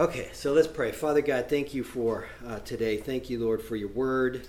Okay, 0.00 0.30
so 0.32 0.54
let's 0.54 0.66
pray. 0.66 0.92
Father 0.92 1.20
God, 1.20 1.50
thank 1.50 1.74
you 1.74 1.84
for 1.84 2.26
uh, 2.46 2.60
today. 2.60 2.96
Thank 2.96 3.28
you, 3.28 3.38
Lord, 3.38 3.60
for 3.60 3.76
your 3.76 3.90
word. 3.90 4.46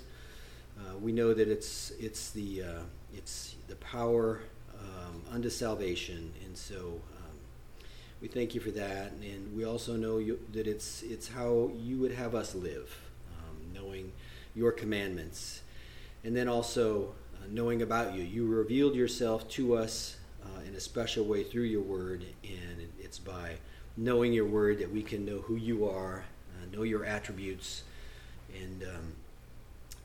Uh, 0.79 0.96
we 0.97 1.12
know 1.12 1.33
that 1.33 1.50
it's 1.50 1.92
it's 2.00 2.29
the 2.29 2.63
uh, 2.63 2.81
it's 3.13 3.57
the 3.67 3.75
power 3.75 4.43
um, 4.79 5.21
unto 5.29 5.49
salvation, 5.49 6.31
and 6.45 6.57
so 6.57 7.01
um, 7.17 7.35
we 8.21 8.29
thank 8.29 8.55
you 8.55 8.61
for 8.61 8.71
that. 8.71 9.11
And 9.21 9.53
we 9.53 9.65
also 9.65 9.97
know 9.97 10.19
you, 10.19 10.39
that 10.53 10.67
it's 10.67 11.03
it's 11.03 11.27
how 11.27 11.71
you 11.75 11.97
would 11.97 12.13
have 12.13 12.33
us 12.33 12.55
live, 12.55 12.97
um, 13.38 13.57
knowing 13.73 14.13
your 14.55 14.71
commandments, 14.71 15.63
and 16.23 16.33
then 16.33 16.47
also 16.47 17.13
uh, 17.36 17.47
knowing 17.49 17.81
about 17.81 18.15
you. 18.15 18.23
You 18.23 18.47
revealed 18.47 18.95
yourself 18.95 19.49
to 19.49 19.75
us 19.75 20.15
uh, 20.45 20.61
in 20.65 20.75
a 20.75 20.79
special 20.79 21.25
way 21.25 21.43
through 21.43 21.63
your 21.63 21.81
word, 21.81 22.23
and 22.41 22.88
it's 23.02 23.20
by 23.20 23.57
knowing 23.98 24.34
your 24.34 24.46
word 24.46 24.80
that 24.80 24.92
we 24.92 25.02
can 25.02 25.26
know 25.26 25.39
who 25.39 25.55
you 25.55 25.88
are, 25.88 26.23
uh, 26.55 26.76
know 26.76 26.84
your 26.84 27.05
attributes, 27.05 27.84
and 28.59 28.84
um, 28.84 29.13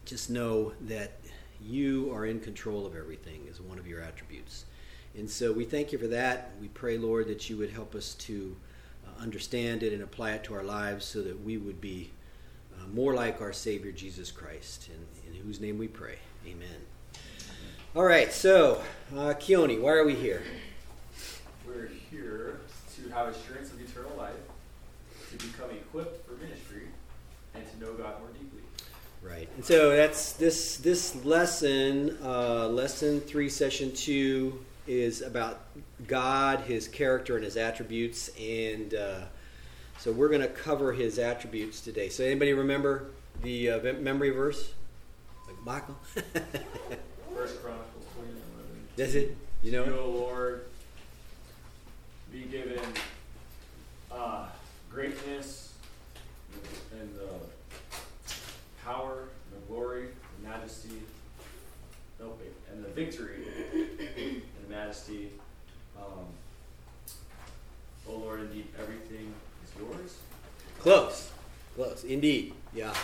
just 0.04 0.30
know 0.30 0.72
that 0.82 1.12
you 1.60 2.12
are 2.12 2.26
in 2.26 2.40
control 2.40 2.86
of 2.86 2.96
everything 2.96 3.46
is 3.50 3.60
one 3.60 3.78
of 3.78 3.86
your 3.86 4.00
attributes. 4.00 4.64
And 5.16 5.28
so 5.28 5.52
we 5.52 5.64
thank 5.64 5.92
you 5.92 5.98
for 5.98 6.08
that. 6.08 6.50
We 6.60 6.68
pray, 6.68 6.98
Lord, 6.98 7.28
that 7.28 7.48
you 7.48 7.56
would 7.56 7.70
help 7.70 7.94
us 7.94 8.14
to 8.14 8.54
uh, 9.06 9.22
understand 9.22 9.82
it 9.82 9.92
and 9.92 10.02
apply 10.02 10.32
it 10.32 10.44
to 10.44 10.54
our 10.54 10.62
lives 10.62 11.04
so 11.04 11.22
that 11.22 11.42
we 11.42 11.56
would 11.56 11.80
be 11.80 12.10
uh, 12.78 12.86
more 12.88 13.14
like 13.14 13.40
our 13.40 13.52
Savior 13.52 13.92
Jesus 13.92 14.30
Christ, 14.30 14.90
in, 14.90 15.32
in 15.32 15.40
whose 15.42 15.60
name 15.60 15.78
we 15.78 15.88
pray. 15.88 16.18
Amen. 16.46 16.68
All 17.94 18.04
right, 18.04 18.30
so, 18.30 18.82
uh, 19.14 19.32
Keone, 19.34 19.80
why 19.80 19.92
are 19.92 20.04
we 20.04 20.14
here? 20.14 20.42
We're 21.66 21.88
here 22.10 22.60
to 22.96 23.08
have 23.10 23.28
assurance 23.28 23.70
of 23.72 23.80
eternal 23.80 24.16
life, 24.16 24.34
to 25.30 25.46
become 25.46 25.70
equipped 25.70 26.26
for 26.26 26.34
ministry, 26.42 26.88
and 27.54 27.64
to 27.70 27.80
know 27.80 27.92
God 27.92 28.20
more 28.20 28.30
deeply. 28.32 28.60
Right, 29.22 29.48
and 29.56 29.64
so 29.64 29.90
that's 29.90 30.32
this 30.32 30.76
this 30.78 31.24
lesson, 31.24 32.16
uh, 32.22 32.68
lesson 32.68 33.20
three, 33.20 33.48
session 33.48 33.92
two, 33.92 34.64
is 34.86 35.22
about 35.22 35.60
God, 36.06 36.60
His 36.60 36.88
character, 36.88 37.36
and 37.36 37.44
His 37.44 37.56
attributes, 37.56 38.30
and 38.38 38.94
uh, 38.94 39.20
so 39.98 40.12
we're 40.12 40.28
going 40.28 40.42
to 40.42 40.48
cover 40.48 40.92
His 40.92 41.18
attributes 41.18 41.80
today. 41.80 42.08
So, 42.08 42.24
anybody 42.24 42.52
remember 42.52 43.10
the 43.42 43.70
uh, 43.70 43.92
memory 43.94 44.30
verse? 44.30 44.72
Like 45.46 45.64
Michael. 45.64 45.96
First 47.34 47.62
Chronicles. 47.62 48.04
That's 48.96 49.14
it. 49.14 49.36
You 49.62 49.72
know. 49.72 49.84
You? 49.84 49.96
Lord, 49.96 50.66
be 52.32 52.42
given 52.42 52.80
uh, 54.10 54.46
greatness 54.90 55.74
and 56.98 57.14
the 57.14 57.28
power, 58.84 59.28
and 59.52 59.62
the 59.62 59.66
glory, 59.66 60.06
the 60.40 60.48
majesty, 60.48 61.02
no, 62.20 62.32
wait, 62.40 62.52
and 62.72 62.84
the 62.84 62.88
victory 62.88 63.44
and 63.74 64.42
the 64.64 64.74
majesty. 64.74 65.30
Um, 65.96 66.26
o 68.08 68.16
Lord, 68.16 68.40
indeed, 68.40 68.66
everything 68.80 69.32
is 69.64 69.70
yours. 69.80 70.16
Close, 70.78 71.30
close, 71.74 72.04
indeed. 72.04 72.52
Yeah. 72.74 72.94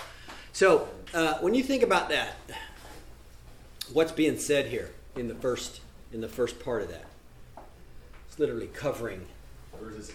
So, 0.52 0.88
uh, 1.14 1.38
when 1.38 1.54
you 1.54 1.62
think 1.62 1.82
about 1.82 2.08
that, 2.10 2.36
what's 3.92 4.12
being 4.12 4.38
said 4.38 4.66
here 4.66 4.90
in 5.16 5.28
the 5.28 5.34
first 5.34 5.80
in 6.12 6.20
the 6.20 6.28
first 6.28 6.60
part 6.60 6.82
of 6.82 6.88
that? 6.88 7.06
It's 8.32 8.38
literally 8.38 8.68
covering 8.68 9.26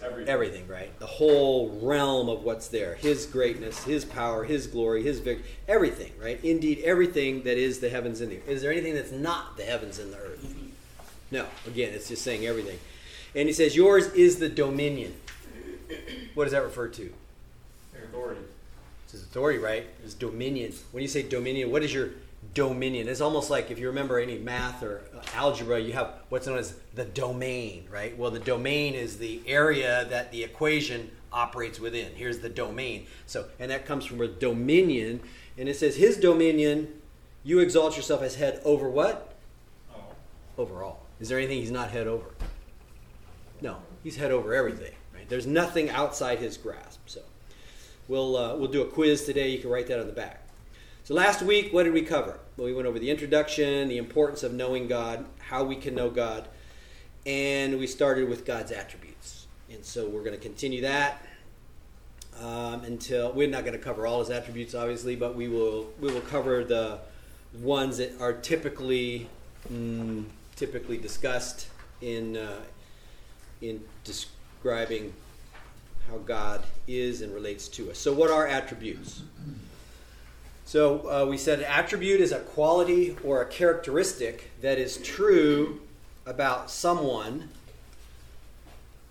everything. 0.03 0.27
everything, 0.27 0.67
right? 0.67 0.97
The 0.97 1.05
whole 1.05 1.79
realm 1.83 2.29
of 2.29 2.43
what's 2.43 2.67
there. 2.67 2.95
His 2.95 3.27
greatness, 3.27 3.83
his 3.83 4.05
power, 4.05 4.43
his 4.43 4.65
glory, 4.65 5.03
his 5.03 5.19
victory, 5.19 5.45
everything, 5.67 6.11
right? 6.19 6.43
Indeed, 6.43 6.81
everything 6.83 7.43
that 7.43 7.59
is 7.59 7.79
the 7.79 7.89
heavens 7.89 8.19
and 8.19 8.31
the 8.31 8.37
earth. 8.37 8.47
Is 8.47 8.63
there 8.63 8.71
anything 8.71 8.95
that's 8.95 9.11
not 9.11 9.55
the 9.55 9.65
heavens 9.65 9.99
and 9.99 10.11
the 10.11 10.17
earth? 10.17 10.51
No. 11.29 11.45
Again, 11.67 11.93
it's 11.93 12.07
just 12.07 12.23
saying 12.23 12.43
everything. 12.47 12.79
And 13.35 13.47
he 13.47 13.53
says, 13.53 13.75
Yours 13.75 14.07
is 14.13 14.39
the 14.39 14.49
dominion. 14.49 15.13
What 16.33 16.45
does 16.45 16.53
that 16.53 16.63
refer 16.63 16.87
to? 16.87 17.13
Authority. 18.03 18.41
It's 19.03 19.11
his 19.11 19.21
authority, 19.21 19.59
right? 19.59 19.85
It's 20.03 20.15
dominion. 20.15 20.73
When 20.91 21.03
you 21.03 21.07
say 21.07 21.21
dominion, 21.21 21.69
what 21.69 21.83
is 21.83 21.93
your 21.93 22.09
dominion? 22.53 23.07
It's 23.07 23.21
almost 23.21 23.49
like 23.49 23.71
if 23.71 23.79
you 23.79 23.87
remember 23.87 24.19
any 24.19 24.37
math 24.37 24.83
or 24.83 25.01
uh, 25.15 25.21
algebra, 25.35 25.79
you 25.79 25.93
have 25.93 26.13
what's 26.29 26.47
known 26.47 26.57
as 26.57 26.75
the 26.95 27.05
domain, 27.05 27.87
right? 27.91 28.17
Well, 28.17 28.31
the 28.31 28.39
domain 28.39 28.93
is 28.93 29.17
the 29.17 29.41
area 29.45 30.05
that 30.09 30.31
the 30.31 30.43
equation 30.43 31.11
operates 31.31 31.79
within. 31.79 32.13
Here's 32.15 32.39
the 32.39 32.49
domain. 32.49 33.07
So, 33.25 33.45
and 33.59 33.71
that 33.71 33.85
comes 33.85 34.05
from 34.05 34.21
a 34.21 34.27
dominion, 34.27 35.21
and 35.57 35.69
it 35.69 35.75
says 35.75 35.95
his 35.95 36.17
dominion. 36.17 36.93
You 37.43 37.59
exalt 37.59 37.95
yourself 37.95 38.21
as 38.21 38.35
head 38.35 38.61
over 38.65 38.89
what? 38.89 39.33
Oh. 39.95 40.01
Overall. 40.57 40.99
Is 41.19 41.29
there 41.29 41.37
anything 41.37 41.59
he's 41.59 41.71
not 41.71 41.91
head 41.91 42.07
over? 42.07 42.25
No, 43.61 43.77
he's 44.03 44.17
head 44.17 44.31
over 44.31 44.53
everything. 44.53 44.93
Right? 45.13 45.27
There's 45.29 45.47
nothing 45.47 45.89
outside 45.89 46.39
his 46.39 46.57
grasp. 46.57 46.99
So, 47.05 47.21
we'll 48.07 48.35
uh, 48.35 48.55
we'll 48.55 48.71
do 48.71 48.81
a 48.81 48.87
quiz 48.87 49.23
today. 49.23 49.49
You 49.49 49.59
can 49.59 49.69
write 49.69 49.87
that 49.87 49.99
on 49.99 50.07
the 50.07 50.13
back. 50.13 50.46
So 51.07 51.13
last 51.13 51.41
week, 51.41 51.71
what 51.71 51.83
did 51.83 51.93
we 51.93 52.01
cover? 52.01 52.37
Well, 52.57 52.65
we 52.65 52.73
went 52.73 52.85
over 52.85 52.99
the 52.99 53.09
introduction, 53.09 53.87
the 53.87 53.97
importance 53.97 54.43
of 54.43 54.53
knowing 54.53 54.89
God, 54.89 55.23
how 55.39 55.63
we 55.63 55.77
can 55.77 55.95
know 55.95 56.09
God, 56.09 56.49
and 57.25 57.79
we 57.79 57.87
started 57.87 58.27
with 58.27 58.45
God's 58.45 58.73
attributes. 58.73 59.47
And 59.71 59.85
so 59.85 60.09
we're 60.09 60.25
going 60.25 60.35
to 60.35 60.41
continue 60.41 60.81
that 60.81 61.25
um, 62.41 62.83
until 62.83 63.31
we're 63.31 63.47
not 63.47 63.63
going 63.63 63.77
to 63.77 63.81
cover 63.81 64.05
all 64.05 64.19
His 64.19 64.29
attributes, 64.29 64.75
obviously, 64.75 65.15
but 65.15 65.33
we 65.33 65.47
will 65.47 65.87
we 66.01 66.11
will 66.11 66.19
cover 66.19 66.65
the 66.65 66.99
ones 67.61 67.99
that 67.99 68.19
are 68.19 68.33
typically 68.33 69.29
mm, 69.71 70.25
typically 70.57 70.97
discussed 70.97 71.69
in 72.01 72.35
uh, 72.35 72.59
in 73.61 73.81
describing 74.03 75.13
how 76.09 76.17
God 76.17 76.65
is 76.85 77.21
and 77.21 77.33
relates 77.33 77.69
to 77.69 77.91
us. 77.91 77.97
So, 77.97 78.11
what 78.11 78.29
are 78.29 78.45
attributes? 78.45 79.21
So, 80.67 81.09
uh, 81.09 81.25
we 81.25 81.37
said 81.37 81.61
attribute 81.61 82.19
is 82.19 82.33
a 82.33 82.39
quality 82.39 83.15
or 83.23 83.41
a 83.41 83.45
characteristic 83.45 84.51
that 84.59 84.77
is 84.77 84.97
true 84.97 85.79
about 86.25 86.69
someone. 86.69 87.47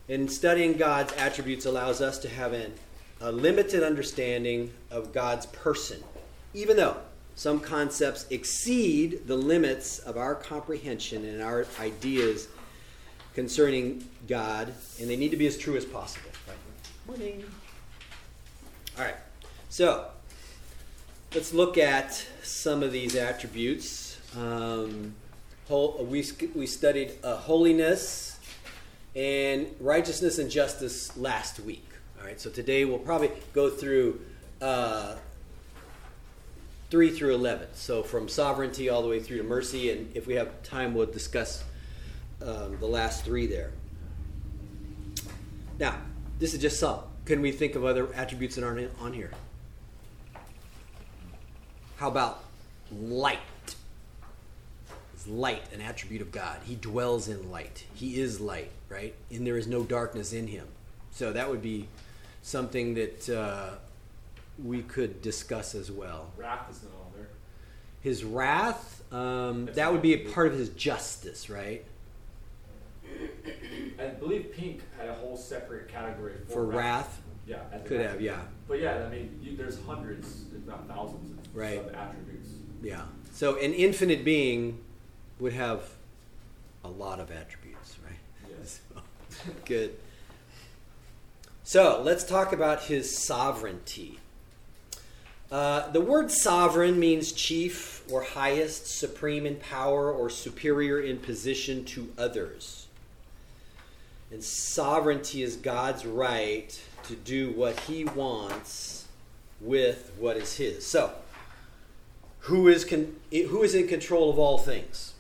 And 0.06 0.30
studying 0.30 0.74
God's 0.74 1.14
attributes 1.14 1.64
allows 1.64 2.02
us 2.02 2.18
to 2.18 2.28
have 2.28 2.52
an, 2.52 2.74
a 3.22 3.32
limited 3.32 3.82
understanding 3.82 4.70
of 4.90 5.14
God's 5.14 5.46
person, 5.46 6.04
even 6.52 6.76
though 6.76 6.98
some 7.36 7.60
concepts 7.60 8.26
exceed 8.28 9.26
the 9.26 9.36
limits 9.36 9.98
of 9.98 10.18
our 10.18 10.34
comprehension 10.34 11.24
and 11.24 11.42
our 11.42 11.66
ideas 11.80 12.48
concerning 13.32 14.06
God, 14.28 14.74
and 15.00 15.08
they 15.08 15.16
need 15.16 15.30
to 15.30 15.38
be 15.38 15.46
as 15.46 15.56
true 15.56 15.78
as 15.78 15.86
possible. 15.86 16.28
Right? 16.46 16.58
Morning. 17.06 17.44
All 18.98 19.06
right. 19.06 19.16
So 19.70 20.10
let's 21.36 21.52
look 21.52 21.76
at 21.76 22.26
some 22.42 22.82
of 22.82 22.92
these 22.92 23.14
attributes. 23.14 24.16
Um, 24.38 25.14
whole, 25.68 26.02
we 26.02 26.24
we 26.54 26.66
studied 26.66 27.12
uh, 27.22 27.36
holiness 27.36 28.40
and 29.14 29.66
righteousness 29.78 30.38
and 30.38 30.50
justice 30.50 31.14
last 31.14 31.60
week. 31.60 31.86
All 32.18 32.24
right. 32.24 32.40
So 32.40 32.48
today 32.48 32.86
we'll 32.86 32.98
probably 32.98 33.30
go 33.52 33.68
through. 33.68 34.20
Uh, 34.60 35.16
3 36.88 37.10
through 37.10 37.34
11. 37.34 37.66
So 37.74 38.04
from 38.04 38.28
sovereignty 38.28 38.88
all 38.88 39.02
the 39.02 39.08
way 39.08 39.18
through 39.18 39.38
to 39.38 39.42
mercy. 39.42 39.90
And 39.90 40.16
if 40.16 40.28
we 40.28 40.34
have 40.34 40.62
time, 40.62 40.94
we'll 40.94 41.06
discuss 41.06 41.64
um, 42.40 42.78
the 42.78 42.86
last 42.86 43.24
three 43.24 43.48
there. 43.48 43.72
Now, 45.80 45.98
this 46.38 46.54
is 46.54 46.60
just 46.60 46.78
some. 46.78 47.00
Can 47.24 47.42
we 47.42 47.50
think 47.50 47.74
of 47.74 47.84
other 47.84 48.14
attributes 48.14 48.54
that 48.54 48.62
aren't 48.62 48.88
on 49.00 49.12
here? 49.12 49.32
How 51.96 52.08
about 52.08 52.44
light? 52.92 53.38
Is 55.16 55.26
light 55.26 55.62
an 55.72 55.80
attribute 55.80 56.20
of 56.20 56.30
God? 56.30 56.58
He 56.64 56.74
dwells 56.74 57.28
in 57.28 57.50
light. 57.50 57.84
He 57.94 58.20
is 58.20 58.40
light, 58.40 58.70
right? 58.88 59.14
And 59.30 59.46
there 59.46 59.56
is 59.56 59.66
no 59.66 59.82
darkness 59.82 60.32
in 60.32 60.46
him. 60.46 60.66
So 61.10 61.32
that 61.32 61.48
would 61.48 61.62
be 61.62 61.88
something 62.42 62.94
that 62.94 63.28
uh, 63.30 63.70
we 64.62 64.82
could 64.82 65.22
discuss 65.22 65.74
as 65.74 65.90
well. 65.90 66.32
Wrath 66.36 66.70
is 66.70 66.82
not 66.82 66.92
on 66.92 67.12
there. 67.16 67.28
His 68.02 68.24
wrath, 68.24 69.02
um, 69.12 69.66
that 69.74 69.90
would 69.90 70.02
be 70.02 70.12
a 70.12 70.30
part 70.30 70.48
of 70.48 70.52
his 70.52 70.68
justice, 70.70 71.48
right? 71.48 71.82
I 73.98 74.06
believe 74.08 74.52
Pink 74.52 74.82
had 74.98 75.08
a 75.08 75.14
whole 75.14 75.36
separate 75.36 75.88
category 75.88 76.34
for, 76.46 76.52
For 76.52 76.64
wrath, 76.66 77.22
Yeah, 77.46 77.58
could 77.86 78.00
have, 78.00 78.20
yeah. 78.20 78.40
But 78.68 78.80
yeah, 78.80 79.04
I 79.06 79.08
mean, 79.08 79.38
you, 79.42 79.56
there's 79.56 79.78
hundreds, 79.86 80.44
if 80.54 80.66
not 80.66 80.86
thousands, 80.86 81.30
of 81.30 81.35
Right. 81.56 81.78
sub 81.78 81.94
attributes. 81.94 82.48
yeah. 82.82 83.02
So 83.32 83.56
an 83.56 83.72
infinite 83.72 84.24
being 84.24 84.78
would 85.40 85.54
have 85.54 85.82
a 86.84 86.88
lot 86.88 87.18
of 87.18 87.30
attributes, 87.30 87.96
right? 88.04 88.18
Yes. 88.58 88.80
Good. 89.64 89.96
So 91.64 92.00
let's 92.02 92.24
talk 92.24 92.52
about 92.52 92.84
his 92.84 93.26
sovereignty. 93.26 94.20
Uh, 95.50 95.90
the 95.90 96.00
word 96.00 96.30
sovereign 96.30 96.98
means 96.98 97.32
chief 97.32 98.02
or 98.10 98.22
highest, 98.22 98.98
supreme 98.98 99.46
in 99.46 99.56
power, 99.56 100.12
or 100.12 100.28
superior 100.28 101.00
in 101.00 101.18
position 101.18 101.84
to 101.86 102.12
others. 102.18 102.86
And 104.30 104.42
sovereignty 104.42 105.42
is 105.42 105.56
God's 105.56 106.04
right 106.04 106.78
to 107.04 107.14
do 107.14 107.50
what 107.52 107.80
he 107.80 108.04
wants 108.04 109.06
with 109.60 110.12
what 110.18 110.36
is 110.36 110.56
his. 110.56 110.86
So, 110.86 111.12
who 112.46 112.68
is, 112.68 112.84
con- 112.84 113.16
who 113.30 113.62
is 113.62 113.74
in 113.74 113.88
control 113.88 114.30
of 114.30 114.38
all 114.38 114.58
things? 114.58 115.14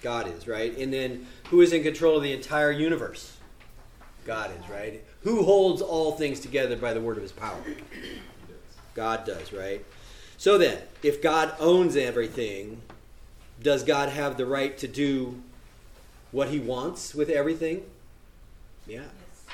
God 0.00 0.28
is, 0.28 0.46
right? 0.48 0.76
And 0.76 0.92
then 0.92 1.26
who 1.48 1.60
is 1.60 1.72
in 1.72 1.82
control 1.82 2.16
of 2.16 2.22
the 2.22 2.32
entire 2.32 2.70
universe? 2.70 3.36
God 4.26 4.50
is, 4.58 4.68
right? 4.68 5.02
Who 5.22 5.42
holds 5.44 5.82
all 5.82 6.12
things 6.12 6.40
together 6.40 6.76
by 6.76 6.94
the 6.94 7.00
word 7.00 7.16
of 7.16 7.22
his 7.22 7.32
power? 7.32 7.62
God 8.94 9.26
does, 9.26 9.52
right? 9.52 9.84
So 10.38 10.56
then, 10.56 10.78
if 11.02 11.22
God 11.22 11.54
owns 11.58 11.96
everything, 11.96 12.80
does 13.62 13.82
God 13.82 14.08
have 14.08 14.36
the 14.36 14.46
right 14.46 14.76
to 14.78 14.88
do 14.88 15.42
what 16.32 16.48
he 16.48 16.58
wants 16.58 17.14
with 17.14 17.28
everything? 17.28 17.82
Yeah. 18.86 19.00
Yes. 19.00 19.44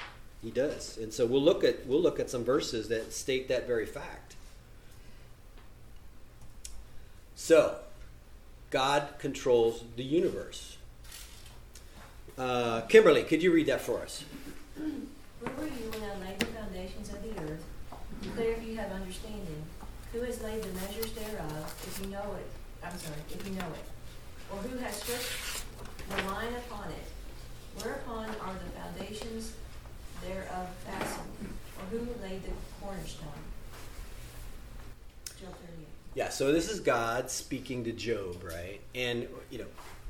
He 0.42 0.50
does. 0.50 0.96
And 0.98 1.12
so 1.12 1.26
we'll 1.26 1.42
look 1.42 1.64
at 1.64 1.86
we'll 1.86 2.00
look 2.00 2.18
at 2.18 2.30
some 2.30 2.44
verses 2.44 2.88
that 2.88 3.12
state 3.12 3.48
that 3.48 3.66
very 3.66 3.86
fact. 3.86 4.36
So, 7.40 7.76
God 8.68 9.08
controls 9.18 9.82
the 9.96 10.04
universe. 10.04 10.76
Uh, 12.36 12.82
Kimberly, 12.82 13.24
could 13.24 13.42
you 13.42 13.50
read 13.50 13.66
that 13.66 13.80
for 13.80 14.02
us? 14.02 14.24
Where 14.76 15.50
were 15.56 15.64
you 15.64 15.88
when 15.90 16.04
I 16.04 16.28
laid 16.28 16.38
the 16.38 16.46
foundations 16.52 17.08
of 17.08 17.22
the 17.22 17.30
earth? 17.40 17.64
Declare 18.22 18.52
if 18.52 18.62
you 18.62 18.76
have 18.76 18.92
understanding. 18.92 19.64
Who 20.12 20.20
has 20.20 20.42
laid 20.42 20.62
the 20.62 20.68
measures 20.84 21.12
thereof, 21.12 21.74
if 21.88 21.98
you 22.04 22.12
know 22.12 22.36
it? 22.36 22.46
I'm 22.84 22.96
sorry, 22.98 23.16
if 23.30 23.44
you 23.48 23.54
know 23.54 23.72
it. 23.72 23.88
Or 24.52 24.58
who 24.58 24.76
has 24.76 24.96
stretched 24.96 25.64
the 26.10 26.22
line 26.30 26.52
upon 26.68 26.90
it? 26.90 27.08
Whereupon 27.82 28.28
are 28.44 28.52
the 28.52 28.70
foundations 28.78 29.54
thereof 30.22 30.68
fastened? 30.84 31.56
Or 31.78 31.84
who 31.98 32.06
laid 32.22 32.44
the 32.44 32.52
cornerstone? 32.82 33.49
Job 36.14 36.18
38. 36.18 36.24
Yeah, 36.24 36.28
so 36.30 36.52
this 36.52 36.70
is 36.70 36.80
God 36.80 37.30
speaking 37.30 37.84
to 37.84 37.92
Job, 37.92 38.42
right? 38.44 38.80
And, 38.94 39.28
you 39.50 39.58
know, 39.58 39.66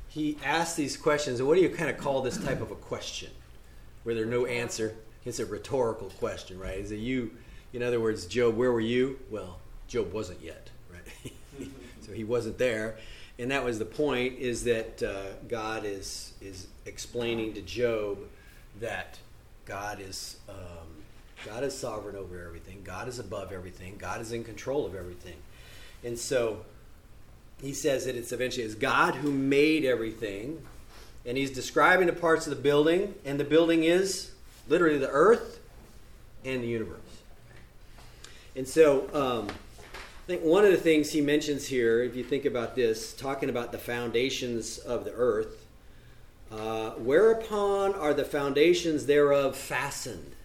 he 0.07 0.37
asks 0.43 0.75
these 0.75 0.97
questions. 0.97 1.39
And 1.39 1.47
what 1.47 1.55
do 1.55 1.61
you 1.61 1.69
kind 1.69 1.89
of 1.89 1.97
call 1.97 2.21
this 2.21 2.37
type 2.37 2.61
of 2.61 2.71
a 2.71 2.75
question? 2.75 3.29
Where 4.03 4.15
there's 4.15 4.27
no 4.27 4.45
answer. 4.45 4.95
It's 5.25 5.39
a 5.39 5.45
rhetorical 5.45 6.09
question, 6.19 6.59
right? 6.59 6.77
Is 6.77 6.91
it 6.91 6.97
you, 6.97 7.31
in 7.73 7.83
other 7.83 7.99
words, 7.99 8.25
Job, 8.25 8.57
where 8.57 8.71
were 8.71 8.79
you? 8.79 9.19
Well, 9.29 9.59
Job 9.87 10.11
wasn't 10.11 10.41
yet, 10.41 10.69
right? 10.91 11.33
so 12.01 12.11
he 12.11 12.23
wasn't 12.23 12.57
there. 12.57 12.97
And 13.37 13.51
that 13.51 13.63
was 13.63 13.79
the 13.79 13.85
point 13.85 14.39
is 14.39 14.63
that 14.65 15.01
uh, 15.01 15.33
God 15.47 15.85
is, 15.85 16.33
is 16.41 16.67
explaining 16.85 17.53
to 17.53 17.61
Job 17.61 18.19
that 18.79 19.19
God 19.65 20.01
is, 20.01 20.37
um, 20.49 20.87
God 21.45 21.63
is 21.63 21.77
sovereign 21.77 22.15
over 22.15 22.43
everything. 22.43 22.81
God 22.83 23.07
is 23.07 23.19
above 23.19 23.51
everything. 23.51 23.95
God 23.97 24.21
is 24.21 24.31
in 24.31 24.43
control 24.43 24.85
of 24.85 24.95
everything. 24.95 25.35
And 26.03 26.17
so 26.17 26.65
he 27.61 27.73
says 27.73 28.05
that 28.05 28.15
it's 28.15 28.31
eventually 28.31 28.65
it's 28.65 28.75
God 28.75 29.15
who 29.15 29.31
made 29.31 29.85
everything, 29.85 30.61
and 31.25 31.37
he's 31.37 31.51
describing 31.51 32.07
the 32.07 32.13
parts 32.13 32.47
of 32.47 32.55
the 32.55 32.61
building, 32.61 33.13
and 33.23 33.39
the 33.39 33.43
building 33.43 33.83
is 33.83 34.31
literally 34.67 34.97
the 34.97 35.09
earth 35.09 35.59
and 36.43 36.63
the 36.63 36.67
universe. 36.67 36.97
And 38.55 38.67
so 38.67 39.07
um, 39.13 39.47
I 39.47 40.27
think 40.27 40.43
one 40.43 40.65
of 40.65 40.71
the 40.71 40.77
things 40.77 41.11
he 41.11 41.21
mentions 41.21 41.67
here, 41.67 42.03
if 42.03 42.15
you 42.15 42.23
think 42.23 42.45
about 42.45 42.75
this, 42.75 43.13
talking 43.13 43.49
about 43.49 43.71
the 43.71 43.77
foundations 43.77 44.79
of 44.79 45.05
the 45.05 45.13
earth, 45.13 45.65
uh, 46.51 46.91
whereupon 46.91 47.93
are 47.93 48.13
the 48.13 48.25
foundations 48.25 49.05
thereof 49.05 49.55
fastened? 49.55 50.35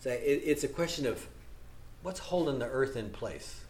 So 0.00 0.10
it, 0.10 0.42
it's 0.44 0.64
a 0.64 0.68
question 0.68 1.06
of 1.06 1.26
what's 2.02 2.20
holding 2.20 2.58
the 2.58 2.66
earth 2.66 2.96
in 2.96 3.10
place. 3.10 3.63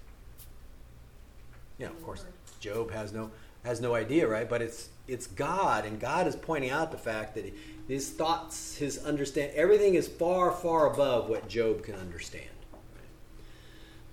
You 1.78 1.86
know, 1.86 1.92
of 1.92 2.02
course, 2.02 2.24
Job 2.60 2.90
has 2.92 3.12
no 3.12 3.30
has 3.64 3.80
no 3.80 3.94
idea, 3.94 4.28
right? 4.28 4.48
But 4.48 4.62
it's 4.62 4.88
it's 5.06 5.26
God, 5.26 5.84
and 5.84 6.00
God 6.00 6.26
is 6.26 6.36
pointing 6.36 6.70
out 6.70 6.90
the 6.90 6.98
fact 6.98 7.34
that 7.34 7.52
his 7.88 8.10
thoughts, 8.10 8.76
his 8.76 8.98
understand, 9.04 9.52
everything 9.54 9.94
is 9.94 10.08
far, 10.08 10.50
far 10.50 10.90
above 10.90 11.28
what 11.28 11.48
Job 11.48 11.82
can 11.82 11.94
understand. 11.94 12.46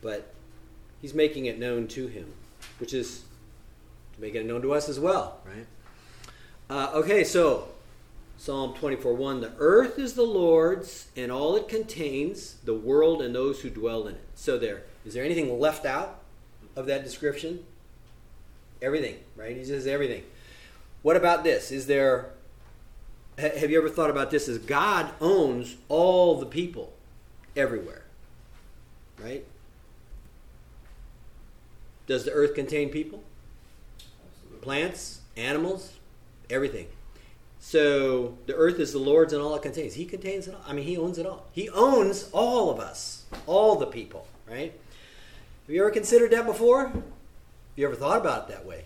But 0.01 0.33
he's 1.01 1.13
making 1.13 1.45
it 1.45 1.59
known 1.59 1.87
to 1.89 2.07
him, 2.07 2.33
which 2.79 2.93
is 2.93 3.23
making 4.17 4.41
it 4.41 4.45
known 4.47 4.61
to 4.63 4.73
us 4.73 4.89
as 4.89 4.99
well, 4.99 5.39
right? 5.45 5.65
Uh, 6.69 6.91
okay, 6.95 7.23
so 7.23 7.69
Psalm 8.37 8.73
24 8.73 9.13
1 9.13 9.41
The 9.41 9.53
earth 9.59 9.99
is 9.99 10.13
the 10.13 10.23
Lord's 10.23 11.07
and 11.15 11.31
all 11.31 11.55
it 11.55 11.67
contains, 11.67 12.55
the 12.63 12.73
world 12.73 13.21
and 13.21 13.35
those 13.35 13.61
who 13.61 13.69
dwell 13.69 14.07
in 14.07 14.15
it. 14.15 14.27
So, 14.35 14.57
there, 14.57 14.83
is 15.05 15.13
there 15.13 15.23
anything 15.23 15.59
left 15.59 15.85
out? 15.85 16.20
Of 16.75 16.85
that 16.87 17.03
description? 17.03 17.65
Everything, 18.81 19.17
right? 19.35 19.55
He 19.55 19.63
says 19.63 19.85
everything. 19.87 20.23
What 21.01 21.17
about 21.17 21.43
this? 21.43 21.71
Is 21.71 21.87
there, 21.87 22.31
have 23.37 23.69
you 23.69 23.77
ever 23.77 23.89
thought 23.89 24.09
about 24.09 24.31
this? 24.31 24.47
Is 24.47 24.57
God 24.59 25.11
owns 25.19 25.75
all 25.89 26.39
the 26.39 26.45
people 26.45 26.93
everywhere, 27.55 28.03
right? 29.21 29.45
Does 32.07 32.25
the 32.25 32.31
earth 32.31 32.55
contain 32.55 32.89
people? 32.89 33.23
Absolutely. 34.27 34.63
Plants, 34.63 35.21
animals, 35.37 35.93
everything. 36.49 36.87
So 37.59 38.37
the 38.47 38.55
earth 38.55 38.79
is 38.79 38.91
the 38.91 38.99
Lord's 38.99 39.33
and 39.33 39.41
all 39.41 39.55
it 39.55 39.61
contains. 39.61 39.93
He 39.93 40.05
contains 40.05 40.47
it 40.47 40.55
all. 40.55 40.61
I 40.67 40.73
mean, 40.73 40.85
He 40.85 40.97
owns 40.97 41.19
it 41.19 41.25
all. 41.25 41.45
He 41.51 41.69
owns 41.69 42.29
all 42.33 42.71
of 42.71 42.79
us, 42.79 43.25
all 43.45 43.75
the 43.75 43.85
people, 43.85 44.27
right? 44.49 44.73
Have 45.67 45.75
you 45.75 45.81
ever 45.81 45.91
considered 45.91 46.31
that 46.31 46.45
before? 46.45 46.87
Have 46.89 47.03
you 47.75 47.85
ever 47.85 47.95
thought 47.95 48.19
about 48.19 48.49
it 48.49 48.55
that 48.55 48.65
way? 48.65 48.85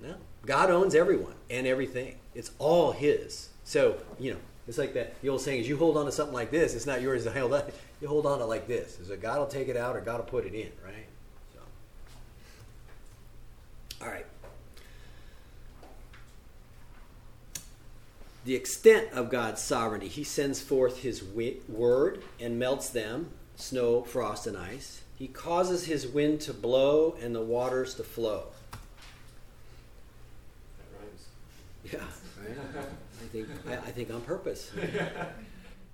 No. 0.00 0.14
God 0.46 0.70
owns 0.70 0.94
everyone 0.94 1.34
and 1.50 1.66
everything. 1.66 2.16
It's 2.34 2.50
all 2.58 2.92
His. 2.92 3.50
So, 3.64 3.98
you 4.18 4.32
know, 4.32 4.40
it's 4.66 4.78
like 4.78 4.94
that 4.94 5.20
the 5.22 5.28
old 5.28 5.40
saying 5.40 5.60
is 5.60 5.68
you 5.68 5.76
hold 5.76 5.96
on 5.96 6.06
to 6.06 6.12
something 6.12 6.34
like 6.34 6.50
this, 6.50 6.74
it's 6.74 6.86
not 6.86 7.02
yours 7.02 7.24
to 7.24 7.30
hold 7.38 7.52
on. 7.52 7.62
You 8.00 8.08
hold 8.08 8.26
on 8.26 8.38
to 8.38 8.44
like 8.44 8.66
this. 8.66 8.98
Is 8.98 9.10
it 9.10 9.22
God 9.22 9.38
will 9.38 9.46
take 9.46 9.68
it 9.68 9.76
out 9.76 9.96
or 9.96 10.00
God 10.00 10.18
will 10.18 10.24
put 10.24 10.46
it 10.46 10.54
in, 10.54 10.70
right? 10.84 11.06
So 11.52 11.60
all 14.04 14.10
right. 14.10 14.26
The 18.44 18.54
extent 18.54 19.12
of 19.12 19.30
God's 19.30 19.62
sovereignty, 19.62 20.08
He 20.08 20.24
sends 20.24 20.60
forth 20.60 21.02
His 21.02 21.22
word 21.68 22.22
and 22.38 22.58
melts 22.58 22.90
them 22.90 23.30
snow, 23.56 24.02
frost, 24.02 24.46
and 24.46 24.56
ice. 24.56 25.02
He 25.24 25.28
causes 25.28 25.86
his 25.86 26.06
wind 26.06 26.42
to 26.42 26.52
blow 26.52 27.16
and 27.22 27.34
the 27.34 27.40
waters 27.40 27.94
to 27.94 28.04
flow. 28.04 28.44
That 30.76 30.84
rhymes. 31.00 31.24
Yeah, 31.90 32.46
right? 32.46 32.58
I 33.22 33.26
think, 33.28 33.48
I, 33.66 33.72
I 33.72 33.90
think 33.90 34.12
on 34.12 34.20
purpose. 34.20 34.70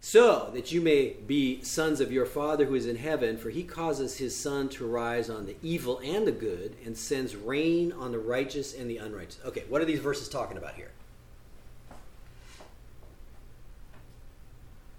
so 0.01 0.51
that 0.53 0.73
you 0.73 0.81
may 0.81 1.11
be 1.29 1.63
sons 1.63 2.01
of 2.01 2.11
your 2.11 2.27
Father 2.27 2.65
who 2.65 2.75
is 2.75 2.87
in 2.87 2.97
heaven, 2.97 3.39
for 3.39 3.51
he 3.51 3.63
causes 3.63 4.17
his 4.17 4.35
sun 4.37 4.69
to 4.71 4.85
rise 4.85 5.31
on 5.31 5.47
the 5.47 5.55
evil 5.63 6.01
and 6.03 6.27
the 6.27 6.33
good, 6.33 6.75
and 6.85 6.99
sends 6.99 7.37
rain 7.37 7.93
on 7.93 8.11
the 8.11 8.19
righteous 8.19 8.75
and 8.75 8.91
the 8.91 8.97
unrighteous. 8.97 9.39
Okay, 9.45 9.63
what 9.69 9.81
are 9.81 9.85
these 9.85 10.01
verses 10.01 10.29
talking 10.29 10.57
about 10.57 10.75
here? 10.75 10.91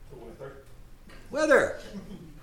The 0.10 0.16
weather. 0.16 0.54
Weather. 1.32 1.80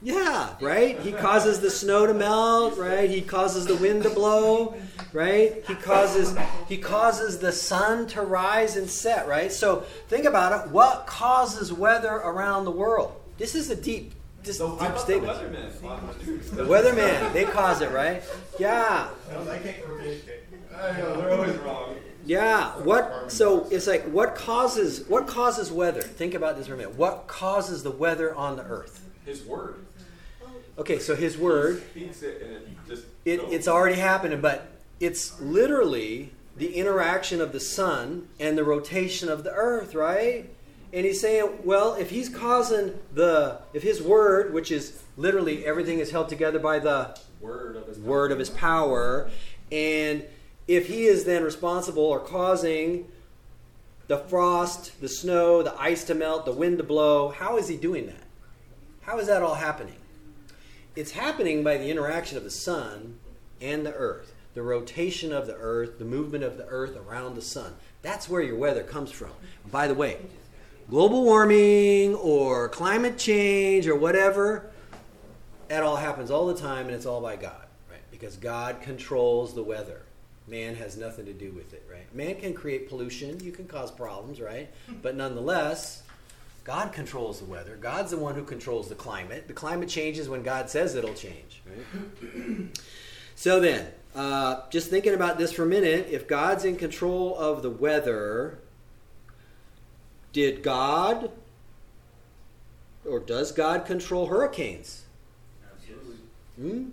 Yeah, 0.00 0.55
right? 0.61 0.99
He 1.00 1.12
causes 1.12 1.61
the 1.61 1.71
snow 1.71 2.07
to 2.07 2.14
melt, 2.14 2.78
right? 2.78 3.11
He 3.11 3.21
causes 3.21 3.67
the 3.67 3.75
wind 3.76 4.05
to 4.05 4.11
blow, 4.11 4.76
right? 5.12 5.64
He 5.67 5.75
causes 5.75 6.37
he 6.69 6.78
causes 6.78 7.38
the 7.38 7.50
sun 7.50 8.07
to 8.09 8.23
rise 8.23 8.76
and 8.76 8.88
set, 8.88 9.26
right? 9.26 9.52
So 9.52 9.81
think 10.09 10.25
about 10.25 10.67
it. 10.67 10.71
What 10.71 11.07
causes 11.07 11.73
weather 11.73 12.12
around 12.12 12.64
the 12.64 12.71
world? 12.71 13.21
This 13.38 13.55
is 13.55 13.71
a 13.71 13.76
deep 13.76 14.12
this 14.45 14.59
so 14.59 14.78
deep 14.78 14.97
statement. 14.99 15.37
The 15.37 15.87
weatherman. 15.87 16.50
The 16.57 16.64
weatherman, 16.64 17.33
they 17.33 17.45
cause 17.45 17.81
it, 17.81 17.90
right? 17.90 18.23
Yeah. 18.59 19.09
I 19.31 19.59
can't 19.59 19.83
predict 19.83 20.28
it. 20.28 20.45
Know, 20.71 21.21
they're 21.21 21.31
always 21.33 21.57
wrong. 21.57 21.97
Yeah. 22.25 22.71
What? 22.78 23.33
So 23.33 23.67
it's 23.71 23.88
like 23.88 24.05
what 24.05 24.37
causes 24.37 25.09
what 25.09 25.26
causes 25.26 25.73
weather? 25.73 26.02
Think 26.02 26.35
about 26.35 26.57
this 26.57 26.69
for 26.69 26.75
a 26.75 26.76
minute. 26.76 26.95
What 26.95 27.26
causes 27.26 27.83
the 27.83 27.90
weather 27.90 28.33
on 28.35 28.57
the 28.57 28.62
earth? 28.62 29.05
His 29.25 29.45
word. 29.45 29.85
Okay, 30.78 31.00
so 31.00 31.16
his 31.16 31.37
word. 31.37 31.82
It 31.94 32.02
and 32.23 32.23
it 32.23 32.68
just. 32.87 33.04
It, 33.25 33.40
it's 33.50 33.66
already 33.68 33.97
happening, 33.97 34.40
but 34.40 34.70
it's 35.00 35.40
literally 35.40 36.32
the 36.56 36.75
interaction 36.75 37.40
of 37.40 37.52
the 37.52 37.61
sun 37.61 38.28
and 38.38 38.56
the 38.56 38.64
rotation 38.64 39.28
of 39.28 39.44
the 39.44 39.52
earth, 39.52 39.94
right? 39.94 40.49
And 40.92 41.04
he's 41.04 41.20
saying, 41.20 41.61
well, 41.64 41.94
if 41.94 42.11
he's 42.11 42.28
causing 42.28 42.99
the, 43.12 43.61
if 43.75 43.82
his 43.82 44.02
word, 44.02 44.54
which 44.54 44.70
is 44.73 45.02
literally 45.16 45.66
everything 45.66 45.99
is 45.99 46.11
held 46.11 46.28
together 46.28 46.58
by 46.58 46.78
the 46.78 47.18
Word 47.40 47.76
of 47.76 47.87
his 47.87 47.99
word 47.99 48.32
of 48.32 48.38
his 48.38 48.50
power, 48.50 49.30
and 49.70 50.25
if 50.66 50.88
he 50.88 51.04
is 51.04 51.25
then 51.25 51.44
responsible 51.44 52.02
or 52.02 52.18
causing 52.18 53.06
the 54.08 54.18
frost, 54.18 55.00
the 55.00 55.08
snow, 55.08 55.62
the 55.62 55.78
ice 55.80 56.04
to 56.04 56.14
melt, 56.14 56.47
the 56.47 56.52
wind 56.52 56.78
to 56.78 56.85
blow, 56.85 57.28
how 57.28 57.58
is 57.58 57.68
he 57.68 57.76
doing 57.76 58.06
that? 58.06 58.25
How 59.02 59.18
is 59.18 59.28
that 59.28 59.42
all 59.42 59.54
happening? 59.54 59.94
It's 60.99 61.12
happening 61.12 61.62
by 61.62 61.76
the 61.76 61.88
interaction 61.93 62.37
of 62.38 62.43
the 62.43 62.50
sun 62.50 63.21
and 63.61 63.87
the 63.87 63.95
earth, 63.95 64.35
the 64.55 64.62
rotation 64.62 65.33
of 65.33 65.47
the 65.47 65.55
earth, 65.55 66.00
the 66.00 66.05
movement 66.05 66.43
of 66.43 66.57
the 66.57 66.67
earth 66.67 66.97
around 66.97 67.37
the 67.37 67.40
sun. 67.40 67.76
That's 68.02 68.28
where 68.28 68.43
your 68.43 68.57
weather 68.57 68.83
comes 68.83 69.12
from. 69.12 69.31
By 69.71 69.87
the 69.87 69.95
way, 69.95 70.17
global 70.90 71.23
warming 71.23 72.17
or 72.17 72.69
climate 72.69 73.17
change 73.17 73.87
or 73.87 73.95
whatever, 73.95 74.73
that 75.69 75.85
all 75.85 75.95
happens 75.95 76.33
all 76.33 76.49
the 76.49 76.61
time 76.61 76.87
and 76.87 76.97
it's 76.97 77.07
all 77.07 77.21
by 77.21 77.37
God, 77.37 77.67
right? 77.88 78.02
Because 78.11 78.35
God 78.35 78.81
controls 78.81 79.55
the 79.55 79.62
weather. 79.62 80.02
Man 80.49 80.75
has 80.75 80.97
nothing 80.97 81.26
to 81.26 81.33
do 81.33 81.52
with 81.52 81.75
it, 81.75 81.87
right? 81.88 82.12
Man 82.12 82.35
can 82.40 82.55
create 82.55 82.88
pollution, 82.88 83.38
you 83.38 83.52
can 83.52 83.69
cause 83.69 83.93
problems, 83.93 84.40
right? 84.40 84.69
But 85.00 85.14
nonetheless, 85.14 86.02
God 86.68 86.92
controls 86.92 87.38
the 87.38 87.46
weather. 87.46 87.78
God's 87.80 88.10
the 88.10 88.18
one 88.18 88.34
who 88.34 88.44
controls 88.44 88.90
the 88.90 88.94
climate. 88.94 89.48
The 89.48 89.54
climate 89.54 89.88
changes 89.88 90.28
when 90.28 90.42
God 90.42 90.68
says 90.68 90.94
it'll 90.94 91.14
change, 91.14 91.62
right? 91.64 92.78
so 93.34 93.58
then, 93.58 93.87
uh, 94.14 94.68
just 94.68 94.90
thinking 94.90 95.14
about 95.14 95.38
this 95.38 95.50
for 95.50 95.62
a 95.62 95.66
minute, 95.66 96.08
if 96.10 96.28
God's 96.28 96.66
in 96.66 96.76
control 96.76 97.34
of 97.38 97.62
the 97.62 97.70
weather, 97.70 98.58
did 100.34 100.62
God 100.62 101.30
or 103.08 103.18
does 103.18 103.50
God 103.50 103.87
control 103.87 104.26
hurricanes? 104.26 105.06
Absolutely. 105.72 106.16
Hmm? 106.60 106.90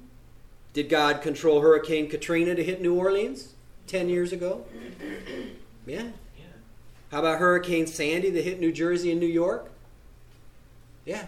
Did 0.71 0.87
God 0.87 1.21
control 1.21 1.59
Hurricane 1.59 2.09
Katrina 2.09 2.55
to 2.55 2.63
hit 2.63 2.81
New 2.81 2.95
Orleans 2.95 3.55
10 3.87 4.07
years 4.07 4.31
ago? 4.31 4.63
Yeah. 5.87 6.07
Yeah. 7.15 7.21
How 7.21 7.27
about 7.27 7.39
Hurricane 7.39 7.87
Sandy 7.87 8.29
that 8.31 8.43
hit 8.43 8.59
New 8.59 8.71
Jersey 8.73 9.11
and 9.11 9.19
New 9.21 9.25
York? 9.27 9.71
Yeah. 11.05 11.25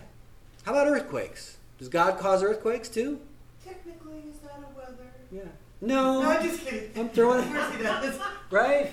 How 0.65 0.74
about 0.74 0.88
earthquakes? 0.88 1.58
Does 1.79 1.88
God 1.88 2.20
cause 2.20 2.44
earthquakes 2.44 2.89
too? 2.89 3.20
Technically, 3.63 4.24
is 4.29 4.39
that 4.39 4.60
a 4.60 4.77
weather? 4.77 5.08
Yeah. 5.32 5.41
No. 5.79 6.22
No, 6.24 6.29
I'm 6.29 6.44
just 6.44 6.65
kidding. 6.65 6.89
I'm 6.98 7.10
throwing- 7.10 7.39
Of 7.39 7.53
course 7.53 7.75
he 7.77 7.84
does. 7.84 8.20
Right? 8.50 8.91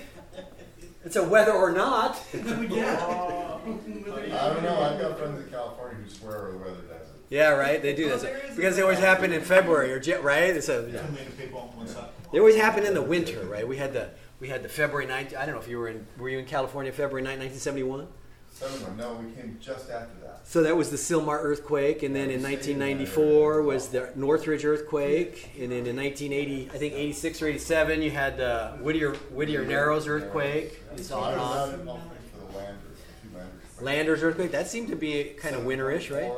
It's 1.05 1.15
a 1.15 1.23
whether 1.23 1.51
or 1.53 1.71
not. 1.71 2.21
yeah. 2.33 2.97
Oh, 3.01 3.61
I 3.65 4.53
don't 4.53 4.63
know. 4.63 4.81
I've 4.81 4.99
got 4.99 5.17
friends 5.17 5.43
in 5.45 5.49
California 5.49 5.97
who 6.03 6.09
swear 6.09 6.51
the 6.51 6.57
weather 6.57 6.81
does 6.81 7.07
it. 7.07 7.15
Yeah, 7.29 7.49
right. 7.51 7.81
They 7.81 7.93
do 7.95 8.05
oh, 8.05 8.07
Well, 8.09 8.17
that 8.19 8.23
there 8.33 8.45
is 8.45 8.51
a 8.51 8.55
because 8.55 8.75
they 8.75 8.81
always 8.81 8.97
weather. 8.97 9.07
happen 9.07 9.31
in 9.33 9.41
February 9.41 9.93
or 9.93 10.01
Ja- 10.01 10.19
right. 10.21 10.55
It's 10.55 10.67
a, 10.69 10.83
Too 10.83 10.91
many 11.13 11.29
people 11.37 11.59
on 11.59 11.77
one 11.77 11.87
side. 11.87 12.09
They 12.31 12.39
always 12.39 12.55
happen 12.57 12.85
in 12.85 12.93
the 12.93 13.01
winter, 13.01 13.45
right? 13.45 13.65
We 13.67 13.77
had 13.77 13.93
the 13.93 14.09
we 14.39 14.47
had 14.49 14.63
the 14.63 14.69
February 14.69 15.05
19. 15.07 15.37
I 15.37 15.45
don't 15.45 15.55
know 15.55 15.61
if 15.61 15.67
you 15.67 15.77
were 15.77 15.89
in 15.89 16.05
were 16.17 16.29
you 16.29 16.39
in 16.39 16.45
California 16.45 16.91
February 16.91 17.21
9, 17.21 17.39
1971? 17.39 18.07
Seven. 18.51 18.95
No, 18.95 19.15
we 19.15 19.31
came 19.33 19.57
just 19.59 19.89
after 19.89 20.17
that. 20.21 20.47
So 20.47 20.63
that 20.63 20.77
was 20.77 20.89
the 20.89 20.95
Sylmar 20.95 21.39
earthquake, 21.43 22.03
and 22.03 22.15
then 22.15 22.29
in 22.29 22.41
1994 22.41 23.61
was 23.63 23.89
the 23.89 24.11
Northridge 24.15 24.63
earthquake, 24.63 25.51
and 25.59 25.69
then 25.73 25.85
in 25.85 25.97
1980, 25.97 26.69
I 26.73 26.77
think 26.77 26.93
86 26.93 27.41
or 27.41 27.47
87, 27.47 28.01
you 28.01 28.11
had 28.11 28.37
the 28.37 28.77
Whittier 28.79 29.15
Whittier 29.33 29.65
Narrows 29.65 30.07
earthquake. 30.07 30.81
It's 30.95 31.11
on 31.11 31.33
and 31.33 31.41
I 31.41 31.43
on. 31.43 31.57
out 31.57 31.73
in 31.79 31.85
Gulf 31.85 31.99
Creek 32.07 32.21
for 32.31 33.79
the 33.79 33.83
Landers, 33.83 34.23
earthquake. 34.23 34.51
That 34.51 34.67
seemed 34.69 34.87
to 34.87 34.95
be 34.95 35.35
kind 35.37 35.53
of 35.55 35.63
winterish, 35.63 36.09
right? 36.09 36.31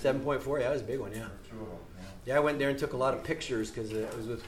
7.4, 0.00 0.60
Yeah, 0.60 0.68
that 0.68 0.72
was 0.72 0.82
a 0.82 0.84
big 0.84 1.00
one. 1.00 1.10
Yeah. 1.10 1.22
Or 1.22 1.30
two 1.50 1.60
of 1.62 1.66
them. 1.66 1.78
Yeah. 1.98 2.04
Yeah, 2.26 2.36
I 2.36 2.40
went 2.40 2.60
there 2.60 2.68
and 2.68 2.78
took 2.78 2.92
a 2.92 2.96
lot 2.96 3.12
of 3.12 3.24
pictures 3.24 3.70
because 3.72 3.92
it 3.92 4.16
was 4.16 4.28
with 4.28 4.44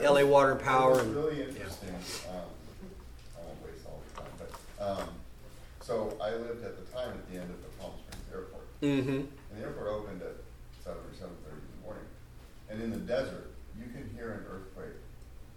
LA 0.00 0.24
Water 0.24 0.52
and 0.52 0.60
Power. 0.60 1.00
And, 1.00 1.14
really 1.14 1.42
interesting. 1.42 1.90
Um, 2.30 2.48
I 3.36 3.46
won't 3.46 3.62
waste 3.64 3.86
all 3.86 4.00
the 4.14 4.20
time, 4.22 4.30
but 4.38 4.84
um, 4.84 5.08
so 5.80 6.16
I 6.20 6.30
lived 6.30 6.64
at 6.64 6.76
the 6.76 6.92
time 6.96 7.10
at 7.10 7.30
the 7.30 7.38
end 7.38 7.50
of 7.50 7.62
the 7.62 7.68
Palm 7.78 7.92
Springs 8.02 8.24
Airport, 8.32 8.80
mm-hmm. 8.80 9.10
and 9.10 9.28
the 9.56 9.60
airport 9.62 9.88
opened 9.88 10.22
at 10.22 10.36
seven 10.82 10.98
or 10.98 11.14
seven 11.14 11.34
thirty 11.44 11.60
in 11.60 11.80
the 11.80 11.86
morning. 11.86 12.04
And 12.70 12.82
in 12.82 12.90
the 12.90 12.98
desert, 12.98 13.52
you 13.78 13.84
can 13.92 14.10
hear 14.16 14.30
an 14.32 14.44
earthquake 14.50 14.96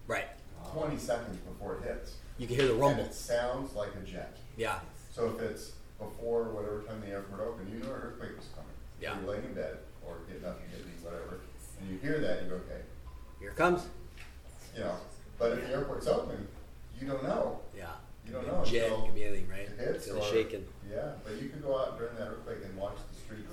Right. 0.07 0.27
twenty 0.71 0.97
seconds 0.97 1.37
before 1.41 1.77
it 1.77 1.83
hits. 1.83 2.15
You 2.37 2.47
can 2.47 2.55
hear 2.55 2.67
the 2.67 2.73
rumble. 2.73 3.01
And 3.03 3.09
it 3.09 3.13
sounds 3.13 3.73
like 3.75 3.89
a 3.95 4.05
jet. 4.05 4.37
Yeah. 4.57 4.79
So 5.11 5.33
if 5.35 5.41
it's 5.41 5.71
before 5.97 6.43
whatever 6.43 6.81
time 6.83 7.01
the 7.01 7.07
airport 7.07 7.41
opened, 7.41 7.73
you 7.73 7.79
know 7.79 7.93
an 7.93 8.01
earthquake 8.01 8.37
was 8.37 8.45
coming. 8.53 8.69
Yeah. 9.01 9.17
You're 9.19 9.31
laying 9.31 9.45
in 9.45 9.53
bed 9.53 9.77
or 10.05 10.17
getting 10.27 10.45
up 10.45 10.59
and 10.61 10.69
getting 10.71 10.85
whatever, 11.03 11.39
and 11.79 11.89
you 11.89 11.97
hear 11.97 12.19
that, 12.19 12.39
and 12.39 12.47
you 12.47 12.51
go, 12.51 12.61
okay, 12.67 12.81
Here 13.39 13.49
it 13.49 13.55
comes. 13.55 13.87
You 14.77 14.83
know. 14.83 14.95
But 15.39 15.53
if 15.53 15.67
the 15.67 15.73
airport's 15.73 16.07
open, 16.07 16.47
you 16.99 17.07
don't 17.07 17.23
know. 17.23 17.59
Yeah. 17.75 17.87
You 18.25 18.33
don't 18.33 18.47
know 18.47 18.63
Jet, 18.65 18.83
until 18.85 19.05
could 19.05 19.15
be 19.15 19.23
anything, 19.23 19.49
right? 19.49 19.61
it 19.61 19.77
hits 19.79 20.07
or 20.09 20.15
the 20.15 20.21
shaking. 20.21 20.65
Yeah, 20.91 21.11
but 21.23 21.41
you 21.41 21.49
could 21.49 21.63
go 21.63 21.77
out 21.79 21.97
during 21.97 22.15
that 22.15 22.27
earthquake 22.27 22.57
and 22.65 22.75
watch 22.77 22.97
the 23.11 23.19
streets 23.19 23.51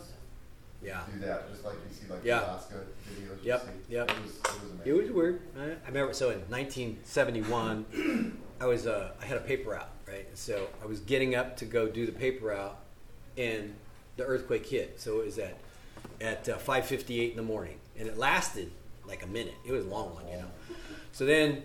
Yeah. 0.83 1.03
do 1.13 1.21
that, 1.27 1.49
just 1.51 1.65
like 1.65 1.75
you 1.75 1.95
see 1.95 2.11
like 2.13 2.25
Yeah. 2.25 2.41
Alaska 2.45 2.75
videos. 3.09 3.43
you 3.43 3.49
Yep, 3.49 3.63
see. 3.63 3.93
yep. 3.95 4.11
It 4.11 4.17
was, 4.23 4.31
it 4.37 4.43
was 4.63 4.71
amazing. 4.73 4.87
It 4.87 4.93
was 5.03 5.11
weird. 5.13 5.41
I 5.59 5.63
I 5.63 5.87
remember. 5.89 6.13
So 6.15 6.31
in 6.31 6.41
1971, 6.51 8.39
I 8.61 8.67
was 8.67 8.87
uh, 8.87 9.13
I 9.21 9.25
had 9.27 9.37
a 9.37 9.41
paper 9.41 9.71
route, 9.71 9.89
right? 10.09 10.27
So 10.35 10.69
I 10.83 10.87
was 10.87 11.01
getting 11.01 11.35
up 11.35 11.57
to 11.59 11.65
go 11.65 11.87
do 11.89 12.07
the 12.07 12.13
paper 12.13 12.47
route, 12.47 12.77
and 13.39 13.75
the 14.17 14.25
earthquake 14.25 14.67
hit. 14.67 15.01
So 15.01 15.21
it 15.21 15.27
was 15.27 15.39
at 15.39 15.57
at 16.21 16.49
uh, 16.49 16.59
5:58 16.59 17.31
in 17.31 17.37
the 17.37 17.43
morning, 17.43 17.79
and 17.99 18.09
it 18.09 18.19
lasted 18.19 18.71
like 19.07 19.23
a 19.23 19.27
minute. 19.29 19.55
It 19.65 19.73
was 19.73 19.85
a 19.85 19.89
long 19.89 20.15
one, 20.15 20.27
you 20.29 20.37
know. 20.39 20.51
So 21.15 21.25
then, 21.25 21.63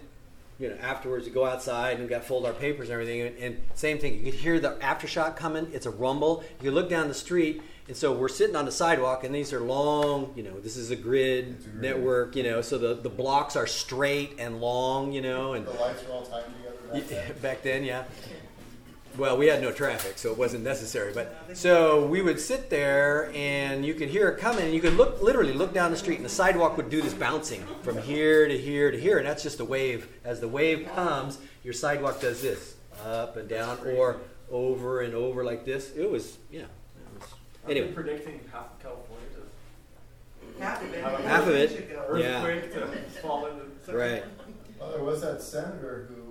you 0.60 0.70
know, 0.70 0.76
afterwards 0.76 1.26
you 1.26 1.34
go 1.34 1.44
outside 1.44 1.94
and 1.94 2.04
we 2.04 2.08
got 2.08 2.22
to 2.22 2.28
fold 2.28 2.46
our 2.46 2.54
papers 2.54 2.90
and 2.90 2.94
everything, 2.94 3.22
and, 3.22 3.38
and 3.40 3.62
same 3.74 3.98
thing. 3.98 4.24
You 4.24 4.32
could 4.32 4.40
hear 4.40 4.60
the 4.60 4.76
aftershock 4.76 5.36
coming. 5.36 5.68
It's 5.74 5.88
a 5.88 5.90
rumble. 5.90 6.44
You 6.62 6.70
look 6.70 6.88
down 6.88 7.08
the 7.08 7.16
street. 7.16 7.64
And 7.88 7.98
so 7.98 8.14
we're 8.14 8.28
sitting 8.28 8.56
on 8.56 8.66
the 8.66 8.72
sidewalk, 8.72 9.24
and 9.24 9.34
these 9.34 9.52
are 9.52 9.60
long, 9.60 10.32
you 10.36 10.44
know, 10.44 10.60
this 10.60 10.78
is 10.78 10.92
a 10.92 10.96
grid, 10.96 11.48
a 11.48 11.70
grid. 11.70 11.82
network, 11.82 12.36
you 12.36 12.44
know, 12.44 12.62
so 12.62 12.78
the, 12.78 12.94
the 12.94 13.10
blocks 13.10 13.56
are 13.56 13.66
straight 13.66 14.36
and 14.38 14.62
long, 14.62 15.12
you 15.12 15.22
know, 15.22 15.54
and 15.54 15.66
The 15.66 15.72
lights 15.72 16.04
are 16.04 16.12
all 16.12 16.22
timed 16.22 16.54
together. 16.58 16.78
Back 16.94 17.08
then. 17.08 17.42
back 17.42 17.64
then, 17.64 17.84
yeah. 17.84 18.04
Well, 19.20 19.38
we 19.38 19.48
had 19.48 19.62
no 19.62 19.72
traffic, 19.72 20.18
so 20.18 20.32
it 20.32 20.38
wasn't 20.38 20.64
necessary. 20.64 21.14
But 21.14 21.36
so 21.54 22.06
we 22.06 22.22
would 22.22 22.40
sit 22.40 22.70
there, 22.70 23.32
and 23.36 23.86
you 23.86 23.94
could 23.94 24.08
hear 24.10 24.30
it 24.30 24.40
coming, 24.40 24.64
and 24.66 24.74
you 24.74 24.80
could 24.80 24.94
look 24.94 25.22
literally 25.22 25.54
look 25.54 25.74
down 25.74 25.92
the 25.92 25.98
street, 25.98 26.16
and 26.16 26.26
the 26.26 26.30
sidewalk 26.30 26.78
would 26.78 26.90
do 26.90 27.02
this 27.02 27.14
bouncing 27.14 27.66
from 27.84 27.98
here 27.98 28.48
to 28.48 28.58
here 28.58 28.92
to 28.92 29.00
here, 29.00 29.18
and 29.18 29.28
that's 29.28 29.44
just 29.44 29.60
a 29.60 29.66
wave. 29.66 30.08
As 30.24 30.40
the 30.40 30.48
wave 30.48 30.88
comes, 30.96 31.38
your 31.64 31.74
sidewalk 31.74 32.22
does 32.22 32.42
this 32.42 32.76
up 33.06 33.36
and 33.36 33.50
down, 33.50 33.78
or 33.86 34.18
over 34.52 35.02
and 35.02 35.14
over 35.14 35.44
like 35.44 35.66
this. 35.66 35.92
It 35.96 36.10
was, 36.10 36.38
you 36.52 36.60
know. 36.60 36.66
It 36.66 37.20
was, 37.22 37.30
I've 37.66 37.72
anyway, 37.72 37.88
been 37.88 37.96
predicting 37.96 38.40
half 38.52 38.66
of 38.72 38.80
California 38.82 39.26
to 39.36 40.64
Half 40.64 40.84
of 40.84 40.94
it. 40.94 41.04
Half 41.04 41.48
of 41.48 41.56
it. 41.56 41.72
Should 41.72 41.90
go. 41.90 42.16
Yeah. 42.16 42.46
earthquake 42.46 42.74
to 42.74 43.22
fall 43.22 43.48
into. 43.48 43.98
right. 43.98 44.24
Well, 44.80 44.92
there 44.92 45.04
was 45.04 45.22
that 45.22 45.42
senator 45.42 46.10
who, 46.10 46.29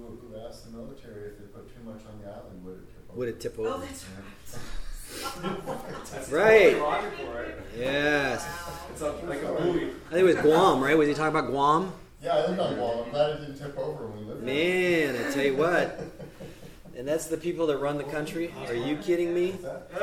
who 0.49 0.55
asked 0.55 0.64
the 0.71 0.76
military 0.76 1.28
if 1.31 1.38
they 1.38 1.45
put 1.47 1.69
too 1.69 1.83
much 1.85 2.00
on 2.11 2.21
the 2.23 2.28
island, 2.31 2.64
would 2.64 2.78
it 2.78 2.90
tip 2.90 3.09
over? 3.11 3.19
Would 3.19 3.28
it 3.28 3.40
tip 3.40 3.55
Oh, 3.59 3.67
over? 3.67 3.85
that's 3.85 4.05
That's 6.12 6.31
Right. 6.31 6.73
totally 6.76 7.28
right? 7.35 7.55
Yes. 7.76 8.47
It's 8.93 9.02
like 9.02 9.43
a 9.43 9.61
movie. 9.62 9.90
I 10.09 10.12
think 10.12 10.21
it 10.21 10.23
was 10.23 10.37
Guam, 10.37 10.81
right? 10.83 10.97
Was 10.97 11.09
he 11.09 11.14
talking 11.14 11.37
about 11.37 11.50
Guam? 11.50 11.93
Yeah, 12.23 12.37
I 12.37 12.47
lived 12.49 12.61
on 12.61 12.75
Guam. 12.75 13.05
I'm 13.05 13.11
glad 13.11 13.31
it 13.31 13.40
didn't 13.40 13.59
tip 13.59 13.78
over 13.78 14.07
when 14.07 14.19
we 14.19 14.25
lived 14.25 14.47
there. 14.47 15.12
Man, 15.14 15.26
I 15.26 15.31
tell 15.33 15.45
you 15.45 15.57
what. 15.57 16.00
And 16.97 17.07
that's 17.07 17.26
the 17.28 17.37
people 17.37 17.69
that 17.69 17.76
run 17.78 17.97
the 17.97 18.02
country? 18.02 18.52
Are 18.67 18.75
you 18.75 18.97
kidding 18.97 19.33
me? 19.33 19.55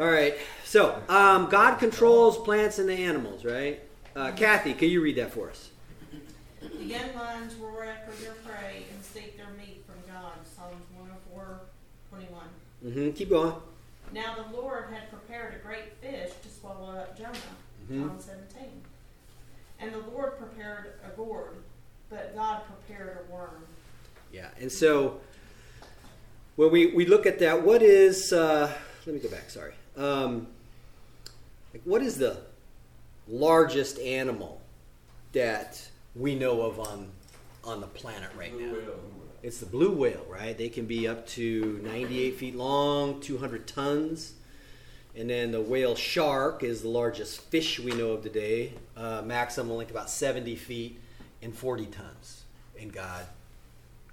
All 0.00 0.10
right. 0.10 0.34
So, 0.64 1.02
um, 1.10 1.50
God 1.50 1.76
controls 1.78 2.38
plants 2.38 2.78
and 2.78 2.88
the 2.88 2.94
animals, 2.94 3.44
right? 3.44 3.78
Uh, 4.16 4.32
Kathy, 4.32 4.72
can 4.72 4.88
you 4.88 5.02
read 5.02 5.16
that 5.16 5.32
for 5.34 5.50
us? 5.50 5.68
The 6.62 6.82
young 6.82 7.14
lions 7.14 7.56
roar 7.56 7.84
after 7.84 8.10
their 8.24 8.32
prey 8.36 8.84
and 8.90 9.04
seek 9.04 9.36
their 9.36 9.50
meat 9.58 9.84
from 9.84 9.96
God. 10.10 10.32
Psalms 10.56 10.82
104, 10.96 11.60
21. 12.08 12.40
Mm-hmm. 12.84 13.10
Keep 13.12 13.30
going. 13.30 13.54
Now 14.12 14.34
the 14.34 14.56
Lord 14.56 14.86
had 14.92 15.10
prepared 15.10 15.54
a 15.54 15.58
great 15.58 15.92
fish 16.00 16.30
to 16.42 16.48
swallow 16.48 16.96
up 16.96 17.16
Jonah. 17.16 17.32
Mhm. 17.90 18.08
John 18.08 18.20
17. 18.20 18.82
And 19.78 19.92
the 19.94 19.98
Lord 20.10 20.38
prepared 20.38 20.94
a 21.04 21.16
gourd, 21.16 21.56
but 22.08 22.34
God 22.34 22.62
prepared 22.66 23.18
a 23.28 23.32
worm. 23.32 23.64
Yeah. 24.32 24.48
And 24.60 24.70
so, 24.70 25.20
when 26.56 26.70
we, 26.70 26.88
we 26.94 27.06
look 27.06 27.26
at 27.26 27.38
that, 27.38 27.62
what 27.62 27.82
is, 27.82 28.32
uh, 28.32 28.72
let 29.06 29.14
me 29.14 29.20
go 29.20 29.28
back, 29.30 29.48
sorry. 29.50 29.74
Um, 29.96 30.46
like 31.72 31.82
what 31.84 32.02
is 32.02 32.16
the 32.18 32.38
largest 33.28 33.98
animal 33.98 34.60
that 35.32 35.88
we 36.16 36.34
know 36.34 36.62
of 36.62 36.80
on 36.80 37.10
on 37.62 37.80
the 37.80 37.86
planet 37.86 38.30
right 38.36 38.52
Blue 38.52 38.72
now. 38.72 38.92
It's 39.42 39.58
the 39.58 39.66
blue 39.66 39.92
whale, 39.92 40.26
right? 40.28 40.56
They 40.56 40.68
can 40.68 40.84
be 40.84 41.08
up 41.08 41.26
to 41.28 41.80
98 41.82 42.36
feet 42.36 42.54
long, 42.54 43.20
200 43.20 43.66
tons. 43.66 44.34
And 45.16 45.30
then 45.30 45.50
the 45.50 45.62
whale 45.62 45.94
shark 45.94 46.62
is 46.62 46.82
the 46.82 46.88
largest 46.88 47.40
fish 47.50 47.80
we 47.80 47.92
know 47.92 48.10
of 48.10 48.22
today, 48.22 48.74
uh, 48.96 49.22
maximum 49.24 49.76
length 49.76 49.90
about 49.90 50.10
70 50.10 50.56
feet 50.56 51.00
and 51.40 51.54
40 51.54 51.86
tons. 51.86 52.42
And 52.78 52.92
God 52.92 53.24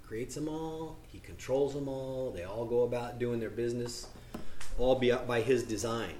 creates 0.06 0.34
them 0.34 0.48
all, 0.48 0.96
He 1.12 1.18
controls 1.18 1.74
them 1.74 1.88
all, 1.88 2.30
they 2.30 2.44
all 2.44 2.64
go 2.64 2.82
about 2.82 3.18
doing 3.18 3.38
their 3.38 3.50
business, 3.50 4.06
all 4.78 4.94
be 4.94 5.12
by 5.26 5.42
His 5.42 5.62
design. 5.62 6.14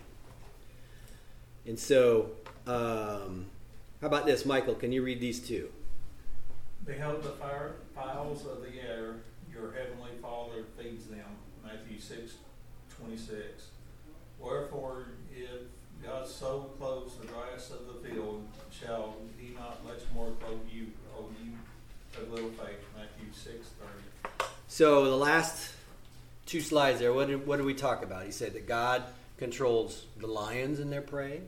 And 1.66 1.78
so, 1.78 2.30
um, 2.66 3.46
how 4.00 4.06
about 4.06 4.26
this, 4.26 4.44
Michael? 4.44 4.74
Can 4.74 4.92
you 4.92 5.02
read 5.02 5.20
these 5.20 5.40
two? 5.40 5.70
Behold 6.84 7.22
the 7.22 7.30
fire, 7.30 7.76
fowls 7.98 8.46
of 8.46 8.62
the 8.62 8.80
air, 8.80 9.16
your 9.52 9.72
heavenly 9.72 10.12
Father 10.22 10.64
feeds 10.78 11.06
them. 11.06 11.26
Matthew 11.64 11.98
six, 11.98 12.34
twenty-six. 12.96 13.68
Wherefore, 14.38 15.06
if 15.34 15.62
God 16.02 16.26
so 16.26 16.70
clothes 16.78 17.12
the 17.20 17.26
grass 17.26 17.70
of 17.70 17.86
the 17.86 18.08
field, 18.08 18.46
shall 18.70 19.16
he 19.36 19.54
not 19.54 19.84
much 19.84 20.02
more 20.14 20.30
clothe 20.40 20.60
you, 20.72 20.86
O 21.16 21.26
you 21.42 21.52
of 22.16 22.32
little 22.32 22.50
faith? 22.50 22.78
Matthew 22.96 23.32
six, 23.32 23.70
thirty. 23.80 24.44
So 24.68 25.06
the 25.06 25.16
last 25.16 25.72
two 26.46 26.60
slides 26.60 27.00
there, 27.00 27.12
what 27.12 27.28
did, 27.28 27.46
what 27.46 27.56
did 27.56 27.66
we 27.66 27.74
talk 27.74 28.04
about? 28.04 28.24
He 28.24 28.30
said 28.30 28.54
that 28.54 28.68
God 28.68 29.02
controls 29.38 30.06
the 30.18 30.26
lions 30.26 30.78
and 30.78 30.92
their 30.92 31.02
prey, 31.02 31.40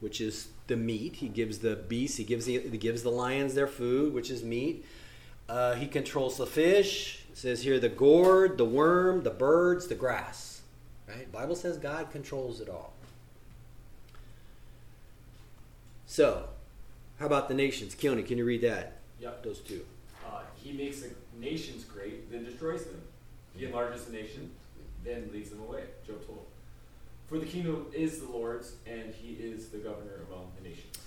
which 0.00 0.20
is 0.20 0.48
the 0.66 0.76
meat. 0.76 1.16
He 1.16 1.28
gives 1.28 1.58
the 1.58 1.76
beasts, 1.76 2.16
he 2.16 2.24
gives 2.24 2.46
the, 2.46 2.58
he 2.58 2.78
gives 2.78 3.02
the 3.02 3.10
lions 3.10 3.54
their 3.54 3.66
food, 3.66 4.14
which 4.14 4.30
is 4.30 4.42
meat. 4.42 4.84
Uh, 5.48 5.74
he 5.74 5.86
controls 5.86 6.36
the 6.36 6.46
fish. 6.46 7.24
It 7.30 7.38
says 7.38 7.62
here 7.62 7.80
the 7.80 7.88
gourd, 7.88 8.58
the 8.58 8.64
worm, 8.64 9.22
the 9.22 9.30
birds, 9.30 9.86
the 9.86 9.94
grass. 9.94 10.60
Right? 11.08 11.30
Bible 11.32 11.56
says 11.56 11.78
God 11.78 12.10
controls 12.10 12.60
it 12.60 12.68
all. 12.68 12.92
So, 16.06 16.48
how 17.18 17.26
about 17.26 17.48
the 17.48 17.54
nations? 17.54 17.94
Keone, 17.94 18.26
can 18.26 18.38
you 18.38 18.44
read 18.44 18.62
that? 18.62 18.98
Yep. 19.20 19.42
Those 19.42 19.60
two. 19.60 19.84
Uh, 20.26 20.40
he 20.54 20.72
makes 20.72 21.00
the 21.00 21.10
nations 21.38 21.84
great, 21.84 22.30
then 22.30 22.44
destroys 22.44 22.84
them. 22.84 23.00
He 23.54 23.64
enlarges 23.64 24.04
the 24.04 24.12
nation, 24.12 24.50
then 25.04 25.30
leads 25.32 25.50
them 25.50 25.60
away. 25.60 25.84
Job 26.06 26.24
told. 26.26 26.44
For 27.28 27.38
the 27.38 27.46
kingdom 27.46 27.86
is 27.92 28.20
the 28.20 28.28
Lord's, 28.28 28.72
and 28.86 29.12
he 29.14 29.34
is 29.34 29.68
the 29.68 29.78
governor 29.78 30.14
of 30.22 30.32
all 30.32 30.50
the 30.56 30.68
nations. 30.68 30.98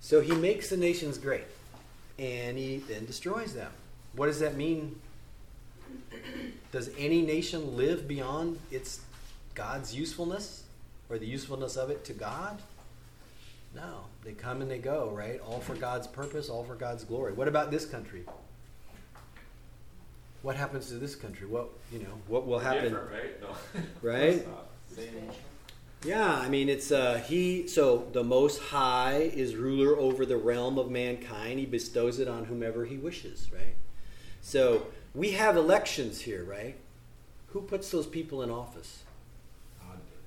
So 0.00 0.20
he 0.20 0.32
makes 0.32 0.70
the 0.70 0.76
nations 0.76 1.18
great, 1.18 1.44
and 2.20 2.58
he 2.58 2.76
then 2.76 3.06
destroys 3.06 3.54
them. 3.54 3.72
What 4.14 4.26
does 4.26 4.40
that 4.40 4.54
mean? 4.54 5.00
Does 6.70 6.90
any 6.98 7.22
nation 7.22 7.76
live 7.76 8.06
beyond 8.06 8.58
its 8.70 9.00
God's 9.54 9.94
usefulness 9.94 10.64
or 11.08 11.18
the 11.18 11.26
usefulness 11.26 11.76
of 11.76 11.90
it 11.90 12.04
to 12.04 12.12
God? 12.12 12.60
No. 13.74 14.04
They 14.22 14.32
come 14.32 14.60
and 14.60 14.70
they 14.70 14.78
go, 14.78 15.10
right? 15.14 15.40
All 15.46 15.60
for 15.60 15.74
God's 15.74 16.06
purpose, 16.06 16.50
all 16.50 16.62
for 16.62 16.74
God's 16.74 17.04
glory. 17.04 17.32
What 17.32 17.48
about 17.48 17.70
this 17.70 17.86
country? 17.86 18.24
What 20.42 20.56
happens 20.56 20.88
to 20.88 20.94
this 20.94 21.14
country? 21.14 21.46
What 21.46 21.70
you 21.92 22.00
know? 22.00 22.12
What 22.26 22.46
will 22.46 22.58
happen? 22.58 22.84
Different, 22.84 23.10
right? 23.10 23.40
No. 23.40 23.82
Right? 24.02 24.46
Yeah, 26.04 26.34
I 26.34 26.48
mean 26.48 26.68
it's 26.68 26.90
uh, 26.90 27.22
he. 27.26 27.66
So 27.66 28.08
the 28.12 28.24
Most 28.24 28.58
High 28.58 29.30
is 29.34 29.54
ruler 29.54 29.98
over 29.98 30.24
the 30.24 30.36
realm 30.36 30.78
of 30.78 30.90
mankind. 30.90 31.58
He 31.58 31.66
bestows 31.66 32.18
it 32.18 32.28
on 32.28 32.46
whomever 32.46 32.86
he 32.86 32.96
wishes, 32.96 33.48
right? 33.52 33.74
So 34.40 34.86
we 35.14 35.32
have 35.32 35.56
elections 35.56 36.22
here, 36.22 36.44
right? 36.44 36.76
Who 37.48 37.60
puts 37.60 37.90
those 37.90 38.06
people 38.06 38.42
in 38.42 38.50
office? 38.50 39.02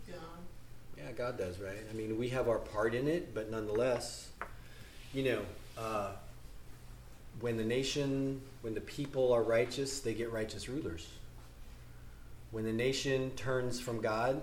God. 0.08 0.18
Yeah, 0.98 1.12
God 1.14 1.38
does, 1.38 1.60
right? 1.60 1.80
I 1.90 1.94
mean, 1.94 2.20
we 2.20 2.30
have 2.30 2.48
our 2.48 2.60
part 2.60 2.94
in 2.94 3.08
it, 3.08 3.34
but 3.34 3.50
nonetheless, 3.50 4.30
you 5.14 5.24
know, 5.24 5.42
uh, 5.78 6.12
when 7.40 7.58
the 7.58 7.64
nation, 7.64 8.42
when 8.62 8.76
the 8.76 8.82
people 8.82 9.34
are 9.34 9.42
righteous, 9.42 10.02
they 10.02 10.14
get 10.14 10.32
righteous 10.32 10.70
rulers. 10.70 11.08
When 12.52 12.64
the 12.64 12.74
nation 12.74 13.32
turns 13.32 13.80
from 13.80 14.02
God, 14.02 14.42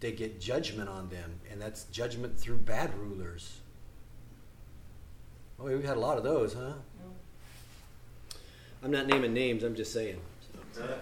they 0.00 0.12
get 0.12 0.40
judgment 0.40 0.88
on 0.88 1.08
them, 1.08 1.40
and 1.50 1.60
that's 1.60 1.84
judgment 1.84 2.38
through 2.38 2.58
bad 2.58 2.96
rulers. 2.98 3.58
Oh, 5.60 5.64
we've 5.64 5.84
had 5.84 5.96
a 5.96 6.00
lot 6.00 6.18
of 6.18 6.24
those, 6.24 6.54
huh? 6.54 6.72
I'm 8.82 8.92
not 8.92 9.06
naming 9.08 9.34
names. 9.34 9.64
I'm 9.64 9.74
just 9.74 9.92
saying. 9.92 10.20
So. 10.72 10.82
That- 10.82 10.98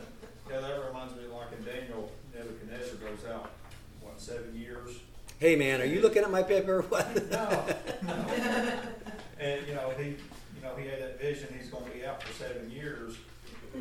Yeah, 0.50 0.60
that 0.60 0.80
reminds 0.86 1.14
me 1.16 1.22
like 1.26 1.48
in 1.58 1.64
Daniel, 1.64 2.10
Nebuchadnezzar 2.34 2.94
goes 2.96 3.26
out, 3.30 3.50
what, 4.00 4.18
seven 4.20 4.56
years? 4.56 4.90
Hey, 5.40 5.56
man, 5.56 5.82
are 5.82 5.84
you 5.84 6.00
looking 6.00 6.22
at 6.22 6.30
my 6.30 6.42
paper? 6.42 6.76
or 6.78 6.82
What? 6.82 7.30
No, 7.30 7.64
no. 8.02 8.26
And, 9.38 9.66
you 9.66 9.74
know, 9.74 9.90
he, 9.98 10.04
you 10.10 10.62
know, 10.62 10.74
he 10.76 10.88
had 10.88 10.98
that 11.02 11.20
vision, 11.20 11.48
he's 11.58 11.68
gonna 11.68 11.84
be 11.90 12.06
out 12.06 12.22
for 12.22 12.32
seven 12.32 12.70
years, 12.70 13.16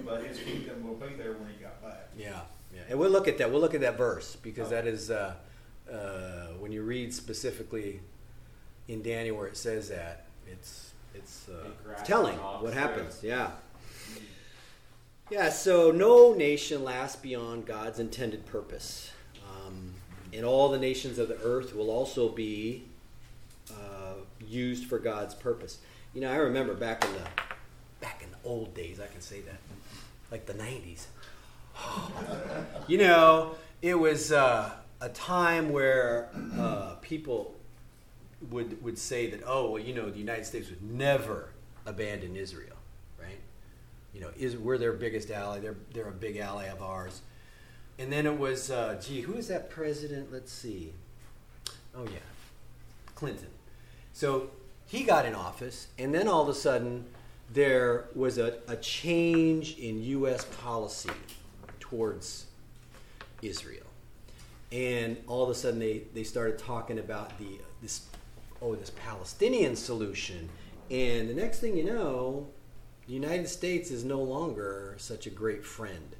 but 0.03 0.21
his 0.25 0.37
kingdom 0.39 0.85
will 0.85 0.95
be 0.95 1.13
there 1.15 1.31
when 1.31 1.47
he 1.55 1.63
got 1.63 1.81
back. 1.81 2.09
Yeah, 2.17 2.25
yeah, 2.25 2.39
and 2.89 2.99
we'll 2.99 3.09
look 3.09 3.27
at 3.27 3.37
that. 3.37 3.51
We'll 3.51 3.61
look 3.61 3.73
at 3.73 3.81
that 3.81 3.97
verse 3.97 4.35
because 4.35 4.69
that 4.69 4.87
is 4.87 5.11
uh, 5.11 5.35
uh, 5.91 6.47
when 6.59 6.71
you 6.71 6.83
read 6.83 7.13
specifically 7.13 8.01
in 8.87 9.01
Daniel 9.01 9.37
where 9.37 9.47
it 9.47 9.57
says 9.57 9.89
that 9.89 10.25
it's 10.47 10.91
it's, 11.13 11.47
uh, 11.49 11.69
it's 11.91 12.03
telling 12.03 12.37
what 12.37 12.73
happens. 12.73 13.21
Yeah, 13.23 13.51
yeah. 15.29 15.49
So 15.49 15.91
no 15.91 16.33
nation 16.33 16.83
lasts 16.83 17.15
beyond 17.15 17.65
God's 17.65 17.99
intended 17.99 18.45
purpose, 18.45 19.11
um, 19.49 19.93
and 20.33 20.45
all 20.45 20.69
the 20.69 20.77
nations 20.77 21.17
of 21.17 21.27
the 21.27 21.39
earth 21.41 21.75
will 21.75 21.89
also 21.89 22.29
be 22.29 22.83
uh, 23.71 24.15
used 24.45 24.85
for 24.85 24.99
God's 24.99 25.33
purpose. 25.33 25.79
You 26.13 26.21
know, 26.21 26.31
I 26.31 26.37
remember 26.37 26.73
back 26.73 27.05
in 27.05 27.13
the 27.13 27.27
back 28.01 28.21
in 28.23 28.31
the 28.31 28.37
old 28.43 28.73
days. 28.73 28.99
I 28.99 29.07
can 29.07 29.21
say 29.21 29.41
that, 29.41 29.59
like 30.31 30.45
the 30.45 30.53
'90s. 30.53 31.05
you 32.87 32.97
know, 32.97 33.55
it 33.81 33.95
was 33.95 34.31
uh, 34.31 34.71
a 35.01 35.09
time 35.09 35.71
where 35.71 36.29
uh, 36.57 36.95
people 37.01 37.53
would 38.49 38.81
would 38.83 38.97
say 38.97 39.29
that, 39.29 39.41
oh, 39.45 39.71
well, 39.71 39.81
you 39.81 39.93
know, 39.93 40.09
the 40.09 40.19
United 40.19 40.45
States 40.45 40.69
would 40.69 40.83
never 40.83 41.49
abandon 41.85 42.35
Israel, 42.35 42.75
right? 43.19 43.39
You 44.13 44.21
know, 44.21 44.29
is 44.37 44.57
we're 44.57 44.77
their 44.77 44.93
biggest 44.93 45.31
ally. 45.31 45.59
They're 45.59 45.77
they're 45.93 46.09
a 46.09 46.11
big 46.11 46.37
ally 46.37 46.65
of 46.65 46.81
ours. 46.81 47.21
And 47.97 48.11
then 48.11 48.25
it 48.25 48.37
was, 48.37 48.71
uh, 48.71 49.01
gee, 49.01 49.21
who 49.21 49.35
is 49.35 49.47
that 49.47 49.69
president? 49.69 50.31
Let's 50.31 50.51
see. 50.51 50.91
Oh 51.95 52.03
yeah, 52.03 52.19
Clinton. 53.15 53.47
So 54.11 54.49
he 54.85 55.03
got 55.03 55.25
in 55.25 55.33
office, 55.33 55.87
and 55.97 56.13
then 56.13 56.27
all 56.27 56.43
of 56.43 56.49
a 56.49 56.53
sudden 56.53 57.05
there 57.53 58.05
was 58.15 58.37
a, 58.37 58.59
a 58.67 58.75
change 58.75 59.77
in 59.77 60.03
U.S. 60.03 60.45
policy 60.61 61.11
towards 61.89 62.45
Israel, 63.41 63.85
and 64.71 65.17
all 65.27 65.43
of 65.43 65.49
a 65.49 65.55
sudden 65.55 65.79
they, 65.79 66.03
they 66.13 66.23
started 66.23 66.57
talking 66.57 66.99
about 66.99 67.37
the 67.37 67.59
this 67.81 68.07
oh 68.61 68.75
this 68.75 68.91
Palestinian 68.91 69.75
solution, 69.75 70.49
and 70.89 71.29
the 71.29 71.33
next 71.33 71.59
thing 71.59 71.77
you 71.77 71.83
know, 71.83 72.47
the 73.07 73.13
United 73.13 73.47
States 73.47 73.91
is 73.91 74.03
no 74.03 74.21
longer 74.21 74.95
such 74.97 75.27
a 75.27 75.29
great 75.29 75.63
friend 75.63 76.15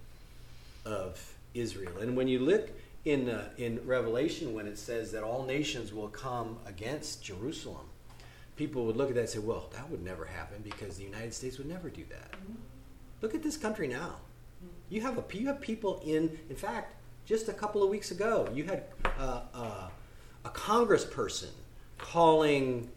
of 0.86 1.34
Israel. 1.54 1.97
And 1.99 2.15
when 2.15 2.28
you 2.28 2.39
look 2.39 2.69
in 3.06 3.30
uh, 3.30 3.49
in 3.58 3.86
Revelation, 3.86 4.54
when 4.54 4.67
it 4.67 4.78
says 4.78 5.12
that 5.13 5.23
all 5.23 5.45
nations 5.45 5.93
will 5.93 6.10
come 6.10 6.58
against 6.65 7.23
Jerusalem, 7.23 7.88
people 8.56 8.86
would 8.86 8.97
look 8.97 9.10
at 9.10 9.15
that 9.15 9.21
and 9.21 9.30
say, 9.30 9.39
"Well, 9.39 9.69
that 9.73 9.89
would 9.89 10.04
never 10.04 10.25
happen 10.25 10.62
because 10.63 10.97
the 10.97 11.04
United 11.04 11.34
States 11.34 11.58
would 11.58 11.67
never 11.67 11.89
do 11.89 12.04
that." 12.10 12.36
Look 13.21 13.34
at 13.34 13.41
this 13.41 13.58
country 13.58 13.88
now. 13.88 14.17
You 14.89 15.01
have 15.01 15.17
a 15.17 15.38
you 15.38 15.47
have 15.47 15.62
people 15.62 16.01
in. 16.06 16.38
In 16.49 16.56
fact, 16.56 16.95
just 17.25 17.49
a 17.49 17.54
couple 17.54 17.84
of 17.84 17.89
weeks 17.89 18.12
ago, 18.12 18.47
you 18.54 18.63
had 18.65 18.84
uh, 19.19 19.41
uh, 19.54 19.89
a 20.45 20.49
congressperson 20.49 21.49
calling 21.97 22.89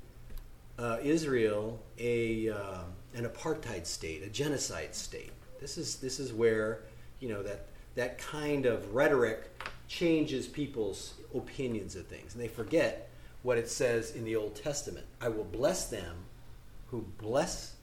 uh, 0.78 0.98
Israel 1.02 1.80
a 1.98 2.50
uh, 2.50 2.82
an 3.14 3.26
apartheid 3.26 3.86
state, 3.86 4.22
a 4.22 4.28
genocide 4.28 4.94
state. 4.94 5.32
This 5.60 5.78
is 5.78 5.96
this 5.96 6.20
is 6.20 6.32
where 6.32 6.82
you 7.20 7.28
know 7.28 7.42
that 7.42 7.66
that 7.94 8.18
kind 8.18 8.66
of 8.66 8.94
rhetoric 8.94 9.50
changes 9.88 10.46
people's 10.46 11.14
opinions 11.34 11.96
of 11.96 12.06
things, 12.06 12.34
and 12.34 12.42
they 12.42 12.48
forget 12.48 13.10
what 13.42 13.56
it 13.56 13.68
says 13.68 14.14
in 14.14 14.24
the 14.24 14.36
Old 14.36 14.54
Testament. 14.54 15.06
I 15.20 15.28
will 15.28 15.44
bless 15.44 15.88
them 15.88 16.16
who 16.90 17.04
bless 17.18 17.74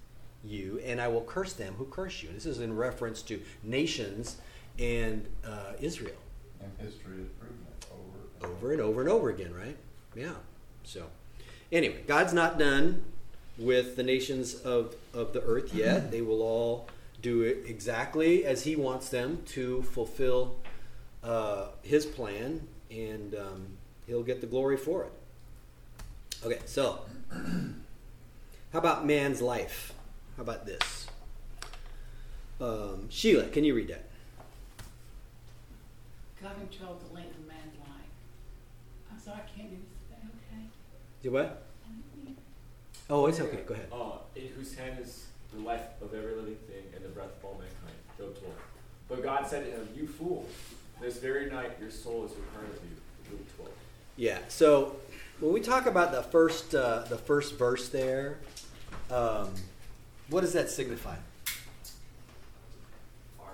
you, 0.46 0.80
and 0.86 1.02
I 1.02 1.08
will 1.08 1.22
curse 1.22 1.54
them 1.54 1.76
who 1.78 1.86
curse 1.86 2.24
you. 2.24 2.30
This 2.34 2.46
is 2.46 2.60
in 2.60 2.76
reference 2.76 3.22
to 3.24 3.42
nations 3.64 4.38
and 4.80 5.26
uh, 5.46 5.74
Israel 5.80 6.18
And 6.62 6.72
history 6.80 7.18
has 7.18 7.28
proven 7.40 7.66
it 7.80 7.86
over. 8.44 8.54
over 8.54 8.72
and 8.74 8.82
over 8.82 9.02
and 9.02 9.10
over 9.10 9.30
again, 9.30 9.54
right? 9.54 9.78
Yeah. 10.16 10.34
So, 10.84 11.06
anyway, 11.72 12.02
God's 12.08 12.34
not 12.34 12.58
done 12.60 13.04
with 13.58 13.96
the 13.96 14.04
nations 14.04 14.54
of, 14.56 14.96
of 15.14 15.34
the 15.34 15.42
earth 15.44 15.74
yet. 15.74 16.12
They 16.12 16.22
will 16.22 16.42
all 16.42 16.88
do 17.22 17.42
it 17.42 17.64
exactly 17.68 18.46
as 18.46 18.64
He 18.66 18.76
wants 18.76 19.10
them 19.10 19.42
to 19.48 19.82
fulfill 19.84 20.58
uh, 21.24 21.68
His 21.82 22.06
plan, 22.06 22.68
and 22.92 23.34
um, 23.36 23.68
He'll 24.08 24.24
get 24.24 24.42
the 24.42 24.48
glory 24.48 24.78
for 24.78 25.06
it. 25.06 25.12
Okay, 26.46 26.60
so 26.66 27.00
how 27.32 28.80
about 28.80 29.06
man's 29.06 29.42
life? 29.42 29.94
How 30.38 30.44
about 30.44 30.66
this? 30.66 31.08
Um, 32.60 33.10
Sheila, 33.10 33.48
can 33.48 33.64
you 33.64 33.74
read 33.76 33.88
that? 33.88 34.06
God 36.42 36.56
controls 36.58 37.02
the 37.08 37.16
length 37.16 37.38
of 37.38 37.48
man's 37.48 37.78
life. 37.80 37.90
I'm 39.12 39.20
sorry, 39.20 39.38
I 39.38 39.58
can't 39.58 39.70
do 39.70 39.78
this 39.78 39.94
today, 40.08 40.28
okay? 40.54 40.64
Do 41.24 41.32
what? 41.32 41.64
Oh, 43.10 43.28
it's 43.28 43.40
okay. 43.40 43.62
Go 43.66 43.74
ahead. 43.76 43.88
Uh, 43.92 44.18
in 44.36 44.48
whose 44.50 44.76
hand 44.76 44.98
is 45.00 45.26
the 45.54 45.62
life 45.62 45.82
of 46.02 46.14
every 46.14 46.34
living 46.36 46.58
thing 46.68 46.84
and 46.96 47.04
the 47.04 47.10
breath 47.10 47.38
of 47.38 47.46
all 47.46 47.54
mankind. 47.54 47.96
Job 48.18 48.38
12. 48.40 48.56
But 49.08 49.24
God 49.24 49.48
said 49.48 49.66
to 49.66 49.72
him, 49.72 49.88
You 49.96 50.08
fool, 50.08 50.48
this 51.00 51.18
very 51.18 51.50
night 51.50 51.78
your 51.80 51.92
soul 51.92 52.26
is 52.26 52.32
required 52.32 52.76
of 52.76 52.84
you. 52.84 53.38
Job 53.38 53.48
12. 53.58 53.72
Yeah. 54.18 54.40
So 54.48 54.96
when 55.40 55.54
we 55.54 55.62
talk 55.62 55.86
about 55.86 56.12
the 56.12 56.24
first 56.24 56.74
uh, 56.74 57.04
the 57.10 57.18
first 57.18 57.58
verse 57.58 57.90
there, 57.90 58.38
um, 59.12 59.50
what 60.30 60.42
does 60.42 60.54
that 60.54 60.70
signify? 60.70 61.16
Our, 63.40 63.46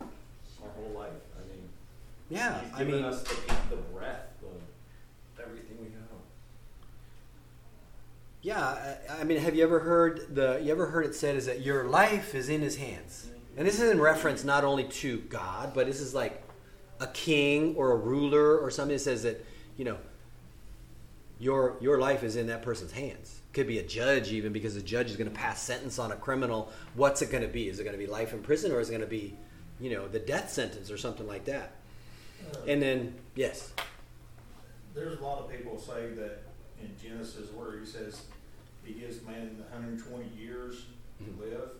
our 0.00 0.70
whole 0.76 0.90
life. 0.94 1.10
I 1.36 1.48
mean, 1.48 1.68
Yeah, 2.28 2.60
He's 2.60 2.70
I 2.80 2.84
mean, 2.84 3.04
us 3.04 3.22
the, 3.22 3.36
the 3.70 3.76
breath 3.94 4.26
of 4.42 5.42
everything 5.44 5.76
we 5.80 5.86
have. 5.86 6.02
yeah. 8.42 8.96
I, 9.16 9.20
I 9.20 9.24
mean, 9.24 9.38
have 9.38 9.54
you 9.54 9.62
ever 9.62 9.80
heard 9.80 10.34
the? 10.34 10.60
You 10.62 10.72
ever 10.72 10.86
heard 10.86 11.06
it 11.06 11.14
said 11.14 11.36
is 11.36 11.46
that 11.46 11.62
your 11.62 11.84
life 11.84 12.34
is 12.34 12.48
in 12.48 12.60
His 12.60 12.76
hands, 12.76 13.28
and 13.56 13.66
this 13.66 13.80
is 13.80 13.90
in 13.90 14.00
reference 14.00 14.44
not 14.44 14.64
only 14.64 14.84
to 14.84 15.18
God, 15.20 15.72
but 15.74 15.86
this 15.86 16.00
is 16.00 16.14
like 16.14 16.42
a 17.00 17.06
king 17.08 17.74
or 17.76 17.92
a 17.92 17.96
ruler 17.96 18.58
or 18.58 18.70
something 18.70 18.96
that 18.96 19.00
says 19.02 19.22
that 19.22 19.44
you 19.76 19.84
know 19.84 19.96
your 21.38 21.76
your 21.80 21.98
life 22.00 22.24
is 22.24 22.34
in 22.36 22.48
that 22.48 22.62
person's 22.62 22.90
hands. 22.92 23.37
Could 23.58 23.66
be 23.66 23.80
a 23.80 23.82
judge 23.82 24.30
even 24.30 24.52
because 24.52 24.76
the 24.76 24.82
judge 24.82 25.10
is 25.10 25.16
going 25.16 25.28
to 25.28 25.34
pass 25.36 25.60
sentence 25.60 25.98
on 25.98 26.12
a 26.12 26.14
criminal. 26.14 26.70
What's 26.94 27.22
it 27.22 27.32
going 27.32 27.42
to 27.42 27.48
be? 27.48 27.68
Is 27.68 27.80
it 27.80 27.82
going 27.82 27.92
to 27.92 27.98
be 27.98 28.06
life 28.06 28.32
in 28.32 28.40
prison 28.40 28.70
or 28.70 28.78
is 28.78 28.88
it 28.88 28.92
going 28.92 29.00
to 29.00 29.08
be, 29.08 29.34
you 29.80 29.90
know, 29.90 30.06
the 30.06 30.20
death 30.20 30.48
sentence 30.48 30.92
or 30.92 30.96
something 30.96 31.26
like 31.26 31.44
that? 31.46 31.72
Uh, 32.54 32.58
And 32.68 32.80
then 32.80 33.14
yes, 33.34 33.72
There's 34.94 35.18
a 35.18 35.24
lot 35.24 35.40
of 35.40 35.50
people 35.50 35.76
say 35.76 36.10
that 36.14 36.42
in 36.80 36.94
Genesis 37.02 37.50
where 37.52 37.80
he 37.80 37.84
says 37.84 38.26
he 38.84 38.92
gives 38.92 39.20
man 39.26 39.64
120 39.72 40.28
years 40.40 40.84
Mhm. 41.20 41.36
to 41.36 41.44
live. 41.44 41.70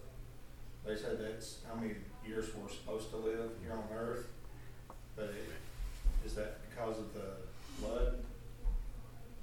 They 0.84 0.96
said 0.96 1.20
that's 1.20 1.58
how 1.68 1.76
many 1.76 1.94
years 2.26 2.46
we're 2.56 2.68
supposed 2.70 3.10
to 3.10 3.18
live 3.18 3.50
here 3.62 3.74
on 3.74 3.84
earth. 3.96 4.26
But 5.14 5.26
it, 5.26 6.26
is 6.26 6.34
that 6.34 6.58
because 6.70 6.98
of 6.98 7.14
the 7.14 7.36
flood? 7.80 8.24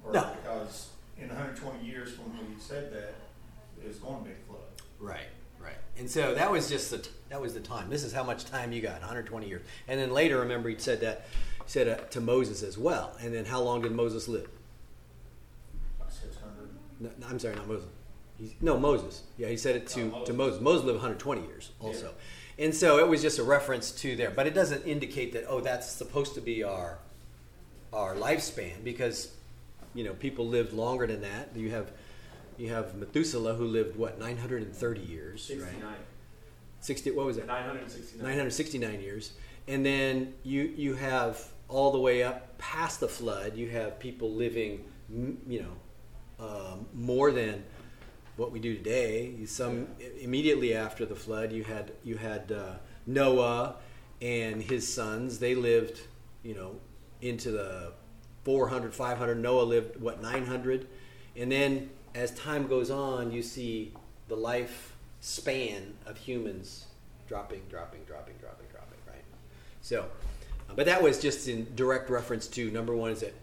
Or 0.03 0.11
No. 0.11 0.35
because 0.43 0.89
in 1.17 1.28
120 1.28 1.86
years 1.86 2.13
from 2.13 2.38
when 2.38 2.49
we 2.54 2.60
said 2.60 2.91
that, 2.93 3.15
it 3.82 3.88
was 3.88 3.97
going 3.97 4.19
to 4.19 4.25
be 4.25 4.32
a 4.32 4.47
flood? 4.47 4.62
right, 4.99 5.28
right. 5.60 5.75
And 5.97 6.10
so 6.10 6.34
that 6.36 6.51
was 6.51 6.69
just 6.69 6.91
the 6.91 6.97
t- 6.99 7.10
that 7.30 7.41
was 7.41 7.54
the 7.54 7.60
time. 7.60 7.89
This 7.89 8.04
is 8.04 8.13
how 8.13 8.23
much 8.23 8.45
time 8.45 8.71
you 8.71 8.82
got, 8.82 8.99
120 8.99 9.47
years. 9.47 9.62
And 9.88 9.99
then 9.99 10.12
later, 10.12 10.39
remember, 10.39 10.69
he 10.69 10.78
said 10.78 11.01
that 11.01 11.25
he 11.63 11.69
said 11.71 11.88
uh, 11.88 11.95
to 12.12 12.21
Moses 12.21 12.63
as 12.63 12.78
well. 12.78 13.15
And 13.21 13.34
then 13.34 13.45
how 13.45 13.62
long 13.62 13.82
did 13.82 13.91
Moses 13.91 14.28
live? 14.28 14.49
600. 16.10 16.69
No, 16.99 17.10
no, 17.19 17.28
I'm 17.28 17.39
sorry, 17.39 17.56
not 17.56 17.67
Moses. 17.67 17.88
He's, 18.38 18.54
no, 18.62 18.78
Moses. 18.78 19.23
Yeah, 19.38 19.47
he 19.47 19.58
said 19.58 19.75
it 19.75 19.88
to, 19.88 20.13
Oh, 20.13 20.25
to 20.25 20.34
Moses. 20.34 20.62
Moses. 20.62 20.62
Moses 20.62 20.86
lived 20.86 20.97
120 20.97 21.41
years 21.41 21.71
also. 21.80 22.13
And 22.58 22.73
so 22.73 22.99
it 22.99 23.08
was 23.08 23.21
just 23.21 23.39
a 23.39 23.43
reference 23.43 23.91
to 23.91 24.15
there. 24.15 24.32
But 24.32 24.47
it 24.47 24.54
doesn't 24.54 24.84
indicate 24.86 25.34
that, 25.34 25.45
oh, 25.47 25.60
that's 25.62 25.89
supposed 25.89 26.36
to 26.36 26.41
be 26.41 26.63
our 26.63 26.99
our 27.93 28.13
lifespan 28.15 28.84
because, 28.84 29.32
you 29.95 30.03
know, 30.03 30.13
people 30.13 30.47
lived 30.47 30.73
longer 30.73 31.08
than 31.08 31.21
that. 31.21 31.49
You 31.55 31.71
have 31.71 31.91
you 32.58 32.69
have 32.69 32.95
Methuselah 32.95 33.55
who 33.55 33.65
lived, 33.65 33.97
what, 33.97 34.17
930 34.17 35.01
years, 35.01 35.43
69. 35.43 35.81
right? 35.84 35.97
60, 36.79 37.12
what 37.12 37.25
was 37.25 37.38
it? 37.38 37.47
969. 37.47 38.21
969 38.21 39.01
years. 39.01 39.34
And 39.67 39.86
then 39.86 40.34
you 40.43 40.73
you 40.75 40.93
have 40.93 41.43
all 41.67 41.91
the 41.91 41.99
way 41.99 42.21
up 42.21 42.58
past 42.58 42.99
the 42.99 43.08
flood, 43.08 43.55
you 43.55 43.69
have 43.69 43.99
people 43.99 44.31
living, 44.31 44.84
you 45.10 45.63
know, 45.63 46.45
um, 46.45 46.86
more 46.93 47.31
than 47.31 47.63
what 48.36 48.51
we 48.51 48.60
do 48.60 48.75
today. 48.75 49.45
Some 49.45 49.88
immediately 50.19 50.75
after 50.75 51.05
the 51.05 51.15
flood, 51.15 51.51
you 51.51 51.63
had 51.63 51.93
you 52.03 52.17
had 52.17 52.51
uh, 52.51 52.75
Noah 53.08 53.77
and 54.21 54.62
his 54.62 54.91
sons. 54.91 55.39
They 55.39 55.55
lived, 55.55 56.01
you 56.43 56.53
know, 56.53 56.75
into 57.21 57.51
the 57.51 57.93
400, 58.45 58.93
500. 58.93 59.36
Noah 59.36 59.63
lived 59.63 59.99
what 59.99 60.21
900, 60.21 60.88
and 61.36 61.51
then 61.51 61.89
as 62.13 62.31
time 62.31 62.67
goes 62.67 62.89
on, 62.89 63.31
you 63.31 63.41
see 63.43 63.91
the 64.29 64.36
life 64.36 64.95
span 65.19 65.95
of 66.05 66.17
humans 66.17 66.86
dropping, 67.27 67.62
dropping, 67.69 68.03
dropping, 68.05 68.36
dropping, 68.39 68.67
dropping. 68.71 68.99
Right. 69.08 69.23
So, 69.81 70.03
uh, 70.69 70.73
but 70.75 70.86
that 70.86 71.01
was 71.03 71.19
just 71.19 71.47
in 71.47 71.67
direct 71.75 72.10
reference 72.10 72.47
to 72.49 72.71
number 72.71 72.95
one 72.95 73.12
is 73.12 73.19
that 73.21 73.34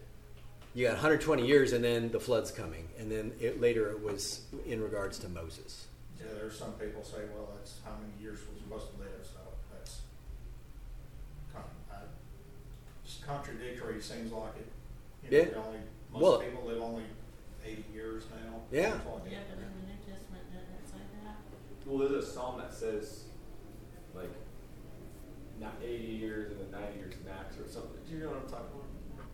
you 0.73 0.85
got 0.85 0.93
120 0.93 1.45
years 1.45 1.73
and 1.73 1.83
then 1.83 2.11
the 2.11 2.19
flood's 2.19 2.49
coming 2.49 2.87
and 2.97 3.11
then 3.11 3.31
it, 3.39 3.61
later 3.61 3.91
it 3.91 4.01
was 4.01 4.41
in 4.65 4.81
regards 4.81 5.19
to 5.19 5.29
moses 5.29 5.85
Yeah, 6.19 6.25
there's 6.33 6.57
some 6.57 6.71
people 6.73 7.03
say, 7.03 7.19
well, 7.35 7.49
that's 7.53 7.75
how 7.85 7.91
many 7.91 8.11
years 8.19 8.39
supposed 8.73 8.93
to 8.93 8.99
live, 8.99 9.21
so 9.21 9.39
that's 9.71 10.01
contradictory, 13.25 14.01
seems 14.01 14.31
like 14.31 14.55
it. 14.57 14.67
You 15.23 15.31
know, 15.31 15.37
Yeah. 15.37 15.43
we 15.49 15.55
only, 15.55 15.79
Well- 16.11 16.31
most 16.39 16.43
people 16.45 16.65
live 16.65 16.81
only 16.81 17.03
eighty 17.65 17.85
years 17.93 18.23
now. 18.31 18.61
Yeah. 18.71 18.91
something 18.91 19.13
like 19.13 19.31
Yeah, 19.31 19.37
but 19.49 19.57
in 19.59 19.69
the 19.79 19.87
New 19.87 19.99
Testament, 20.13 20.43
doesn't 20.53 20.73
it 20.73 20.87
say 20.87 20.97
that? 21.23 21.37
Well, 21.85 21.97
there's 22.09 22.23
a 22.23 22.27
psalm 22.31 22.57
that 22.59 22.73
says, 22.73 23.23
like, 24.15 24.29
not 25.59 25.73
80 25.83 26.03
years 26.03 26.51
and 26.51 26.59
then 26.61 26.81
90 26.81 26.97
years 26.99 27.13
max 27.25 27.55
or 27.57 27.67
something. 27.71 28.01
Do 28.07 28.13
you 28.13 28.19
know 28.23 28.29
what 28.29 28.37
I'm 28.43 28.49
talking 28.49 28.65
about? 28.73 28.79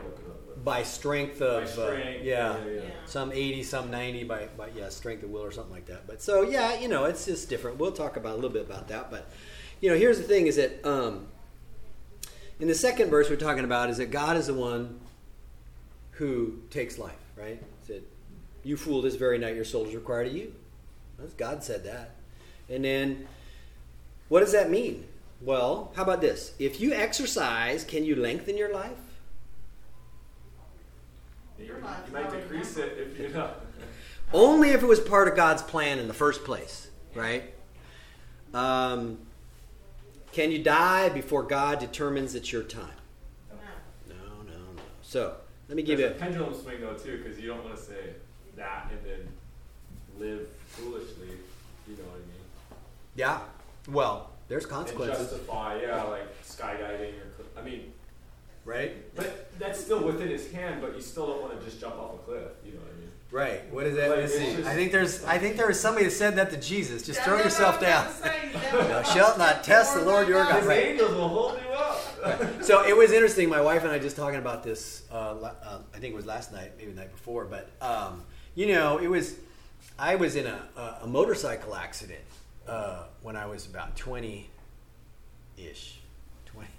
Look 0.06 0.19
it 0.19 0.30
up. 0.30 0.63
by 0.63 0.84
strength 0.84 1.41
of 1.41 1.63
By 1.63 1.69
strength, 1.69 2.21
uh, 2.21 2.23
yeah, 2.23 2.58
yeah, 2.58 2.65
yeah. 2.65 2.82
Yeah. 2.84 2.89
some 3.06 3.32
80 3.34 3.63
some 3.63 3.91
90 3.91 4.23
by, 4.23 4.45
by 4.58 4.69
yeah 4.75 4.88
strength 4.89 5.23
of 5.23 5.30
will 5.30 5.41
or 5.43 5.52
something 5.52 5.73
like 5.73 5.88
that 5.88 6.08
but 6.08 6.21
so 6.21 6.41
yeah 6.41 6.80
you 6.80 6.88
know 6.88 7.04
it's 7.04 7.25
just 7.25 7.49
different 7.49 7.78
we'll 7.78 7.91
talk 7.91 8.15
about 8.15 8.32
a 8.34 8.36
little 8.36 8.49
bit 8.49 8.62
about 8.65 8.88
that 8.88 9.12
but 9.12 9.30
you 9.82 9.89
know 9.89 9.97
here's 9.97 10.17
the 10.17 10.23
thing 10.23 10.47
is 10.47 10.56
that 10.56 10.86
um, 10.86 11.28
in 12.62 12.67
the 12.69 12.75
second 12.75 13.10
verse 13.10 13.30
we're 13.30 13.36
talking 13.36 13.65
about 13.65 13.89
is 13.89 13.97
that 13.97 14.10
god 14.10 14.38
is 14.38 14.47
the 14.47 14.54
one 14.54 14.99
who 16.19 16.60
takes 16.69 16.97
life 16.97 17.15
right 17.36 17.62
said 17.88 18.03
you 18.63 18.75
fool 18.77 19.01
this 19.01 19.15
very 19.15 19.38
night 19.38 19.55
your 19.55 19.65
soul 19.65 19.86
is 19.86 19.95
required 19.95 20.27
of 20.27 20.34
you 20.34 20.53
god 21.38 21.63
said 21.63 21.84
that 21.84 22.15
and 22.69 22.84
then 22.84 23.25
what 24.27 24.41
does 24.41 24.51
that 24.51 24.69
mean 24.69 25.05
well 25.41 25.91
how 25.95 26.03
about 26.03 26.21
this 26.21 26.53
if 26.60 26.79
you 26.82 26.93
exercise 26.93 27.84
can 27.84 28.03
you 28.03 28.15
lengthen 28.15 28.58
your 28.58 28.71
life 28.73 28.97
You, 31.60 31.65
you 31.65 32.13
might 32.13 32.32
decrease 32.32 32.77
it 32.77 32.97
if 32.97 33.19
you're 33.19 33.29
not. 33.29 33.65
Only 34.34 34.69
if 34.69 34.82
it 34.82 34.86
was 34.86 34.99
part 34.99 35.27
of 35.27 35.36
God's 35.36 35.62
plan 35.62 35.99
in 35.99 36.08
the 36.08 36.13
first 36.13 36.45
place, 36.45 36.89
right? 37.15 37.43
Um, 38.53 39.17
can 40.32 40.51
you 40.51 40.63
die 40.63 41.10
before 41.10 41.43
God 41.43 41.79
determines 41.79 42.36
it's 42.36 42.51
your 42.51 42.63
time? 42.63 42.88
No. 43.49 44.15
No, 44.15 44.43
no, 44.43 44.53
no. 44.53 44.82
So 45.01 45.36
let 45.69 45.75
me 45.75 45.84
give 45.84 45.99
There's 45.99 46.12
you. 46.12 46.17
a 46.17 46.19
pendulum 46.19 46.53
swing 46.53 46.82
though 46.82 46.95
too, 46.95 47.21
because 47.23 47.39
you 47.39 47.47
don't 47.47 47.63
want 47.63 47.77
to 47.77 47.82
say 47.82 48.15
that 48.58 48.91
and 48.91 48.99
then 49.05 49.27
live 50.19 50.47
foolishly. 50.67 51.29
You 51.88 51.95
know 51.95 52.03
what 52.03 52.15
I 52.15 52.27
mean? 52.27 52.79
Yeah. 53.15 53.39
Well, 53.88 54.32
there's 54.47 54.65
consequences. 54.65 55.19
And 55.19 55.29
justify, 55.29 55.79
yeah, 55.82 56.03
like 56.03 56.43
skydiving 56.43 57.13
or. 57.13 57.29
I 57.58 57.62
mean, 57.62 57.93
right? 58.65 59.15
but 59.15 59.51
that's 59.60 59.79
still 59.79 60.03
within 60.03 60.29
his 60.29 60.51
hand. 60.51 60.82
But 60.82 60.95
you 60.95 61.01
still 61.01 61.27
don't 61.27 61.41
want 61.41 61.60
to 61.60 61.65
just 61.65 61.79
jump 61.79 61.95
off 61.95 62.15
a 62.15 62.17
cliff. 62.19 62.51
You 62.65 62.73
know 62.73 62.79
what 62.79 62.93
I 62.95 62.98
mean? 62.98 62.98
Right. 63.31 63.71
What 63.71 63.85
is 63.85 63.95
that? 63.95 64.09
Like, 64.09 64.19
Let's 64.21 64.33
it's 64.33 64.43
see. 64.43 64.55
just- 64.55 64.67
I 64.67 64.73
think 64.73 64.91
there's. 64.91 65.23
I 65.23 65.37
think 65.37 65.55
there 65.55 65.67
was 65.67 65.79
somebody 65.79 66.05
that 66.05 66.11
said 66.11 66.35
that 66.37 66.49
to 66.49 66.57
Jesus. 66.57 67.03
Just 67.03 67.19
Yeah, 67.19 67.25
throw 67.25 67.35
that's 67.37 67.45
yourself 67.45 67.75
what 67.75 67.81
down. 67.81 68.07
was 68.07 68.19
gonna. 68.71 68.87
Thou 68.87 69.03
shalt 69.13 69.37
not 69.37 69.63
test 69.63 69.93
the 69.93 70.01
Lord 70.01 70.27
your 70.27 70.43
God. 70.43 70.55
His 70.59 70.65
Right. 70.65 70.85
angels 70.87 71.11
will 71.13 71.27
hold 71.27 71.59
you 71.61 71.69
up. 71.73 72.63
so 72.63 72.83
it 72.87 72.97
was 72.97 73.11
interesting. 73.11 73.47
My 73.47 73.61
wife 73.61 73.83
and 73.83 73.91
I 73.91 73.99
just 73.99 74.15
talking 74.15 74.39
about 74.39 74.63
this. 74.63 75.03
Uh, 75.11 75.15
uh, 75.15 75.79
I 75.93 75.99
think 75.99 76.13
it 76.13 76.15
was 76.15 76.25
last 76.25 76.51
night, 76.51 76.71
maybe 76.79 76.91
the 76.91 77.01
night 77.01 77.11
before. 77.11 77.45
But 77.45 77.69
um, 77.81 78.23
you 78.55 78.67
know, 78.67 78.97
it 78.97 79.07
was. 79.07 79.35
I 79.99 80.15
was 80.15 80.35
in 80.35 80.47
a, 80.47 80.59
a, 80.75 80.97
a 81.03 81.07
motorcycle 81.07 81.75
accident 81.75 82.21
uh, 82.67 83.03
when 83.21 83.35
I 83.35 83.45
was 83.45 83.67
about 83.67 83.95
twenty, 83.95 84.49
ish, 85.55 85.99
twenty. 86.47 86.69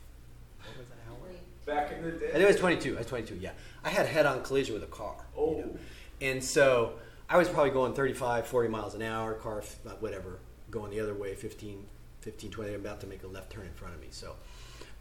What 0.58 0.78
was 0.78 0.88
that? 0.88 0.96
How 1.06 1.12
old? 1.12 1.36
Back 1.64 1.92
in 1.92 2.02
the 2.02 2.10
day. 2.10 2.28
I 2.28 2.32
think 2.32 2.42
it 2.42 2.46
was 2.48 2.56
twenty-two. 2.56 2.94
I 2.96 2.98
was 2.98 3.06
twenty-two. 3.06 3.36
Yeah, 3.36 3.52
I 3.84 3.90
had 3.90 4.04
a 4.06 4.08
head-on 4.08 4.42
collision 4.42 4.74
with 4.74 4.82
a 4.82 4.86
car. 4.86 5.14
you 5.36 5.40
Oh. 5.42 5.52
know. 5.52 5.78
And 6.20 6.42
so 6.42 6.94
I 7.28 7.37
was 7.37 7.48
probably 7.48 7.70
going 7.70 7.94
35, 7.94 8.46
40 8.46 8.68
miles 8.68 8.94
an 8.94 9.02
hour, 9.02 9.35
car, 9.35 9.62
uh, 9.87 9.90
whatever, 10.00 10.38
going 10.70 10.90
the 10.90 11.00
other 11.00 11.14
way, 11.14 11.35
15, 11.35 11.85
15, 12.20 12.50
20. 12.50 12.74
I'm 12.74 12.80
about 12.80 13.00
to 13.00 13.06
make 13.06 13.22
a 13.22 13.26
left 13.26 13.50
turn 13.50 13.66
in 13.66 13.72
front 13.72 13.94
of 13.94 14.00
me. 14.00 14.09
So, 14.11 14.35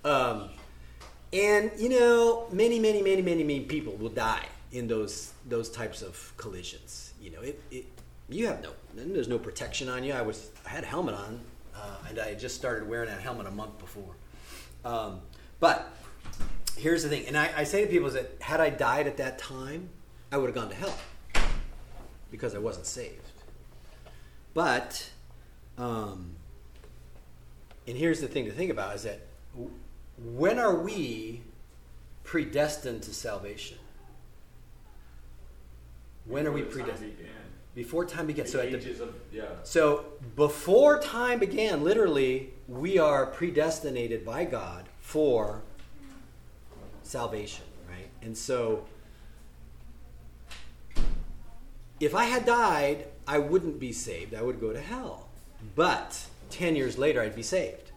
um, 0.06 0.50
and 1.34 1.72
you 1.78 1.90
know, 1.90 2.48
many, 2.52 2.80
many, 2.80 3.02
many, 3.02 3.22
many, 3.22 3.44
many 3.44 3.62
people 3.62 3.94
will 3.94 4.10
die 4.10 4.46
in 4.72 4.88
those 4.88 5.34
those 5.48 5.70
types 5.70 6.02
of 6.02 6.34
collisions. 6.38 7.14
You 7.22 7.32
know, 7.32 7.42
it, 7.42 7.62
it 7.72 7.86
you 8.30 8.48
have 8.48 8.62
no, 8.62 8.72
there's 8.96 9.28
no 9.28 9.40
protection 9.40 9.90
on 9.90 10.04
you. 10.04 10.14
I 10.14 10.22
was, 10.22 10.52
I 10.66 10.70
had 10.70 10.84
a 10.84 10.88
helmet 10.88 11.16
on, 11.16 11.40
uh, 11.76 11.98
and 12.08 12.20
I 12.20 12.30
had 12.30 12.40
just 12.40 12.56
started 12.56 12.88
wearing 12.88 13.10
that 13.10 13.22
helmet 13.22 13.48
a 13.48 13.52
month 13.52 13.80
before. 13.80 14.16
Um, 14.86 15.22
but 15.60 15.92
here's 16.78 17.04
the 17.04 17.10
thing, 17.10 17.26
and 17.28 17.38
I, 17.38 17.50
I 17.58 17.64
say 17.64 17.84
to 17.84 17.88
people 17.90 18.08
is 18.08 18.14
that 18.14 18.32
had 18.40 18.62
I 18.62 18.70
died 18.70 19.08
at 19.08 19.18
that 19.18 19.40
time, 19.40 19.90
I 20.32 20.38
would 20.38 20.48
have 20.48 20.56
gone 20.56 20.70
to 20.70 20.76
hell 20.76 20.98
because 22.32 22.54
I 22.54 22.60
wasn't 22.60 22.86
saved. 22.86 23.32
But, 24.54 25.10
um, 25.78 26.36
and 27.88 27.98
here's 27.98 28.22
the 28.22 28.28
thing 28.28 28.46
to 28.46 28.52
think 28.52 28.72
about 28.72 28.96
is 28.96 29.04
that 29.04 29.22
when 30.18 30.60
are 30.60 30.76
we 30.76 31.42
predestined 32.24 33.04
to 33.04 33.14
salvation? 33.14 33.78
When 36.26 36.46
are 36.46 36.52
we 36.52 36.62
time 36.62 36.72
predestined? 36.72 37.18
Before 37.74 38.06
time 38.06 38.28
began. 38.28 38.46
The 38.46 38.52
So 38.52 38.60
at 38.60 38.72
the, 38.72 39.04
of 39.04 39.16
yeah. 39.32 39.44
so 39.64 40.06
before 40.36 41.00
time 41.00 41.40
began, 41.40 41.84
literally, 41.84 42.50
we 42.68 42.98
are 42.98 43.26
predestinated 43.26 44.26
by 44.26 44.46
God 44.46 44.90
for 45.00 45.62
salvation, 47.04 47.64
right? 47.88 48.10
And 48.22 48.38
so 48.38 48.86
if 52.00 52.16
I 52.16 52.26
had 52.26 52.46
died, 52.46 53.06
I 53.28 53.40
wouldn't 53.40 53.80
be 53.80 53.92
saved. 53.92 54.34
I 54.34 54.42
would 54.42 54.60
go 54.60 54.72
to 54.74 54.82
hell. 54.82 55.28
But 55.76 56.26
10 56.52 56.76
years 56.76 56.98
later, 56.98 57.22
I'd 57.22 57.36
be 57.36 57.44
saved. 57.44 57.92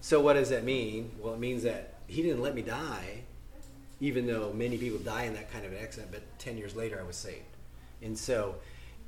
So 0.00 0.20
what 0.20 0.34
does 0.34 0.50
that 0.50 0.64
mean? 0.64 1.10
Well, 1.18 1.34
it 1.34 1.40
means 1.40 1.62
that 1.62 1.94
he 2.06 2.22
didn't 2.22 2.42
let 2.42 2.54
me 2.54 2.62
die, 2.62 3.22
even 4.00 4.26
though 4.26 4.52
many 4.52 4.76
people 4.78 4.98
die 4.98 5.24
in 5.24 5.34
that 5.34 5.50
kind 5.50 5.64
of 5.64 5.72
an 5.72 5.78
accident, 5.78 6.12
but 6.12 6.22
10 6.38 6.58
years 6.58 6.76
later, 6.76 7.00
I 7.00 7.06
was 7.06 7.16
saved. 7.16 7.40
And 8.02 8.16
so 8.18 8.56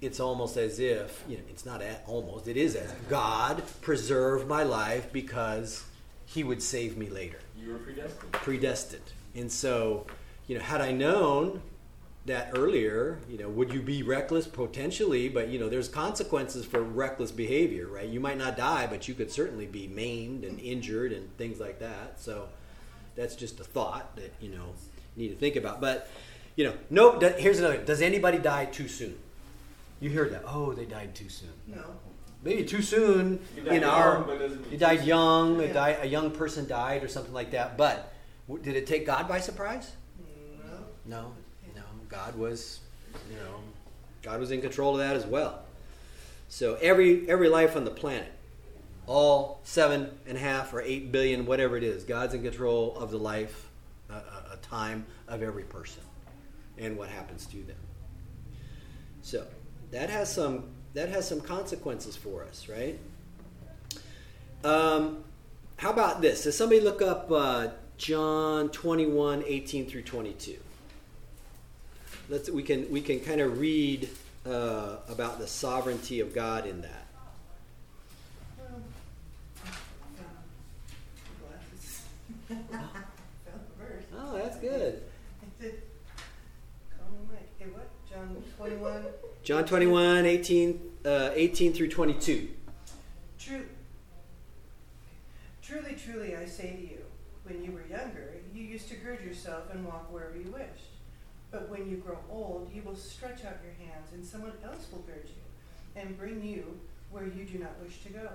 it's 0.01 0.21
almost 0.21 0.57
as 0.57 0.79
if, 0.79 1.23
you 1.29 1.37
know, 1.37 1.43
it's 1.51 1.67
not 1.67 1.83
at, 1.83 2.03
almost, 2.07 2.49
it 2.49 2.57
is 2.57 2.75
as 2.77 2.91
if 2.91 3.09
God 3.09 3.63
preserved 3.83 4.47
my 4.49 4.63
life 4.63 5.13
because 5.13 5.85
he 6.25 6.43
would 6.45 6.63
save 6.63 6.97
me 6.97 7.09
later 7.09 7.39
You 7.59 7.73
were 7.73 7.79
predestined. 7.79 8.33
predestined. 8.33 9.13
And 9.35 9.53
so, 9.53 10.07
you 10.49 10.57
know, 10.57 10.65
had 10.65 10.81
I 10.81 10.93
known 10.93 11.61
that 12.27 12.51
earlier, 12.57 13.19
you 13.29 13.39
know, 13.39 13.49
would 13.49 13.73
you 13.73 13.81
be 13.81 14.03
reckless 14.03 14.47
potentially? 14.47 15.29
But 15.29 15.49
you 15.49 15.59
know, 15.59 15.69
there's 15.69 15.89
consequences 15.89 16.65
for 16.65 16.83
reckless 16.83 17.31
behavior, 17.31 17.87
right? 17.87 18.09
You 18.09 18.21
might 18.21 18.39
not 18.39 18.57
die, 18.57 18.87
but 18.87 19.09
you 19.09 19.15
could 19.15 19.31
certainly 19.31 19.67
be 19.67 19.87
maimed 19.89 20.45
and 20.45 20.59
injured 20.61 21.13
and 21.13 21.35
things 21.39 21.61
like 21.61 21.79
that. 21.81 22.21
So, 22.21 22.49
that's 23.15 23.35
just 23.37 23.61
a 23.61 23.65
thought 23.65 24.15
that 24.17 24.33
you 24.41 24.51
know 24.51 24.67
you 25.17 25.29
need 25.29 25.35
to 25.35 25.37
think 25.39 25.57
about. 25.57 25.81
But 25.81 26.09
you 26.57 26.65
know, 26.65 26.75
no. 26.91 27.19
Here's 27.39 27.59
another. 27.59 27.79
Does 27.79 28.03
anybody 28.03 28.39
die 28.39 28.67
too 28.67 28.89
soon? 28.89 29.17
You 30.01 30.11
hear 30.11 30.29
that? 30.29 30.43
Oh, 30.47 30.73
they 30.75 30.85
died 30.85 31.15
too 31.15 31.29
soon. 31.29 31.53
No. 31.67 31.83
Maybe 32.43 32.65
too 32.65 32.83
soon 32.83 33.41
You 33.57 33.63
died 33.63 33.75
in 33.77 33.81
young, 33.83 33.91
our. 33.91 34.21
but 34.21 34.41
You 34.71 34.77
died 34.79 35.01
too 35.01 35.07
young. 35.07 35.59
A, 35.61 35.65
Yeah. 35.67 35.73
di- 35.73 35.99
a 36.03 36.05
young 36.07 36.31
person 36.31 36.67
died, 36.69 37.03
or 37.03 37.09
something 37.09 37.33
like 37.33 37.51
that. 37.53 37.77
But 37.79 38.13
w- 38.47 38.63
did 38.63 38.77
it 38.77 38.87
take 38.87 39.07
God 39.07 39.27
by 39.27 39.41
surprise? 39.41 39.93
Mm, 40.23 40.65
no. 40.65 40.77
No, 41.07 41.23
no. 41.23 41.33
God 42.09 42.37
was, 42.37 42.81
you 43.31 43.37
know, 43.37 43.61
God 44.23 44.41
was 44.41 44.51
in 44.51 44.61
control 44.61 44.93
of 44.93 44.99
that 44.99 45.17
as 45.17 45.27
well. 45.27 45.63
So 46.49 46.77
every 46.81 47.29
every 47.29 47.49
life 47.49 47.77
on 47.77 47.85
the 47.85 47.91
planet, 47.91 48.33
all 49.07 49.61
seven 49.65 50.11
and 50.27 50.37
a 50.37 50.41
half 50.41 50.73
or 50.73 50.81
eight 50.81 51.11
billion, 51.11 51.47
whatever 51.47 51.77
it 51.77 51.83
is, 51.83 52.05
God's 52.05 52.35
in 52.35 52.43
control 52.43 52.97
of 52.99 53.11
the 53.11 53.19
life, 53.19 53.69
uh, 54.11 54.15
a, 54.51 54.55
a 54.55 54.57
time 54.59 55.07
of 55.29 55.43
every 55.43 55.65
person, 55.65 56.03
and 56.79 56.97
what 56.97 57.09
happens 57.09 57.47
to 57.47 57.57
them. 57.65 57.77
So 59.23 59.45
that 59.91 60.11
has 60.11 60.33
some 60.33 60.65
that 60.95 61.09
has 61.09 61.29
some 61.29 61.41
consequences 61.41 62.17
for 62.17 62.45
us, 62.45 62.69
right? 62.69 62.99
Um, 64.65 65.25
how 65.77 65.91
about 65.91 66.23
this? 66.23 66.45
Does 66.45 66.57
somebody 66.57 66.81
look 66.81 67.03
up 67.03 67.31
uh, 67.31 67.69
John 67.99 68.71
21, 68.71 69.45
18 69.47 69.87
through 69.87 70.03
22? 70.03 70.57
Let's, 72.29 72.51
we 72.51 72.63
can, 72.63 72.91
we 72.91 73.01
can 73.01 73.21
kind 73.21 73.41
of 73.41 73.61
read 73.61 74.09
uh, 74.45 74.97
about 75.09 75.39
the 75.39 75.47
sovereignty 75.47 76.21
of 76.21 76.35
God 76.35 76.67
in 76.67 76.81
that. 76.83 77.07
Well, 78.59 78.81
Glasses. 81.41 82.03
Found 82.49 82.69
the 83.79 83.85
verse. 83.85 84.05
Oh, 84.17 84.37
that's 84.37 84.57
good. 84.59 85.03
Call 85.61 85.71
me 87.13 87.19
Mike. 87.31 87.47
John 88.11 88.43
21. 88.57 89.05
John 89.43 89.65
21, 89.65 90.27
18, 90.27 90.81
uh, 91.05 91.31
18 91.35 91.73
through 91.73 91.89
22. 91.89 92.49
True. 93.39 93.67
Truly, 95.63 95.95
truly, 95.95 96.37
I 96.37 96.47
say 96.47 96.73
to 96.73 96.83
you, 96.83 96.99
when 97.45 97.63
you 97.63 97.73
were 97.73 97.85
younger, 97.89 98.35
you 98.53 98.65
used 98.65 98.89
to 98.89 98.97
gird 98.97 99.23
yourself 99.23 99.65
and 99.73 99.85
walk 99.85 100.13
wherever 100.13 100.37
you 100.37 100.51
wished. 100.51 100.96
But 101.57 101.71
when 101.71 101.89
you 101.89 101.97
grow 101.97 102.19
old, 102.31 102.71
you 102.75 102.83
will 102.83 102.97
stretch 102.97 103.43
out 103.47 103.57
your 103.65 103.73
hands, 103.89 104.13
and 104.13 104.23
someone 104.23 104.53
else 104.63 104.89
will 104.93 104.99
gird 104.99 105.25
you 105.25 105.99
and 105.99 106.19
bring 106.19 106.45
you 106.45 106.79
where 107.11 107.25
you 107.25 107.47
do 107.47 107.59
not 107.59 107.83
wish 107.83 108.03
to 108.03 108.11
go. 108.11 108.29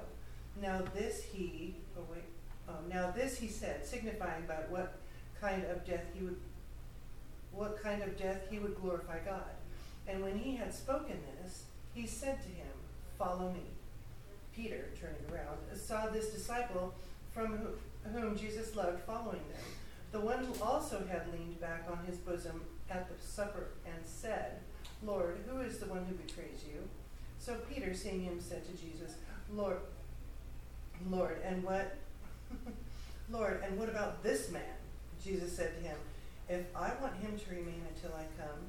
Now 0.59 0.81
this 0.95 1.21
he, 1.31 1.75
oh 1.95 2.01
wait, 2.11 2.23
oh, 2.67 2.77
now 2.91 3.11
this 3.11 3.37
he 3.37 3.47
said, 3.47 3.85
signifying 3.85 4.47
by 4.47 4.55
what 4.69 4.97
kind 5.39 5.63
of 5.65 5.85
death 5.85 6.03
he 6.15 6.23
would, 6.23 6.37
what 7.51 7.79
kind 7.83 8.01
of 8.01 8.17
death 8.17 8.41
he 8.49 8.57
would 8.57 8.75
glorify 8.81 9.19
God. 9.19 9.53
And 10.07 10.23
when 10.23 10.39
he 10.39 10.55
had 10.55 10.73
spoken 10.73 11.19
this, 11.43 11.65
he 11.93 12.07
said 12.07 12.41
to 12.41 12.49
him, 12.49 12.73
Follow 13.19 13.51
me. 13.51 13.65
Peter, 14.55 14.89
turning 14.99 15.31
around, 15.31 15.59
saw 15.75 16.07
this 16.07 16.31
disciple 16.31 16.95
from 17.35 17.59
whom 18.15 18.35
Jesus 18.35 18.75
loved 18.75 19.03
following 19.03 19.43
them, 19.53 19.63
the 20.11 20.19
one 20.19 20.43
who 20.43 20.63
also 20.63 21.05
had 21.07 21.31
leaned 21.31 21.61
back 21.61 21.85
on 21.87 22.03
his 22.07 22.17
bosom 22.17 22.61
at 22.91 23.07
the 23.09 23.25
supper 23.25 23.69
and 23.85 23.95
said, 24.05 24.59
Lord, 25.03 25.39
who 25.47 25.61
is 25.61 25.79
the 25.79 25.87
one 25.87 26.05
who 26.05 26.15
betrays 26.15 26.63
you? 26.67 26.87
So 27.39 27.55
Peter, 27.73 27.93
seeing 27.93 28.21
him, 28.21 28.39
said 28.39 28.63
to 28.65 28.71
Jesus, 28.73 29.15
Lord, 29.53 29.77
Lord, 31.09 31.37
and 31.43 31.63
what, 31.63 31.97
Lord, 33.31 33.63
and 33.65 33.79
what 33.79 33.89
about 33.89 34.21
this 34.21 34.51
man? 34.51 34.61
Jesus 35.23 35.55
said 35.55 35.75
to 35.77 35.87
him, 35.87 35.97
If 36.49 36.65
I 36.75 36.91
want 37.01 37.15
him 37.17 37.37
to 37.37 37.49
remain 37.49 37.81
until 37.95 38.15
I 38.15 38.25
come, 38.41 38.59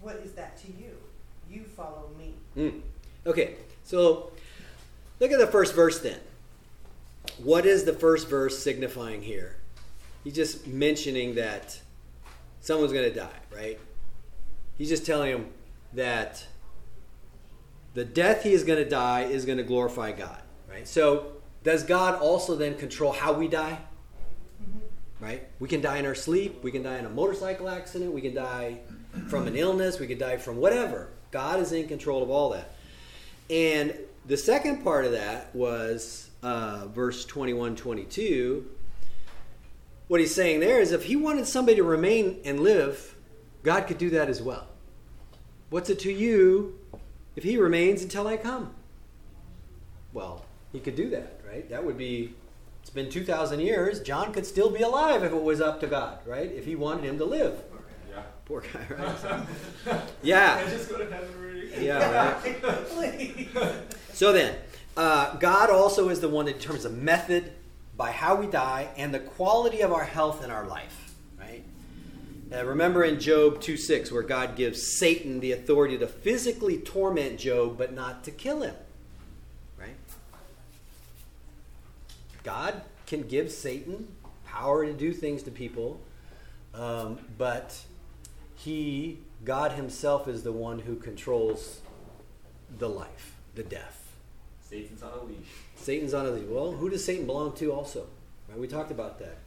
what 0.00 0.16
is 0.16 0.32
that 0.32 0.56
to 0.62 0.68
you? 0.68 0.96
You 1.50 1.64
follow 1.64 2.10
me. 2.16 2.34
Mm. 2.56 2.80
Okay, 3.26 3.54
so 3.84 4.30
look 5.18 5.32
at 5.32 5.38
the 5.38 5.46
first 5.46 5.74
verse 5.74 6.00
then. 6.00 6.20
What 7.42 7.66
is 7.66 7.84
the 7.84 7.92
first 7.92 8.28
verse 8.28 8.58
signifying 8.58 9.22
here? 9.22 9.56
He's 10.24 10.34
just 10.34 10.66
mentioning 10.66 11.34
that 11.34 11.80
someone's 12.60 12.92
going 12.92 13.08
to 13.08 13.14
die, 13.14 13.38
right? 13.54 13.78
He's 14.78 14.88
just 14.88 15.04
telling 15.04 15.30
him 15.30 15.46
that 15.92 16.46
the 17.94 18.04
death 18.04 18.44
he 18.44 18.52
is 18.52 18.64
going 18.64 18.82
to 18.82 18.88
die 18.88 19.22
is 19.22 19.44
going 19.44 19.58
to 19.58 19.64
glorify 19.64 20.12
God, 20.12 20.40
right? 20.68 20.86
So, 20.86 21.32
does 21.62 21.82
God 21.82 22.20
also 22.20 22.56
then 22.56 22.76
control 22.76 23.12
how 23.12 23.32
we 23.32 23.48
die? 23.48 23.78
Right? 25.20 25.46
We 25.58 25.68
can 25.68 25.82
die 25.82 25.98
in 25.98 26.06
our 26.06 26.14
sleep, 26.14 26.62
we 26.62 26.70
can 26.70 26.82
die 26.82 26.96
in 26.96 27.04
a 27.04 27.10
motorcycle 27.10 27.68
accident, 27.68 28.12
we 28.12 28.22
can 28.22 28.34
die 28.34 28.78
from 29.28 29.46
an 29.46 29.54
illness, 29.56 29.98
we 29.98 30.06
can 30.06 30.18
die 30.18 30.38
from 30.38 30.56
whatever. 30.56 31.08
God 31.30 31.60
is 31.60 31.72
in 31.72 31.88
control 31.88 32.22
of 32.22 32.30
all 32.30 32.50
that. 32.50 32.74
And 33.50 33.94
the 34.26 34.36
second 34.36 34.82
part 34.82 35.04
of 35.04 35.12
that 35.12 35.54
was 35.54 36.30
uh, 36.42 36.86
verse 36.86 37.24
21 37.24 37.76
22. 37.76 38.66
What 40.10 40.18
he's 40.18 40.34
saying 40.34 40.58
there 40.58 40.80
is 40.80 40.90
if 40.90 41.04
he 41.04 41.14
wanted 41.14 41.46
somebody 41.46 41.76
to 41.76 41.84
remain 41.84 42.40
and 42.44 42.58
live, 42.58 43.14
God 43.62 43.86
could 43.86 43.96
do 43.96 44.10
that 44.10 44.28
as 44.28 44.42
well. 44.42 44.66
What's 45.68 45.88
it 45.88 46.00
to 46.00 46.12
you 46.12 46.80
if 47.36 47.44
he 47.44 47.56
remains 47.56 48.02
until 48.02 48.26
I 48.26 48.36
come? 48.36 48.74
Well, 50.12 50.44
he 50.72 50.80
could 50.80 50.96
do 50.96 51.10
that, 51.10 51.40
right? 51.48 51.70
That 51.70 51.84
would 51.84 51.96
be, 51.96 52.34
it's 52.80 52.90
been 52.90 53.08
2,000 53.08 53.60
years. 53.60 54.00
John 54.00 54.32
could 54.32 54.46
still 54.46 54.68
be 54.68 54.82
alive 54.82 55.22
if 55.22 55.30
it 55.30 55.40
was 55.40 55.60
up 55.60 55.78
to 55.78 55.86
God, 55.86 56.18
right? 56.26 56.50
If 56.50 56.64
he 56.64 56.74
wanted 56.74 57.04
him 57.04 57.16
to 57.18 57.24
live. 57.24 57.62
Yeah. 58.10 58.22
Poor 58.46 58.62
guy, 58.62 58.84
right? 58.98 59.16
So- 59.16 60.02
yeah. 60.24 60.60
I 60.66 60.68
just 60.70 60.88
go 60.90 60.98
to 60.98 61.08
heaven 61.08 61.28
already. 61.38 61.86
Yeah, 61.86 62.36
right. 62.96 63.48
So 64.12 64.32
then, 64.32 64.56
uh, 64.96 65.36
God 65.36 65.70
also 65.70 66.08
is 66.08 66.20
the 66.20 66.28
one 66.28 66.46
that 66.46 66.58
determines 66.58 66.82
the 66.82 66.90
method 66.90 67.52
by 68.00 68.10
how 68.12 68.34
we 68.34 68.46
die 68.46 68.88
and 68.96 69.12
the 69.12 69.18
quality 69.18 69.82
of 69.82 69.92
our 69.92 70.04
health 70.04 70.42
in 70.42 70.50
our 70.50 70.64
life, 70.64 71.12
right? 71.38 71.62
Uh, 72.50 72.64
remember 72.64 73.04
in 73.04 73.20
Job 73.20 73.60
2 73.60 73.76
6, 73.76 74.10
where 74.10 74.22
God 74.22 74.56
gives 74.56 74.82
Satan 74.98 75.38
the 75.38 75.52
authority 75.52 75.98
to 75.98 76.06
physically 76.06 76.78
torment 76.78 77.38
Job, 77.38 77.76
but 77.76 77.92
not 77.92 78.24
to 78.24 78.30
kill 78.30 78.62
him. 78.62 78.74
Right? 79.78 79.96
God 82.42 82.80
can 83.04 83.24
give 83.24 83.52
Satan 83.52 84.08
power 84.46 84.86
to 84.86 84.94
do 84.94 85.12
things 85.12 85.42
to 85.42 85.50
people, 85.50 86.00
um, 86.72 87.18
but 87.36 87.82
he, 88.56 89.18
God 89.44 89.72
Himself, 89.72 90.26
is 90.26 90.42
the 90.42 90.52
one 90.52 90.78
who 90.78 90.96
controls 90.96 91.82
the 92.78 92.88
life, 92.88 93.36
the 93.54 93.62
death. 93.62 94.16
Satan's 94.62 95.02
on 95.02 95.12
a 95.18 95.22
leash. 95.24 95.36
Satan's 95.80 96.12
on 96.12 96.32
leash. 96.34 96.46
Well, 96.46 96.72
who 96.72 96.90
does 96.90 97.04
Satan 97.04 97.26
belong 97.26 97.52
to 97.54 97.72
also? 97.72 98.06
Right? 98.48 98.58
We 98.58 98.68
talked 98.68 98.90
about 98.90 99.18
that. 99.20 99.38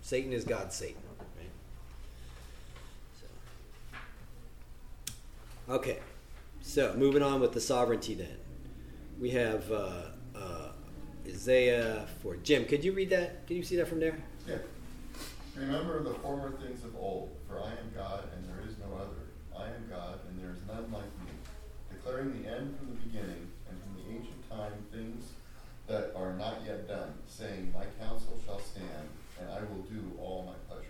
Satan 0.00 0.32
is 0.32 0.44
God's 0.44 0.74
Satan. 0.74 1.00
Right? 1.38 1.50
So. 5.66 5.72
Okay. 5.74 5.98
So, 6.62 6.94
moving 6.94 7.22
on 7.22 7.40
with 7.40 7.52
the 7.52 7.60
sovereignty 7.60 8.14
then. 8.14 8.36
We 9.20 9.30
have 9.30 9.70
uh, 9.70 10.02
uh, 10.34 10.68
Isaiah 11.26 12.06
4. 12.22 12.36
Jim, 12.38 12.64
could 12.64 12.84
you 12.84 12.92
read 12.92 13.10
that? 13.10 13.46
Can 13.46 13.56
you 13.56 13.62
see 13.62 13.76
that 13.76 13.86
from 13.86 14.00
there? 14.00 14.18
Yeah. 14.48 14.56
Remember 15.54 16.02
the 16.02 16.14
former 16.14 16.50
things 16.52 16.82
of 16.84 16.96
old, 16.96 17.30
for 17.46 17.60
I 17.60 17.70
am 17.70 17.92
God 17.94 18.24
and 18.34 18.44
there 18.48 18.66
is 18.66 18.74
no 18.78 18.96
other. 18.96 19.28
I 19.56 19.66
am 19.66 19.86
God 19.88 20.18
and 20.28 20.42
there 20.42 20.50
is 20.50 20.58
none 20.66 20.90
like 20.90 21.04
me, 21.24 21.30
declaring 21.90 22.42
the 22.42 22.48
end 22.48 22.76
from 22.78 22.88
the 22.88 23.00
beginning 23.06 23.46
and 23.68 23.78
from 23.80 23.94
the 23.96 24.16
ancient 24.16 24.50
time 24.50 24.72
things 24.90 25.31
that 25.92 26.10
are 26.16 26.32
not 26.32 26.56
yet 26.66 26.88
done, 26.88 27.12
saying, 27.28 27.72
My 27.74 27.84
counsel 28.04 28.40
shall 28.46 28.58
stand, 28.58 28.88
and 29.38 29.48
I 29.50 29.58
will 29.60 29.82
do 29.82 30.00
all 30.18 30.44
my 30.46 30.74
pleasure. 30.74 30.88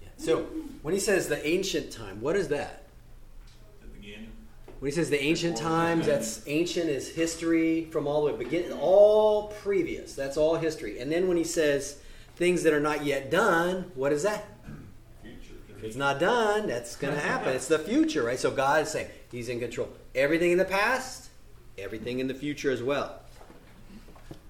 Yeah. 0.00 0.08
So, 0.16 0.42
when 0.82 0.94
he 0.94 1.00
says 1.00 1.28
the 1.28 1.44
ancient 1.46 1.90
time, 1.90 2.20
what 2.20 2.36
is 2.36 2.48
that? 2.48 2.84
The 3.82 3.88
beginning. 3.88 4.30
When 4.78 4.90
he 4.90 4.94
says 4.94 5.10
the 5.10 5.20
ancient 5.22 5.56
times, 5.56 6.06
that's 6.06 6.42
ancient 6.46 6.88
is 6.88 7.08
history 7.08 7.86
from 7.86 8.06
all 8.06 8.24
the 8.24 8.32
way 8.32 8.38
begin, 8.38 8.72
all 8.72 9.48
previous. 9.48 10.14
That's 10.14 10.36
all 10.36 10.54
history. 10.54 11.00
And 11.00 11.10
then 11.10 11.26
when 11.26 11.36
he 11.36 11.44
says 11.44 11.98
things 12.36 12.62
that 12.62 12.72
are 12.72 12.80
not 12.80 13.04
yet 13.04 13.32
done, 13.32 13.90
what 13.96 14.12
is 14.12 14.22
that? 14.22 14.44
Future. 15.22 15.54
If 15.76 15.82
it's 15.82 15.96
not 15.96 16.20
done, 16.20 16.68
that's 16.68 16.94
going 16.94 17.14
to 17.14 17.20
happen. 17.20 17.52
It's 17.52 17.66
the 17.66 17.80
future, 17.80 18.22
right? 18.22 18.38
So 18.38 18.52
God 18.52 18.82
is 18.82 18.90
saying 18.90 19.08
He's 19.32 19.48
in 19.48 19.58
control. 19.58 19.88
Everything 20.14 20.52
in 20.52 20.58
the 20.58 20.64
past, 20.64 21.30
everything 21.76 22.20
in 22.20 22.28
the 22.28 22.34
future 22.34 22.70
as 22.70 22.82
well. 22.82 23.22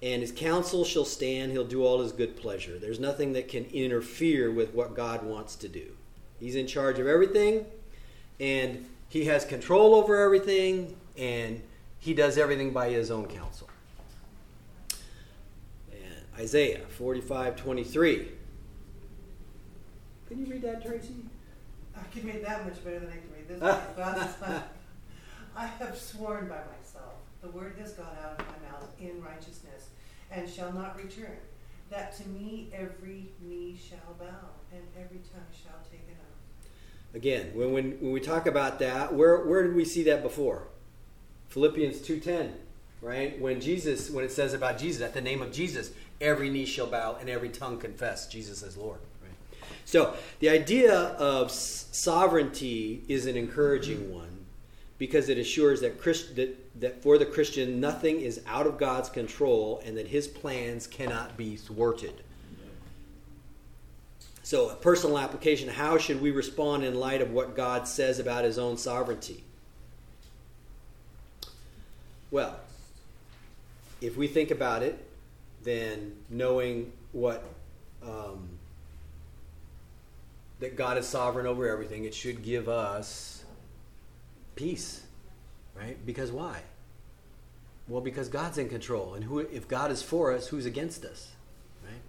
And 0.01 0.21
His 0.21 0.31
counsel 0.31 0.83
shall 0.85 1.05
stand. 1.05 1.51
He'll 1.51 1.63
do 1.63 1.83
all 1.83 2.01
His 2.01 2.11
good 2.11 2.35
pleasure. 2.37 2.77
There's 2.77 2.99
nothing 2.99 3.33
that 3.33 3.47
can 3.47 3.65
interfere 3.65 4.51
with 4.51 4.73
what 4.73 4.95
God 4.95 5.23
wants 5.23 5.55
to 5.57 5.67
do. 5.67 5.91
He's 6.39 6.55
in 6.55 6.67
charge 6.67 6.99
of 6.99 7.07
everything, 7.07 7.65
and 8.39 8.85
He 9.09 9.25
has 9.25 9.43
control 9.45 9.95
over 9.95 10.21
everything, 10.21 10.95
and 11.17 11.61
He 11.99 12.13
does 12.13 12.37
everything 12.37 12.71
by 12.71 12.89
His 12.89 13.09
own 13.09 13.27
counsel. 13.27 13.69
And 15.91 16.21
Isaiah 16.39 16.85
45 16.89 17.55
23. 17.55 18.27
Can 20.27 20.45
you 20.45 20.51
read 20.51 20.61
that, 20.61 20.85
Tracy? 20.85 21.13
I 21.95 22.03
can 22.11 22.27
read 22.27 22.45
that 22.45 22.65
much 22.65 22.83
better 22.83 22.99
than 22.99 23.09
I 23.09 23.13
can 23.13 23.31
read 23.33 23.47
this. 23.47 23.61
like, 23.61 23.97
uh, 24.49 24.61
I 25.55 25.65
have 25.65 25.97
sworn 25.97 26.47
by 26.47 26.57
myself, 26.57 26.86
the 27.47 27.57
word 27.57 27.75
has 27.79 27.93
gone 27.93 28.15
out 28.23 28.39
of 28.39 28.45
my 28.45 28.69
mouth 28.69 28.89
in 28.99 29.21
righteousness, 29.21 29.89
and 30.31 30.49
shall 30.49 30.71
not 30.73 30.97
return. 30.97 31.37
That 31.89 32.15
to 32.17 32.27
me 32.27 32.69
every 32.73 33.29
knee 33.41 33.77
shall 33.77 34.15
bow, 34.19 34.49
and 34.73 34.81
every 34.97 35.19
tongue 35.19 35.47
shall 35.51 35.79
take 35.89 36.01
it 36.09 36.17
up. 36.19 37.15
Again, 37.15 37.51
when, 37.53 37.71
when, 37.71 37.91
when 38.01 38.11
we 38.11 38.19
talk 38.19 38.47
about 38.47 38.79
that, 38.79 39.13
where, 39.13 39.45
where 39.45 39.63
did 39.63 39.75
we 39.75 39.85
see 39.85 40.03
that 40.03 40.21
before? 40.21 40.67
Philippians 41.49 41.99
2.10, 41.99 42.51
right? 43.01 43.39
When 43.39 43.61
Jesus, 43.61 44.09
when 44.09 44.25
it 44.25 44.31
says 44.31 44.53
about 44.53 44.77
Jesus, 44.77 45.01
at 45.01 45.13
the 45.13 45.21
name 45.21 45.41
of 45.41 45.53
Jesus, 45.53 45.91
every 46.19 46.49
knee 46.49 46.65
shall 46.65 46.87
bow 46.87 47.17
and 47.19 47.29
every 47.29 47.49
tongue 47.49 47.79
confess 47.79 48.27
Jesus 48.27 48.61
as 48.61 48.75
Lord. 48.75 48.99
Right? 49.23 49.31
So 49.85 50.15
the 50.39 50.49
idea 50.49 50.93
of 50.93 51.49
sovereignty 51.49 53.03
is 53.07 53.25
an 53.25 53.37
encouraging 53.37 54.13
one 54.13 54.27
because 54.97 55.29
it 55.29 55.37
assures 55.37 55.81
that, 55.81 56.01
Christ, 56.01 56.35
that, 56.35 56.66
that 56.79 57.01
for 57.01 57.17
the 57.17 57.25
Christian, 57.25 57.79
nothing 57.79 58.21
is 58.21 58.41
out 58.45 58.67
of 58.67 58.77
God's 58.77 59.09
control 59.09 59.81
and 59.85 59.97
that 59.97 60.07
his 60.07 60.27
plans 60.27 60.87
cannot 60.87 61.37
be 61.37 61.55
thwarted. 61.55 62.23
So, 64.43 64.69
a 64.69 64.75
personal 64.75 65.17
application 65.17 65.67
how 65.67 65.97
should 65.97 66.21
we 66.21 66.31
respond 66.31 66.83
in 66.85 66.95
light 66.95 67.21
of 67.21 67.31
what 67.31 67.55
God 67.55 67.87
says 67.87 68.19
about 68.19 68.45
his 68.45 68.57
own 68.57 68.77
sovereignty? 68.77 69.43
Well, 72.31 72.59
if 73.99 74.15
we 74.15 74.27
think 74.27 74.51
about 74.51 74.83
it, 74.83 75.03
then 75.63 76.15
knowing 76.29 76.93
what 77.11 77.43
um, 78.03 78.47
that 80.59 80.75
God 80.75 80.97
is 80.97 81.07
sovereign 81.07 81.45
over 81.45 81.67
everything, 81.67 82.05
it 82.05 82.13
should 82.13 82.43
give 82.43 82.69
us 82.69 83.43
peace, 84.55 85.01
right? 85.77 85.97
Because 86.05 86.31
why? 86.31 86.61
Well, 87.87 88.01
because 88.01 88.27
God's 88.27 88.57
in 88.57 88.67
control, 88.69 89.13
and 89.13 89.23
who, 89.23 89.39
if 89.39 89.67
God 89.67 89.91
is 89.91 90.01
for 90.01 90.33
us, 90.33 90.47
who's 90.47 90.65
against 90.65 91.05
us, 91.05 91.31
right? 91.83 92.01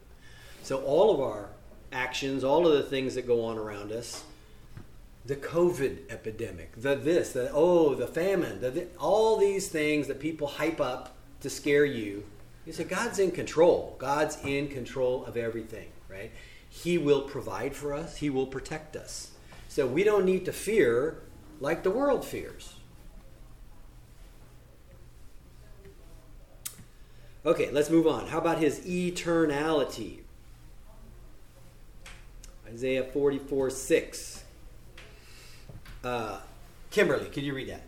So 0.63 0.83
all 0.83 1.15
of 1.15 1.21
our 1.21 1.51
actions, 1.93 2.43
all 2.43 2.67
of 2.67 2.73
the 2.73 2.83
things 2.83 3.15
that 3.15 3.27
go 3.27 3.45
on 3.45 3.57
around 3.59 3.93
us, 3.93 4.25
the 5.25 5.37
COVID 5.37 6.11
epidemic, 6.11 6.73
the 6.77 6.97
this, 6.97 7.33
the 7.33 7.51
oh, 7.53 7.95
the 7.95 8.07
famine, 8.07 8.61
the, 8.61 8.71
the, 8.71 8.87
all 8.99 9.37
these 9.37 9.69
things 9.69 10.09
that 10.09 10.21
people 10.21 10.47
hype 10.47 10.81
up 10.81 11.15
to 11.43 11.51
scare 11.51 11.85
you. 11.85 12.25
You 12.67 12.73
say 12.73 12.85
God's 12.85 13.19
in 13.19 13.31
control. 13.31 13.97
God's 13.99 14.39
in 14.45 14.69
control 14.69 15.25
of 15.25 15.37
everything, 15.37 15.89
right? 16.09 16.31
He 16.69 16.99
will 16.99 17.23
provide 17.23 17.75
for 17.75 17.95
us. 17.95 18.17
He 18.17 18.31
will 18.31 18.47
protect 18.47 18.97
us. 18.97 19.31
So 19.69 19.87
we 19.87 20.03
don't 20.03 20.25
need 20.25 20.45
to 20.47 20.53
fear 20.53 21.19
like 21.61 21.83
the 21.83 21.91
world 21.91 22.25
fears. 22.25 22.75
Okay, 27.49 27.71
let's 27.71 27.89
move 27.89 28.07
on. 28.07 28.27
How 28.27 28.37
about 28.37 28.59
his 28.59 28.81
eternality? 28.81 30.19
Isaiah 32.67 33.05
44 33.05 33.71
6. 33.71 34.45
Uh, 36.05 36.41
Kimberly, 36.91 37.25
could 37.31 37.45
you 37.45 37.55
read 37.55 37.71
that? 37.71 37.81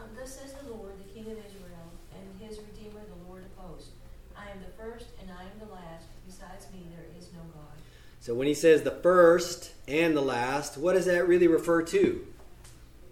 Um, 0.00 0.06
thus 0.18 0.34
says 0.34 0.54
the 0.54 0.68
Lord, 0.68 0.94
the 0.98 1.14
King 1.14 1.30
of 1.30 1.38
Israel, 1.38 1.92
and 2.12 2.40
his 2.40 2.58
Redeemer, 2.58 2.98
the 3.06 3.30
Lord 3.30 3.44
of 3.44 3.64
hosts. 3.64 3.90
I 4.36 4.50
am 4.50 4.58
the 4.58 4.82
first 4.82 5.06
and 5.20 5.30
I 5.30 5.42
am 5.42 5.60
the 5.60 5.72
last. 5.72 6.06
Besides 6.26 6.66
me, 6.72 6.80
there 6.90 7.06
is 7.16 7.28
no 7.32 7.38
God. 7.54 7.78
So 8.18 8.34
when 8.34 8.48
he 8.48 8.54
says 8.54 8.82
the 8.82 8.90
first 8.90 9.74
and 9.86 10.16
the 10.16 10.22
last, 10.22 10.76
what 10.76 10.94
does 10.94 11.06
that 11.06 11.28
really 11.28 11.46
refer 11.46 11.82
to? 11.82 12.26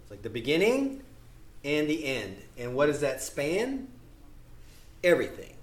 It's 0.03 0.11
like 0.11 0.23
the 0.23 0.31
beginning 0.31 1.05
and 1.63 1.89
the 1.89 2.07
end. 2.07 2.39
And 2.59 2.75
what 2.75 2.87
does 2.87 3.03
that 3.03 3.23
span? 3.23 3.87
Everything. 5.05 5.55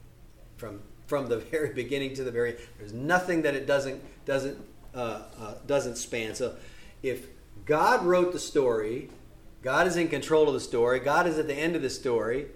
From 0.58 0.82
from 1.08 1.28
the 1.28 1.38
very 1.52 1.74
beginning 1.74 2.14
to 2.16 2.24
the 2.24 2.32
very 2.32 2.58
there's 2.78 2.94
nothing 2.94 3.42
that 3.44 3.56
it 3.56 3.66
doesn't 3.66 4.02
doesn't 4.26 4.58
uh, 4.94 5.22
uh, 5.40 5.54
doesn't 5.66 5.96
span. 5.96 6.36
So 6.36 6.56
if 7.02 7.28
God 7.66 8.06
wrote 8.06 8.34
the 8.34 8.40
story, 8.40 9.10
God 9.62 9.88
is 9.88 9.96
in 9.96 10.08
control 10.08 10.48
of 10.48 10.54
the 10.54 10.60
story, 10.60 11.00
God 11.00 11.28
is 11.28 11.38
at 11.38 11.48
the 11.48 11.56
end 11.56 11.76
of 11.76 11.82
the 11.82 11.90
story, 11.90 12.48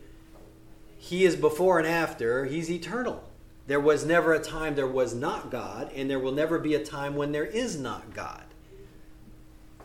he 0.97 1.25
is 1.25 1.35
before 1.35 1.79
and 1.79 1.87
after, 1.87 2.45
he's 2.45 2.69
eternal. 2.69 3.23
There 3.67 3.79
was 3.79 4.05
never 4.05 4.33
a 4.33 4.39
time 4.39 4.75
there 4.75 4.87
was 4.87 5.13
not 5.13 5.51
God, 5.51 5.91
and 5.95 6.09
there 6.09 6.19
will 6.19 6.31
never 6.31 6.59
be 6.59 6.73
a 6.73 6.83
time 6.83 7.15
when 7.15 7.31
there 7.31 7.45
is 7.45 7.79
not 7.79 8.13
God. 8.13 8.43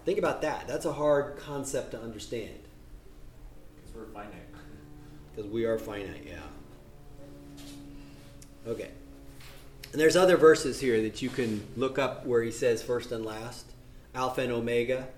Think 0.05 0.18
about 0.18 0.42
that. 0.42 0.66
That's 0.66 0.87
a 0.87 0.92
hard 0.92 1.37
concept 1.37 1.90
to 1.90 2.00
understand 2.00 2.61
Because 3.76 3.94
we're 3.94 4.07
finite. 4.07 4.33
because 5.35 5.50
we 5.50 5.64
are 5.64 5.79
finite, 5.79 6.24
yeah. 6.26 6.38
Okay. 8.66 8.90
And 9.92 10.00
there's 10.00 10.16
other 10.16 10.36
verses 10.36 10.80
here 10.80 11.00
that 11.02 11.22
you 11.22 11.28
can 11.28 11.66
look 11.76 11.98
up 11.98 12.26
where 12.26 12.42
he 12.42 12.50
says 12.50 12.82
first 12.82 13.12
and 13.12 13.24
last, 13.24 13.66
Alpha 14.14 14.42
and 14.42 14.52
Omega. 14.52 15.08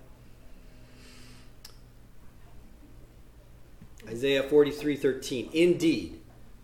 Isaiah 4.07 4.43
43:13. 4.43 5.49
Indeed, 5.53 6.19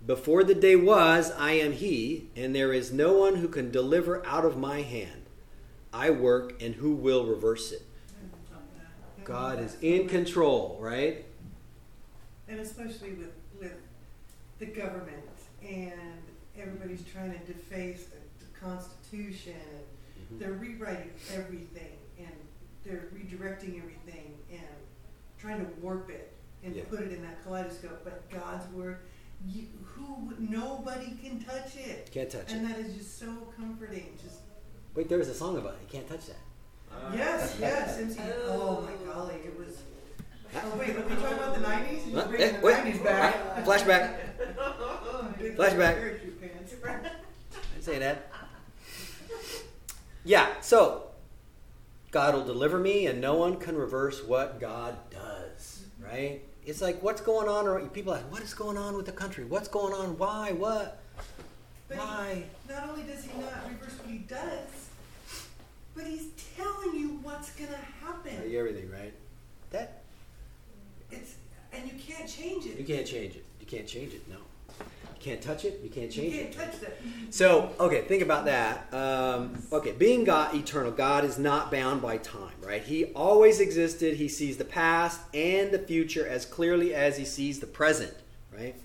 before 0.05 0.43
the 0.43 0.55
day 0.55 0.75
was, 0.75 1.31
I 1.31 1.53
am 1.53 1.73
he, 1.73 2.29
and 2.35 2.55
there 2.55 2.73
is 2.73 2.93
no 2.93 3.13
one 3.13 3.35
who 3.35 3.47
can 3.47 3.71
deliver 3.71 4.25
out 4.25 4.45
of 4.45 4.57
my 4.57 4.81
hand. 4.81 5.23
I 5.91 6.09
work, 6.09 6.61
and 6.61 6.75
who 6.75 6.93
will 6.93 7.25
reverse 7.25 7.71
it? 7.71 7.81
God 9.23 9.59
is 9.59 9.75
in 9.81 10.07
control, 10.07 10.77
right? 10.79 11.25
And 12.47 12.59
especially 12.59 13.13
with, 13.13 13.31
with 13.59 13.73
the 14.59 14.67
government 14.67 15.23
and 15.67 16.21
everybody's 16.59 17.03
trying 17.03 17.31
to 17.31 17.39
deface 17.45 18.05
the, 18.05 18.45
the 18.45 18.59
Constitution. 18.59 19.53
Mhm. 20.33 20.39
They're 20.39 20.53
rewriting 20.53 21.11
everything 21.33 21.97
and 22.17 22.31
they're 22.83 23.09
redirecting 23.13 23.79
everything 23.81 24.37
and 24.51 24.61
trying 25.37 25.65
to 25.65 25.71
warp 25.81 26.09
it 26.09 26.31
and 26.63 26.75
Yeah. 26.75 26.83
put 26.89 27.01
it 27.01 27.11
in 27.11 27.21
that 27.23 27.43
kaleidoscope. 27.43 28.03
But 28.03 28.29
God's 28.29 28.71
word, 28.73 28.97
you, 29.45 29.67
who 29.83 30.33
nobody 30.39 31.17
can 31.21 31.43
touch 31.43 31.75
it, 31.77 32.09
Can't 32.11 32.29
touch 32.29 32.51
and 32.51 32.65
it. 32.65 32.75
And 32.75 32.75
that 32.75 32.79
is 32.79 32.95
just 32.95 33.19
so 33.19 33.27
comforting. 33.57 34.17
Just 34.23 34.39
Wait, 34.95 35.09
there 35.09 35.17
was 35.17 35.27
a 35.27 35.33
song 35.33 35.57
about 35.57 35.73
it. 35.73 35.79
You 35.81 35.99
can't 35.99 36.07
touch 36.07 36.27
that. 36.27 36.37
Uh, 36.89 37.11
yes, 37.13 37.57
yes. 37.59 37.97
MC, 37.99 38.17
oh 38.45 38.81
my 38.81 39.05
golly, 39.13 39.35
it 39.35 39.57
was. 39.59 39.77
Oh 40.55 40.75
wait, 40.77 40.89
are 40.95 41.01
we 41.01 41.15
talking 41.15 41.37
about 41.37 41.55
the 41.55 41.61
nineties? 41.61 42.07
You're 42.07 42.25
bringing 42.25 42.47
Eh, 42.55 42.59
the 42.59 42.65
wait. 42.65 42.73
nineties 42.77 43.01
back. 43.01 43.65
Flashback. 43.65 44.15
Flashback. 45.55 45.77
parachute 45.95 46.41
pants. 46.41 46.73
I 46.85 47.81
say 47.81 47.99
that. 47.99 48.31
Yeah, 50.23 50.47
so 50.61 51.03
God 52.11 52.33
will 52.33 52.45
deliver 52.45 52.79
me, 52.79 53.05
and 53.07 53.21
no 53.21 53.35
one 53.35 53.57
can 53.57 53.75
reverse 53.75 54.23
what 54.23 54.59
God 54.59 54.95
does, 55.11 55.83
right? 55.99 56.41
It's 56.65 56.81
like, 56.81 57.03
what's 57.03 57.21
going 57.21 57.47
on? 57.47 57.67
Or 57.67 57.79
people 57.89 58.13
ask, 58.13 58.23
what 58.31 58.41
is 58.41 58.53
going 58.55 58.75
on 58.77 58.95
with 58.97 59.05
the 59.05 59.11
country? 59.11 59.45
What's 59.45 59.67
going 59.67 59.93
on? 59.93 60.17
Why? 60.17 60.51
What? 60.53 60.99
But 61.87 61.97
he- 61.97 62.03
Why? 62.03 62.43
not 62.67 62.89
only 62.89 63.03
does 63.03 63.23
he 63.23 63.39
not 63.39 63.69
reverse 63.69 63.99
what 63.99 64.09
he 64.09 64.17
does, 64.19 64.89
but 65.95 66.05
he's 66.07 66.29
telling 66.57 66.95
you 66.99 67.19
what's 67.21 67.51
gonna 67.51 67.77
happen. 68.03 68.51
Everything, 68.51 68.89
right? 68.89 69.13
That 69.69 70.01
It's 71.11 71.35
and 71.73 71.85
you 71.91 71.97
can't 71.97 72.29
change 72.29 72.65
it. 72.65 72.77
you 72.79 72.85
can't 72.85 73.05
change 73.05 73.35
it. 73.35 73.45
You 73.59 73.65
can't 73.65 73.87
change 73.87 74.13
it. 74.13 74.27
No, 74.29 74.37
you 74.79 75.19
can't 75.19 75.41
touch 75.41 75.65
it. 75.65 75.81
You 75.83 75.89
can't 75.89 76.15
You 76.15 76.21
change 76.23 76.33
can't 76.35 76.47
it. 76.47 76.57
touch 76.57 76.79
that. 76.81 76.97
So, 77.29 77.71
okay, 77.79 78.01
think 78.03 78.21
about 78.23 78.45
that. 78.45 78.93
Um, 78.93 79.61
okay, 79.71 79.91
being 79.91 80.23
God, 80.23 80.55
eternal, 80.55 80.91
God 80.91 81.25
is 81.25 81.37
not 81.37 81.71
bound 81.71 82.01
by 82.01 82.17
time, 82.17 82.53
right? 82.61 82.81
He 82.81 83.05
always 83.13 83.59
existed. 83.59 84.15
He 84.15 84.27
sees 84.29 84.57
the 84.57 84.65
past 84.65 85.19
and 85.33 85.71
the 85.71 85.79
future 85.79 86.27
as 86.27 86.45
clearly 86.45 86.93
as 86.93 87.17
he 87.17 87.25
sees 87.25 87.59
the 87.59 87.67
present, 87.67 88.13
right? 88.55 88.75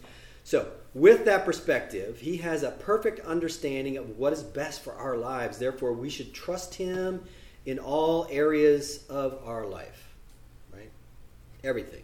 So, 0.44 0.68
with 0.94 1.24
that 1.26 1.44
perspective, 1.44 2.18
he 2.18 2.38
has 2.38 2.64
a 2.64 2.72
perfect 2.72 3.20
understanding 3.24 3.96
of 3.96 4.18
what 4.18 4.32
is 4.32 4.42
best 4.42 4.82
for 4.82 4.94
our 4.94 5.16
lives. 5.16 5.58
Therefore, 5.58 5.92
we 5.92 6.10
should 6.10 6.34
trust 6.34 6.74
him 6.74 7.22
in 7.66 7.78
all 7.78 8.26
areas 8.30 9.04
of 9.08 9.38
our 9.44 9.66
life, 9.66 10.08
right? 10.72 10.90
Everything. 11.62 12.02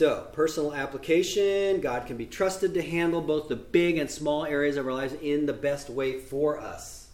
So, 0.00 0.26
personal 0.32 0.72
application 0.72 1.82
God 1.82 2.06
can 2.06 2.16
be 2.16 2.24
trusted 2.24 2.72
to 2.72 2.80
handle 2.80 3.20
both 3.20 3.48
the 3.48 3.56
big 3.56 3.98
and 3.98 4.10
small 4.10 4.46
areas 4.46 4.78
of 4.78 4.86
our 4.86 4.94
lives 4.94 5.12
in 5.20 5.44
the 5.44 5.52
best 5.52 5.90
way 5.90 6.18
for 6.18 6.58
us. 6.58 7.08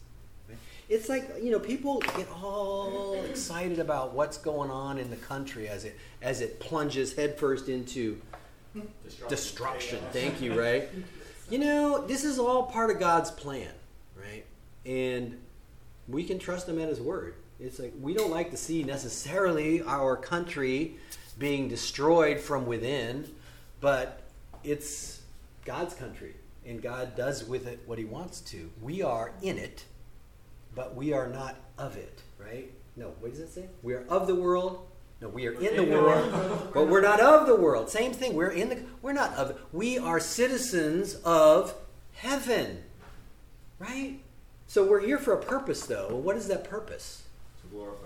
It's 0.89 1.09
like, 1.09 1.29
you 1.43 1.51
know, 1.51 1.59
people 1.59 1.99
get 1.99 2.29
all 2.41 3.15
excited 3.25 3.81
about 3.81 4.15
what's 4.15 4.39
going 4.39 4.71
on 4.71 4.99
in 4.99 5.11
the 5.11 5.17
country 5.17 5.67
as 5.67 5.85
it 5.85 5.99
as 6.23 6.41
it 6.41 6.61
plunges 6.61 7.17
headfirst 7.17 7.69
into 7.69 8.21
Destruction. 9.03 9.29
destruction. 9.29 9.99
Thank 10.13 10.41
you, 10.41 10.57
right? 10.57 10.89
You 11.51 11.59
know, 11.59 12.07
this 12.07 12.23
is 12.23 12.39
all 12.39 12.67
part 12.67 12.93
of 12.93 13.01
God's 13.01 13.33
plan, 13.33 13.73
right? 14.17 14.45
And 14.85 15.37
we 16.07 16.23
can 16.23 16.39
trust 16.39 16.69
him 16.69 16.81
at 16.81 16.89
his 16.89 17.01
word. 17.01 17.35
It's 17.59 17.81
like 17.81 17.95
we 18.01 18.15
don't 18.15 18.31
like 18.31 18.53
to 18.53 18.57
see 18.57 18.85
necessarily 18.85 19.83
our 19.83 20.17
country 20.17 20.99
being 21.39 21.69
destroyed 21.69 22.41
from 22.41 22.67
within, 22.67 23.31
but 23.81 24.23
it's 24.65 25.21
God's 25.65 25.95
country 25.95 26.35
and 26.67 26.83
God 26.83 27.17
does 27.17 27.45
with 27.45 27.67
it 27.67 27.81
what 27.87 27.99
he 27.99 28.05
wants 28.05 28.41
to. 28.43 28.71
We 28.83 29.03
are 29.03 29.33
in 29.43 29.59
it, 29.59 29.85
but 30.75 30.95
we 30.95 31.13
are 31.13 31.29
not 31.29 31.57
of 31.79 31.97
it, 31.97 32.23
right? 32.39 32.71
No, 32.97 33.15
what 33.21 33.31
does 33.31 33.41
it 33.41 33.53
say? 33.53 33.67
We 33.83 33.95
are 33.95 34.05
of 34.09 34.27
the 34.27 34.35
world. 34.35 34.87
No, 35.21 35.29
we 35.29 35.47
are 35.47 35.53
in 35.53 35.77
the 35.77 35.85
world, 35.85 36.71
but 36.75 36.89
we're 36.89 37.01
not 37.01 37.21
of 37.21 37.47
the 37.47 37.57
world. 37.57 37.89
Same 37.89 38.13
thing. 38.13 38.35
We're 38.35 38.51
in 38.51 38.69
the 38.69 38.83
we're 39.01 39.13
not 39.13 39.35
of 39.35 39.59
we 39.73 39.99
are 39.99 40.21
citizens 40.21 41.15
of 41.25 41.75
heaven. 42.15 42.83
Right? 43.79 44.21
So 44.67 44.85
we're 44.85 45.01
here 45.01 45.19
for 45.19 45.33
a 45.33 45.43
purpose 45.43 45.87
though. 45.87 46.17
What 46.17 46.37
is 46.37 46.49
that 46.49 46.65
purpose? 46.65 47.23
To 47.63 47.69
glorify 47.69 48.06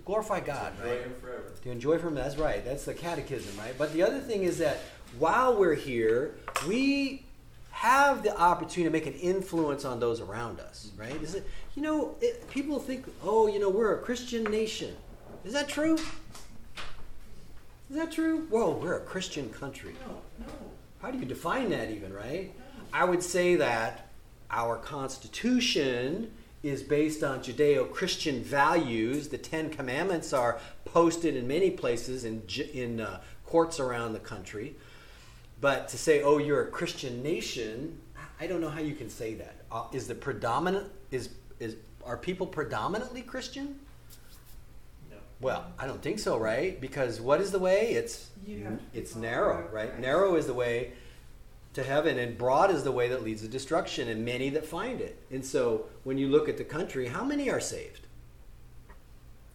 To 0.00 0.06
glorify 0.06 0.40
God, 0.40 0.72
to 0.78 0.82
enjoy 0.82 0.94
right? 0.94 1.04
Him 1.04 1.14
forever. 1.20 1.52
To 1.62 1.70
enjoy 1.70 1.98
from 1.98 2.14
that's 2.14 2.38
right. 2.38 2.64
That's 2.64 2.86
the 2.86 2.94
catechism, 2.94 3.54
right? 3.58 3.74
But 3.76 3.92
the 3.92 4.02
other 4.02 4.18
thing 4.18 4.44
is 4.44 4.56
that 4.58 4.78
while 5.18 5.58
we're 5.58 5.74
here, 5.74 6.36
we 6.66 7.26
have 7.70 8.22
the 8.22 8.34
opportunity 8.34 8.84
to 8.84 8.90
make 8.90 9.06
an 9.06 9.20
influence 9.20 9.84
on 9.84 10.00
those 10.00 10.22
around 10.22 10.58
us, 10.58 10.90
right? 10.96 11.22
Is 11.22 11.34
it 11.34 11.46
you 11.74 11.82
know, 11.82 12.16
it, 12.22 12.48
people 12.50 12.78
think, 12.78 13.04
"Oh, 13.22 13.46
you 13.46 13.58
know, 13.58 13.68
we're 13.68 13.94
a 13.94 13.98
Christian 13.98 14.44
nation." 14.44 14.96
Is 15.44 15.52
that 15.52 15.68
true? 15.68 15.96
Is 15.96 17.96
that 17.96 18.10
true? 18.10 18.46
Whoa, 18.48 18.76
we're 18.76 18.96
a 18.96 19.00
Christian 19.00 19.50
country. 19.50 19.94
No, 20.06 20.46
no. 20.46 20.52
How 21.02 21.10
do 21.10 21.18
you 21.18 21.26
define 21.26 21.68
that, 21.70 21.90
even, 21.90 22.12
right? 22.12 22.54
No. 22.56 22.84
I 22.92 23.04
would 23.04 23.22
say 23.22 23.56
that 23.56 24.08
our 24.50 24.76
Constitution 24.76 26.30
is 26.62 26.82
based 26.82 27.22
on 27.22 27.40
Judeo 27.40 27.90
Christian 27.90 28.42
values. 28.42 29.28
The 29.28 29.38
Ten 29.38 29.70
Commandments 29.70 30.32
are 30.32 30.58
posted 30.84 31.36
in 31.36 31.48
many 31.48 31.70
places 31.70 32.24
in, 32.24 32.42
in 32.72 33.00
uh, 33.00 33.20
courts 33.46 33.80
around 33.80 34.12
the 34.12 34.18
country. 34.18 34.74
But 35.60 35.88
to 35.88 35.98
say, 35.98 36.22
oh, 36.22 36.38
you're 36.38 36.62
a 36.62 36.70
Christian 36.70 37.22
nation, 37.22 37.98
I 38.40 38.46
don't 38.46 38.60
know 38.60 38.70
how 38.70 38.80
you 38.80 38.94
can 38.94 39.10
say 39.10 39.34
that. 39.34 39.56
Uh, 39.70 39.84
is 39.92 40.06
the 40.06 40.14
predominant, 40.14 40.86
is, 41.10 41.30
is, 41.58 41.76
are 42.04 42.16
people 42.16 42.46
predominantly 42.46 43.22
Christian? 43.22 43.78
No. 45.10 45.16
Well, 45.40 45.66
I 45.78 45.86
don't 45.86 46.02
think 46.02 46.18
so, 46.18 46.38
right? 46.38 46.80
Because 46.80 47.20
what 47.20 47.40
is 47.40 47.50
the 47.50 47.58
way? 47.58 47.92
It's 47.92 48.30
You 48.46 48.64
have 48.64 48.78
to 48.78 48.84
it's 48.94 49.14
narrow, 49.14 49.68
right? 49.70 49.98
Narrow 49.98 50.36
is 50.36 50.46
the 50.46 50.54
way 50.54 50.92
to 51.74 51.82
heaven, 51.82 52.18
and 52.18 52.36
broad 52.36 52.70
is 52.70 52.82
the 52.82 52.92
way 52.92 53.08
that 53.08 53.22
leads 53.22 53.42
to 53.42 53.48
destruction, 53.48 54.08
and 54.08 54.24
many 54.24 54.50
that 54.50 54.66
find 54.66 55.00
it. 55.00 55.22
And 55.30 55.44
so, 55.44 55.86
when 56.04 56.18
you 56.18 56.28
look 56.28 56.48
at 56.48 56.56
the 56.56 56.64
country, 56.64 57.06
how 57.08 57.24
many 57.24 57.48
are 57.50 57.60
saved? 57.60 58.06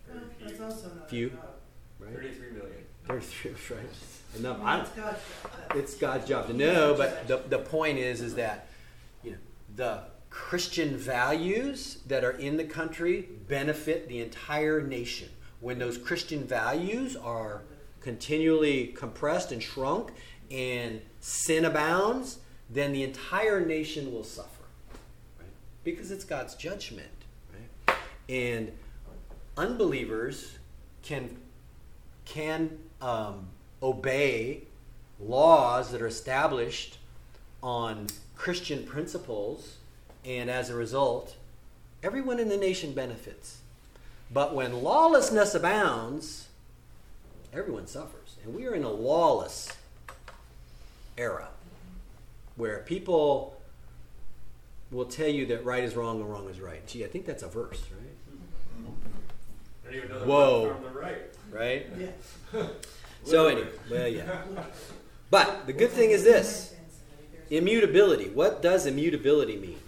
Well, 0.08 0.24
that's 0.42 0.60
also 0.62 0.90
not 0.96 1.10
Few. 1.10 1.30
enough. 1.30 1.46
Right? 2.00 2.14
33 2.14 2.52
million. 2.52 2.86
There's 3.08 3.32
right. 3.70 3.80
Enough. 4.38 4.60
Well, 4.60 4.68
I'm, 4.68 4.82
it's 4.82 4.90
God's 4.92 5.20
job. 5.44 5.78
it's 5.78 5.96
God's 5.96 6.28
job 6.28 6.48
to 6.48 6.54
know, 6.54 6.96
but 6.96 7.28
the, 7.28 7.38
the 7.50 7.60
point 7.60 7.98
is, 7.98 8.22
is 8.22 8.36
that 8.36 8.68
you 9.24 9.32
know 9.32 9.38
the 9.76 10.04
Christian 10.30 10.98
values 10.98 12.00
that 12.08 12.24
are 12.24 12.32
in 12.32 12.58
the 12.58 12.66
country 12.66 13.30
benefit 13.48 14.10
the 14.10 14.22
entire 14.22 14.82
nation. 14.82 15.30
When 15.62 15.80
those 15.80 15.98
Christian 15.98 16.44
values 16.44 17.16
are 17.16 17.62
continually 18.02 18.88
compressed 18.88 19.52
and 19.52 19.64
shrunk, 19.64 20.12
and 20.52 21.02
sin 21.20 21.66
abounds, 21.66 22.40
then 22.70 22.92
the 22.92 23.04
entire 23.04 23.66
nation 23.66 24.12
will 24.14 24.24
suffer, 24.24 24.64
right? 25.40 25.48
Because 25.84 26.12
it's 26.12 26.24
God's 26.24 26.56
judgment, 26.56 27.08
right? 27.54 27.98
And 28.30 28.72
unbelievers 29.58 30.58
can 31.04 31.38
can 32.26 32.78
um, 33.02 33.48
obey 33.84 34.64
laws 35.20 35.92
that 35.92 36.02
are 36.02 36.08
established 36.08 36.98
on 37.62 38.08
Christian 38.36 38.84
principles, 38.84 39.78
and 40.26 40.50
as 40.50 40.70
a 40.70 40.76
result, 40.76 41.36
everyone 42.04 42.40
in 42.40 42.50
the 42.50 42.58
nation 42.58 42.94
benefits. 42.94 43.60
But 44.34 44.56
when 44.56 44.82
lawlessness 44.84 45.54
abounds, 45.54 46.48
everyone 47.54 47.88
suffers. 47.88 48.38
And 48.44 48.54
we 48.56 48.66
are 48.66 48.74
in 48.74 48.84
a 48.84 48.90
lawless 48.90 49.72
era 51.18 51.48
where 52.56 52.80
people 52.80 53.60
will 54.92 55.06
tell 55.06 55.28
you 55.28 55.46
that 55.48 55.66
right 55.66 55.84
is 55.84 55.96
wrong 55.96 56.22
and 56.22 56.30
wrong 56.30 56.50
is 56.50 56.60
right. 56.60 56.86
Gee, 56.88 57.04
I 57.04 57.08
think 57.08 57.26
that's 57.26 57.44
a 57.44 57.48
verse, 57.48 57.82
right? 57.92 58.92
I 59.84 59.88
don't 59.88 59.96
even 59.98 60.10
know 60.10 60.20
the 60.20 60.26
Whoa. 60.26 60.74
from 60.74 60.84
the 60.84 61.00
right. 61.00 61.22
Right? 61.52 61.88
Yeah. 62.54 62.64
So 63.24 63.48
anyway, 63.48 63.68
well, 63.90 64.08
yeah. 64.08 64.44
But 65.32 65.66
the 65.66 65.74
good 65.74 65.90
thing 65.90 66.12
is 66.12 66.24
this 66.24 66.76
immutability. 67.50 68.30
What 68.30 68.62
does 68.62 68.86
immutability 68.86 69.58
mean? 69.58 69.80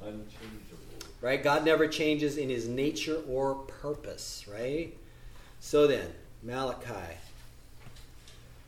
Unchangeable. 0.00 1.08
Right? 1.20 1.42
God 1.42 1.64
never 1.64 1.88
changes 1.88 2.36
in 2.36 2.48
his 2.48 2.68
nature 2.68 3.22
or 3.28 3.56
purpose, 3.56 4.46
right? 4.48 4.96
So 5.58 5.88
then, 5.88 6.12
Malachi. 6.44 7.16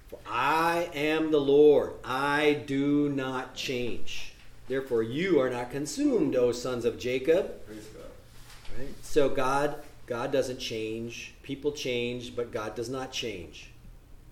For 0.08 0.18
I 0.26 0.88
am 0.94 1.30
the 1.30 1.40
Lord, 1.40 1.92
I 2.02 2.62
do 2.66 3.10
not 3.10 3.54
change. 3.54 4.32
Therefore, 4.66 5.02
you 5.02 5.40
are 5.40 5.50
not 5.50 5.70
consumed, 5.70 6.34
O 6.34 6.52
sons 6.52 6.84
of 6.84 6.98
Jacob. 6.98 7.64
Praise 7.66 7.86
God. 7.86 8.78
Right? 8.78 8.88
So 9.02 9.28
God, 9.28 9.76
God 10.06 10.32
doesn't 10.32 10.58
change. 10.58 11.34
People 11.42 11.72
change, 11.72 12.34
but 12.34 12.52
God 12.52 12.74
does 12.74 12.88
not 12.88 13.12
change. 13.12 13.70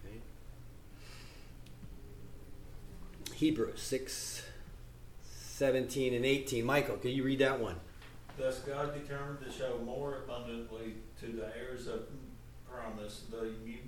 Right? 0.04 0.20
Hebrews 3.34 3.80
6, 3.80 4.42
17 5.22 6.14
and 6.14 6.24
18. 6.24 6.64
Michael, 6.64 6.96
can 6.96 7.10
you 7.10 7.22
read 7.22 7.38
that 7.40 7.60
one? 7.60 7.76
Thus 8.38 8.58
God 8.60 8.92
determined 8.94 9.40
to 9.44 9.50
show 9.50 9.78
more 9.84 10.18
abundantly 10.24 10.94
to 11.20 11.26
the 11.28 11.48
heirs 11.56 11.86
of 11.86 12.06
promise 12.70 13.22
the 13.30 13.38
immu- 13.38 13.78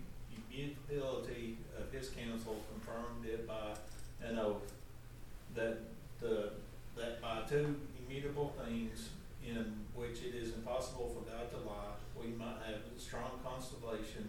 immutability 0.50 1.58
of 1.80 1.92
his 1.92 2.10
counsel 2.10 2.56
confirmed 2.72 3.24
it 3.24 3.46
by 3.46 3.74
an 4.22 4.38
oath, 4.38 4.72
that 5.54 5.78
the, 6.20 6.50
that 6.96 7.20
by 7.22 7.42
two 7.48 7.76
immutable 8.06 8.54
things 8.64 9.10
in 9.46 9.74
which 9.94 10.22
it 10.22 10.34
is 10.34 10.54
impossible 10.54 11.14
for 11.14 11.30
God 11.30 11.50
to 11.50 11.56
lie, 11.68 11.94
we 12.20 12.28
might 12.36 12.56
have 12.66 12.80
a 12.96 13.00
strong 13.00 13.40
consolation 13.44 14.28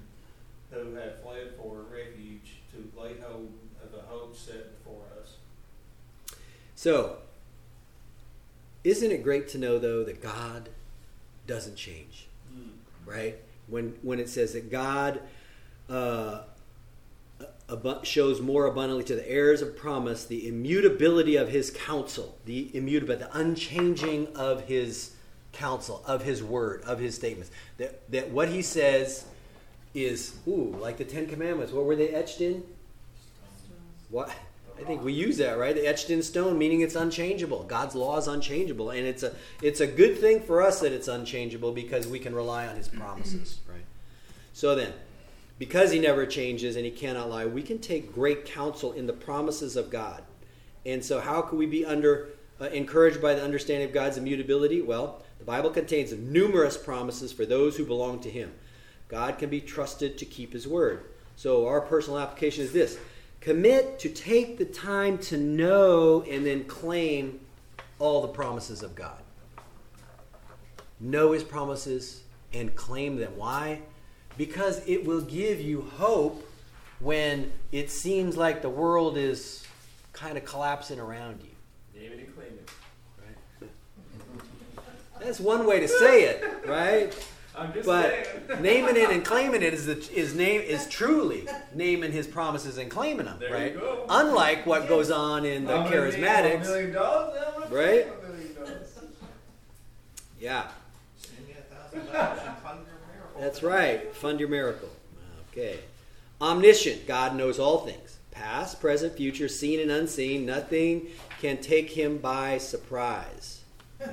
who 0.72 0.94
have 0.96 1.22
fled 1.22 1.54
for 1.58 1.82
refuge 1.92 2.58
to 2.72 3.02
lay 3.02 3.16
hold 3.22 3.52
of 3.84 3.92
the 3.92 4.02
hope 4.02 4.36
set 4.36 4.78
before 4.78 5.04
us. 5.22 5.36
So, 6.76 7.18
isn't 8.84 9.12
it 9.12 9.24
great 9.24 9.50
to 9.50 9.58
know 9.58 9.80
though 9.80 10.04
that 10.04 10.22
God 10.22 10.70
doesn't 11.48 11.76
change, 11.76 12.28
right? 13.06 13.36
When 13.68 13.98
when 14.02 14.20
it 14.20 14.30
says 14.30 14.54
that 14.54 14.72
God 14.72 15.20
uh, 15.90 16.42
shows 18.04 18.42
more 18.42 18.66
abundantly 18.66 19.04
to 19.06 19.16
the 19.16 19.30
heirs 19.30 19.62
of 19.62 19.76
promise 19.76 20.26
the 20.26 20.48
immutability 20.48 21.36
of 21.36 21.50
His 21.50 21.72
counsel, 21.72 22.38
the 22.46 22.76
immutable, 22.76 23.16
the 23.16 23.36
unchanging 23.38 24.28
of 24.36 24.66
His 24.66 25.12
counsel, 25.52 26.04
of 26.06 26.24
His 26.24 26.44
word, 26.44 26.84
of 26.84 27.00
His 27.00 27.16
statements. 27.16 27.52
That 27.78 28.10
that 28.12 28.30
what 28.32 28.50
He 28.50 28.62
says 28.62 29.26
is 29.94 30.36
ooh 30.48 30.76
like 30.80 30.98
the 30.98 31.06
Ten 31.06 31.28
Commandments. 31.28 31.74
What 31.74 31.86
were 31.86 31.96
they 31.96 32.10
etched 32.10 32.42
in? 32.42 32.64
What? 34.10 34.32
I 34.80 34.84
think 34.84 35.04
we 35.04 35.12
use 35.12 35.38
that, 35.38 35.58
right? 35.58 35.78
Etched 35.78 36.10
in 36.10 36.24
stone, 36.24 36.58
meaning 36.58 36.82
it's 36.82 36.96
unchangeable. 36.96 37.64
God's 37.64 37.96
law 37.96 38.18
is 38.18 38.28
unchangeable, 38.28 38.92
and 38.92 39.06
it's 39.06 39.24
a 39.24 39.36
it's 39.62 39.82
a 39.82 39.88
good 39.88 40.18
thing 40.18 40.42
for 40.42 40.62
us 40.62 40.80
that 40.80 40.94
it's 40.94 41.08
unchangeable 41.08 41.74
because 41.74 42.08
we 42.08 42.20
can 42.20 42.34
rely 42.34 42.68
on 42.68 42.76
His 42.78 42.88
promises, 42.88 43.60
right? 43.68 43.84
So 44.54 44.76
then, 44.76 44.94
because 45.60 45.92
He 45.92 46.00
never 46.00 46.26
changes 46.26 46.76
and 46.76 46.86
He 46.86 46.92
cannot 46.92 47.30
lie, 47.30 47.46
we 47.46 47.62
can 47.62 47.78
take 47.78 48.14
great 48.14 48.46
counsel 48.46 48.94
in 48.94 49.06
the 49.06 49.14
promises 49.14 49.76
of 49.76 49.92
God. 49.92 50.24
And 50.86 51.04
so, 51.04 51.20
how 51.20 51.42
can 51.42 51.58
we 51.60 51.66
be 51.68 51.86
under 51.86 52.30
uh, 52.60 52.66
encouraged 52.66 53.22
by 53.22 53.36
the 53.36 53.44
understanding 53.44 53.88
of 53.88 53.94
God's 53.94 54.18
immutability? 54.18 54.82
Well, 54.82 55.22
the 55.38 55.46
Bible 55.46 55.70
contains 55.70 56.14
numerous 56.14 56.78
promises 56.78 57.32
for 57.32 57.46
those 57.46 57.78
who 57.78 57.86
belong 57.86 58.22
to 58.22 58.30
Him. 58.30 58.54
God 59.10 59.38
can 59.38 59.50
be 59.50 59.62
trusted 59.62 60.18
to 60.18 60.26
keep 60.26 60.54
His 60.54 60.68
word. 60.68 61.06
So, 61.36 61.68
our 61.68 61.82
personal 61.82 62.20
application 62.20 62.64
is 62.64 62.72
this 62.72 62.98
commit 63.42 64.00
to 64.00 64.10
take 64.10 64.58
the 64.58 64.66
time 64.66 65.18
to 65.18 65.38
know 65.38 66.24
and 66.24 66.46
then 66.46 66.64
claim 66.64 67.40
all 67.98 68.22
the 68.22 68.28
promises 68.30 68.82
of 68.82 68.96
God. 68.96 69.22
Know 71.00 71.34
His 71.34 71.44
promises 71.44 72.24
and 72.54 72.74
claim 72.76 73.18
them. 73.18 73.34
Why? 73.36 73.82
Because 74.40 74.82
it 74.88 75.06
will 75.06 75.20
give 75.20 75.60
you 75.60 75.82
hope 75.98 76.50
when 77.02 77.52
it 77.74 77.92
seems 77.92 78.38
like 78.38 78.62
the 78.62 78.70
world 78.70 79.18
is 79.18 79.68
kind 80.14 80.38
of 80.38 80.46
collapsing 80.46 80.98
around 80.98 81.42
you. 81.44 82.00
Name 82.02 82.14
it 82.14 82.20
and 82.20 82.34
claim 82.34 82.48
it. 82.48 82.70
Right? 83.62 83.70
That's 85.20 85.42
one 85.42 85.68
way 85.68 85.82
to 85.82 85.90
say 85.90 86.24
it, 86.24 86.42
right? 86.66 87.14
I'm 87.54 87.74
just 87.74 87.86
But 87.86 88.14
saying. 88.48 88.62
naming 88.62 88.96
it 88.96 89.10
and 89.10 89.26
claiming 89.26 89.62
it 89.62 89.74
is 89.74 89.86
the 89.88 89.98
is 90.18 90.34
name 90.34 90.62
is 90.62 90.88
truly 90.88 91.46
naming 91.76 92.14
his 92.14 92.26
promises 92.26 92.78
and 92.78 92.90
claiming 92.90 93.26
them, 93.26 93.40
There 93.42 93.52
right? 93.54 93.74
you 93.74 93.80
go. 93.80 94.06
Unlike 94.08 94.66
what 94.66 94.88
goes 94.88 95.12
on 95.12 95.44
in 95.44 95.66
the 95.66 95.74
I'm 95.74 95.84
gonna 95.84 95.96
name 96.12 96.14
a 96.14 96.18
charismatics, 96.18 96.62
million 96.62 96.94
dollars, 96.94 97.36
and 97.36 97.46
I'm 97.46 97.54
gonna 97.64 97.76
Right? 97.76 98.08
a 98.08 98.28
million 98.32 98.56
dollars. 98.56 98.88
yeah, 100.40 100.68
that's 103.40 103.64
right. 103.64 104.14
Fund 104.16 104.40
your 104.40 104.50
miracle. 104.50 104.90
Okay, 105.52 105.80
omniscient. 106.42 107.08
God 107.08 107.36
knows 107.36 107.60
all 107.60 107.80
things, 107.80 108.18
past, 108.32 108.80
present, 108.80 109.16
future, 109.16 109.48
seen 109.48 109.80
and 109.80 109.92
unseen. 109.92 110.46
Nothing 110.46 111.08
can 111.42 111.58
take 111.58 111.92
him 111.92 112.18
by 112.18 112.58
surprise. 112.58 113.62
Okay? 114.02 114.12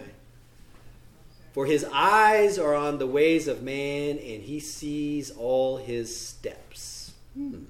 For 1.53 1.67
his 1.67 1.87
eyes 1.93 2.59
are 2.59 2.75
on 2.75 2.99
the 2.99 3.07
ways 3.07 3.49
of 3.49 3.63
man, 3.63 4.19
and 4.19 4.43
he 4.43 4.61
sees 4.61 5.31
all 5.31 5.79
his 5.79 6.15
steps. 6.15 7.13
Hmm. 7.35 7.65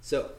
So, 0.00 0.30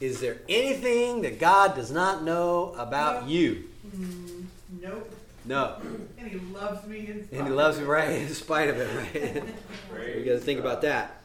is 0.00 0.20
there 0.20 0.38
anything 0.48 1.22
that 1.22 1.38
God 1.38 1.74
does 1.74 1.90
not 1.90 2.22
know 2.22 2.74
about 2.78 3.24
No. 3.24 3.28
you? 3.28 3.64
Mm, 3.88 4.44
nope. 4.80 5.13
No. 5.44 5.76
And 6.18 6.28
he 6.28 6.38
loves 6.38 6.86
me 6.86 7.06
in 7.06 7.26
spite 7.26 7.38
And 7.38 7.48
he 7.48 7.52
loves 7.52 7.78
me 7.78 7.84
right 7.84 8.10
in 8.10 8.28
spite 8.28 8.70
of 8.70 8.78
it, 8.78 8.88
right? 8.96 9.44
we 10.16 10.24
got 10.24 10.32
to 10.32 10.38
think 10.38 10.60
about 10.60 10.82
that. 10.82 11.22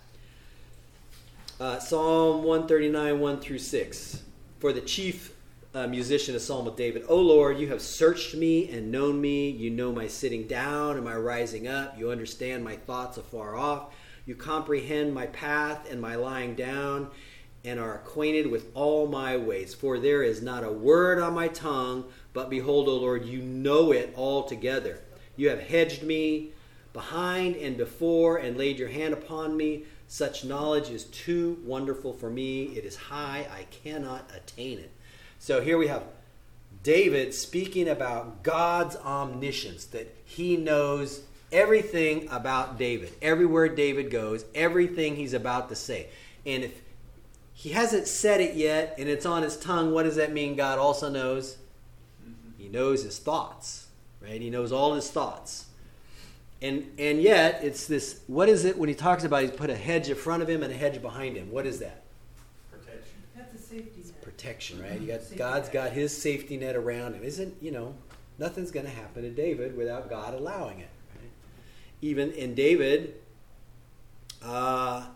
Uh, 1.60 1.80
Psalm 1.80 2.44
139, 2.44 3.20
1 3.20 3.40
through 3.40 3.60
6. 3.60 4.24
For 4.60 4.74
the 4.74 4.82
chief 4.82 5.34
uh, 5.74 5.88
musician, 5.88 6.36
a 6.36 6.40
psalm 6.40 6.68
of 6.68 6.76
David. 6.76 7.04
O 7.08 7.18
Lord, 7.18 7.60
you 7.60 7.68
have 7.70 7.82
searched 7.82 8.36
me 8.36 8.70
and 8.70 8.92
known 8.92 9.22
me. 9.22 9.50
You 9.50 9.70
know 9.70 9.92
my 9.92 10.08
sitting 10.08 10.48
down 10.48 10.96
and 10.96 11.06
my 11.06 11.16
rising 11.16 11.68
up. 11.68 11.98
You 11.98 12.12
understand 12.12 12.64
my 12.64 12.76
thoughts 12.76 13.18
afar 13.18 13.56
off. 13.56 13.94
You 14.26 14.36
comprehend 14.36 15.14
my 15.14 15.28
path 15.28 15.90
and 15.90 16.02
my 16.02 16.16
lying 16.16 16.56
down 16.56 17.10
and 17.64 17.80
are 17.80 17.96
acquainted 17.96 18.48
with 18.48 18.72
all 18.74 19.08
my 19.08 19.38
ways. 19.38 19.74
For 19.74 20.00
there 20.00 20.24
is 20.24 20.42
not 20.42 20.64
a 20.64 20.72
word 20.72 21.20
on 21.20 21.34
my 21.34 21.48
tongue, 21.50 22.06
but 22.34 22.50
behold, 22.50 22.88
O 22.88 22.96
Lord, 22.96 23.26
you 23.26 23.42
know 23.42 23.92
it 23.92 24.14
altogether. 24.16 25.02
You 25.36 25.50
have 25.50 25.60
hedged 25.60 26.04
me 26.04 26.52
behind 26.94 27.56
and 27.56 27.78
before 27.78 28.38
and 28.38 28.58
laid 28.58 28.80
your 28.80 28.90
hand 28.90 29.14
upon 29.14 29.56
me. 29.56 29.84
Such 30.08 30.44
knowledge 30.44 30.90
is 30.90 31.04
too 31.06 31.60
wonderful 31.64 32.14
for 32.14 32.30
me. 32.30 32.64
It 32.64 32.86
is 32.86 32.96
high, 32.96 33.48
I 33.52 33.64
cannot 33.84 34.32
attain 34.36 34.80
it. 34.80 34.92
So 35.38 35.62
here 35.62 35.78
we 35.78 35.88
have 35.88 36.04
David 36.82 37.34
speaking 37.34 37.88
about 37.88 38.42
God's 38.44 38.96
omniscience, 38.96 39.86
that 39.86 40.16
he 40.26 40.58
knows 40.58 41.22
everything 41.52 42.28
about 42.32 42.78
David. 42.78 43.14
Everywhere 43.22 43.70
David 43.70 44.12
goes, 44.12 44.46
everything 44.56 45.16
he's 45.16 45.34
about 45.34 45.70
to 45.70 45.76
say. 45.76 46.08
And 46.46 46.64
if 46.64 46.82
he 47.60 47.72
hasn't 47.72 48.08
said 48.08 48.40
it 48.40 48.56
yet 48.56 48.96
and 48.98 49.10
it's 49.10 49.26
on 49.26 49.44
his 49.44 49.58
tongue, 49.58 49.92
what 49.92 50.04
does 50.04 50.16
that 50.16 50.32
mean 50.32 50.56
God 50.56 50.80
also 50.80 51.10
knows? 51.10 51.58
He 52.58 52.70
knows 52.70 53.04
his 53.04 53.20
thoughts, 53.20 53.88
right? 54.22 54.40
He 54.40 54.50
knows 54.50 54.72
all 54.72 54.94
his 54.94 55.12
thoughts. 55.12 55.66
And 56.62 56.90
and 56.98 57.22
yet 57.22 57.60
it's 57.62 57.86
this 57.86 58.22
what 58.28 58.48
is 58.48 58.64
it 58.64 58.78
when 58.78 58.88
he 58.88 58.96
talks 58.96 59.26
about 59.26 59.42
he's 59.42 59.52
put 59.52 59.70
a 59.70 59.76
hedge 59.76 60.08
in 60.08 60.16
front 60.16 60.42
of 60.42 60.50
him 60.50 60.64
and 60.64 60.72
a 60.72 60.76
hedge 60.78 61.02
behind 61.02 61.36
him? 61.36 61.52
What 61.52 61.66
is 61.66 61.80
that? 61.80 62.04
Protection. 62.72 63.18
That's 63.36 63.54
a 63.54 63.58
safety 63.58 64.04
net. 64.06 64.22
protection, 64.22 64.82
right? 64.82 65.02
You 65.02 65.08
got 65.08 65.22
Safety 65.22 65.36
God's 65.36 65.68
net. 65.68 65.74
got 65.74 65.92
His 65.92 66.16
safety 66.16 66.56
net 66.56 66.78
around 66.78 67.16
him. 67.16 67.24
Isn't 67.24 67.56
you 67.62 67.72
know 67.72 67.94
nothing's 68.38 68.72
going 68.72 68.86
to 68.86 68.92
happen 68.94 69.24
to 69.24 69.32
David 69.32 69.76
without 69.76 70.10
God 70.10 70.34
allowing 70.34 70.80
it. 70.80 70.90
Right? 71.14 71.32
Even 72.02 72.32
in 72.32 72.56
David, 72.56 73.16
uh, 74.42 75.08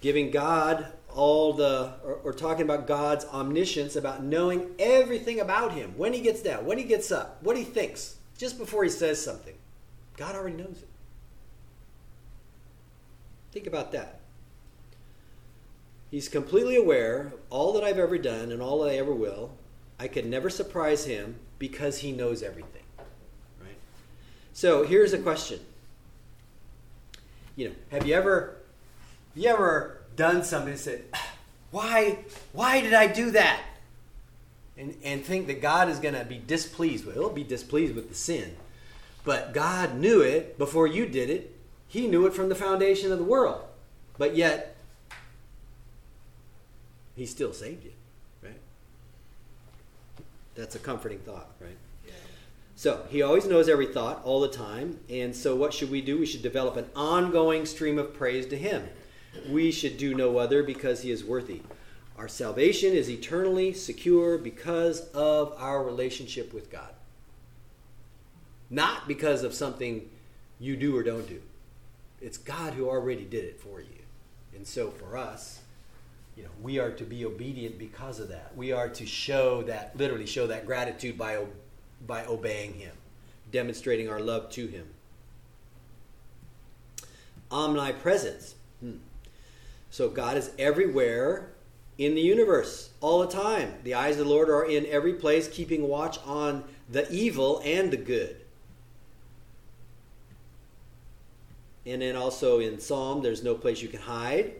giving 0.00 0.30
God 0.30 0.92
all 1.14 1.52
the 1.52 1.94
or, 2.04 2.14
or 2.24 2.32
talking 2.32 2.62
about 2.62 2.86
God's 2.86 3.24
omniscience, 3.26 3.96
about 3.96 4.22
knowing 4.22 4.70
everything 4.78 5.40
about 5.40 5.72
him, 5.72 5.94
when 5.96 6.12
he 6.12 6.20
gets 6.20 6.42
down, 6.42 6.64
when 6.64 6.78
he 6.78 6.84
gets 6.84 7.12
up, 7.12 7.42
what 7.42 7.56
he 7.56 7.64
thinks, 7.64 8.16
just 8.36 8.58
before 8.58 8.84
he 8.84 8.90
says 8.90 9.22
something. 9.22 9.54
God 10.16 10.34
already 10.34 10.56
knows 10.56 10.82
it. 10.82 10.88
Think 13.52 13.66
about 13.66 13.92
that. 13.92 14.20
He's 16.10 16.28
completely 16.28 16.76
aware 16.76 17.20
of 17.28 17.34
all 17.48 17.72
that 17.72 17.84
I've 17.84 17.98
ever 17.98 18.18
done 18.18 18.52
and 18.52 18.60
all 18.60 18.82
that 18.82 18.90
I 18.90 18.96
ever 18.96 19.14
will. 19.14 19.50
I 19.98 20.08
could 20.08 20.26
never 20.26 20.50
surprise 20.50 21.04
him 21.04 21.36
because 21.58 21.98
he 21.98 22.12
knows 22.12 22.42
everything. 22.42 22.82
Right? 23.60 23.76
So 24.52 24.84
here's 24.84 25.12
a 25.12 25.18
question. 25.18 25.60
You 27.56 27.68
know, 27.68 27.74
have 27.90 28.06
you 28.06 28.14
ever 28.14 28.56
you 29.34 29.48
ever 29.48 30.01
done 30.16 30.44
something 30.44 30.72
and 30.72 30.80
said, 30.80 31.04
Why 31.70 32.18
why 32.52 32.80
did 32.80 32.94
I 32.94 33.06
do 33.06 33.30
that? 33.32 33.62
And 34.76 34.96
and 35.02 35.24
think 35.24 35.46
that 35.46 35.62
God 35.62 35.88
is 35.88 35.98
gonna 35.98 36.24
be 36.24 36.38
displeased 36.38 37.04
with 37.04 37.16
it. 37.16 37.18
He'll 37.18 37.30
be 37.30 37.44
displeased 37.44 37.94
with 37.94 38.08
the 38.08 38.14
sin. 38.14 38.56
But 39.24 39.54
God 39.54 39.96
knew 39.96 40.20
it 40.20 40.58
before 40.58 40.86
you 40.86 41.06
did 41.06 41.30
it. 41.30 41.56
He 41.86 42.08
knew 42.08 42.26
it 42.26 42.34
from 42.34 42.48
the 42.48 42.54
foundation 42.54 43.12
of 43.12 43.18
the 43.18 43.24
world. 43.24 43.62
But 44.18 44.36
yet 44.36 44.76
he 47.14 47.26
still 47.26 47.52
saved 47.52 47.84
you, 47.84 47.92
right? 48.42 48.58
That's 50.54 50.74
a 50.74 50.78
comforting 50.78 51.18
thought, 51.20 51.50
right? 51.60 51.76
So 52.82 53.06
he 53.10 53.22
always 53.22 53.46
knows 53.46 53.68
every 53.68 53.86
thought 53.86 54.22
all 54.24 54.40
the 54.40 54.48
time. 54.48 54.98
And 55.08 55.36
so 55.36 55.54
what 55.54 55.72
should 55.72 55.88
we 55.88 56.00
do? 56.00 56.18
We 56.18 56.26
should 56.26 56.42
develop 56.42 56.76
an 56.76 56.86
ongoing 56.96 57.64
stream 57.64 57.96
of 57.96 58.12
praise 58.12 58.46
to 58.46 58.56
him. 58.56 58.88
We 59.48 59.70
should 59.70 59.96
do 59.96 60.14
no 60.14 60.38
other 60.38 60.62
because 60.62 61.02
he 61.02 61.10
is 61.10 61.24
worthy. 61.24 61.62
Our 62.16 62.28
salvation 62.28 62.92
is 62.92 63.08
eternally 63.08 63.72
secure 63.72 64.38
because 64.38 65.08
of 65.10 65.54
our 65.58 65.82
relationship 65.82 66.52
with 66.52 66.70
God. 66.70 66.94
Not 68.70 69.08
because 69.08 69.42
of 69.42 69.54
something 69.54 70.08
you 70.60 70.76
do 70.76 70.96
or 70.96 71.02
don't 71.02 71.28
do. 71.28 71.42
It's 72.20 72.38
God 72.38 72.74
who 72.74 72.88
already 72.88 73.24
did 73.24 73.44
it 73.44 73.60
for 73.60 73.80
you. 73.80 74.02
And 74.54 74.66
so 74.66 74.90
for 74.90 75.16
us, 75.16 75.60
you 76.36 76.44
know, 76.44 76.50
we 76.62 76.78
are 76.78 76.92
to 76.92 77.04
be 77.04 77.24
obedient 77.24 77.78
because 77.78 78.20
of 78.20 78.28
that. 78.28 78.56
We 78.56 78.72
are 78.72 78.88
to 78.88 79.06
show 79.06 79.62
that, 79.64 79.96
literally 79.96 80.26
show 80.26 80.46
that 80.46 80.66
gratitude 80.66 81.18
by, 81.18 81.44
by 82.06 82.24
obeying 82.26 82.74
Him, 82.74 82.94
demonstrating 83.50 84.08
our 84.08 84.20
love 84.20 84.50
to 84.50 84.66
Him. 84.66 84.86
Omnipresence. 87.50 88.54
So 89.92 90.08
God 90.08 90.38
is 90.38 90.50
everywhere 90.58 91.52
in 91.98 92.14
the 92.14 92.22
universe 92.22 92.92
all 93.02 93.20
the 93.20 93.26
time. 93.26 93.74
The 93.84 93.92
eyes 93.92 94.18
of 94.18 94.24
the 94.24 94.32
Lord 94.32 94.48
are 94.48 94.64
in 94.64 94.86
every 94.86 95.12
place, 95.12 95.46
keeping 95.46 95.86
watch 95.86 96.18
on 96.24 96.64
the 96.88 97.06
evil 97.12 97.60
and 97.62 97.90
the 97.90 97.98
good. 97.98 98.40
And 101.84 102.00
then 102.00 102.16
also 102.16 102.58
in 102.58 102.80
Psalm, 102.80 103.22
there's 103.22 103.44
no 103.44 103.54
place 103.54 103.82
you 103.82 103.88
can 103.88 104.00
hide. 104.00 104.54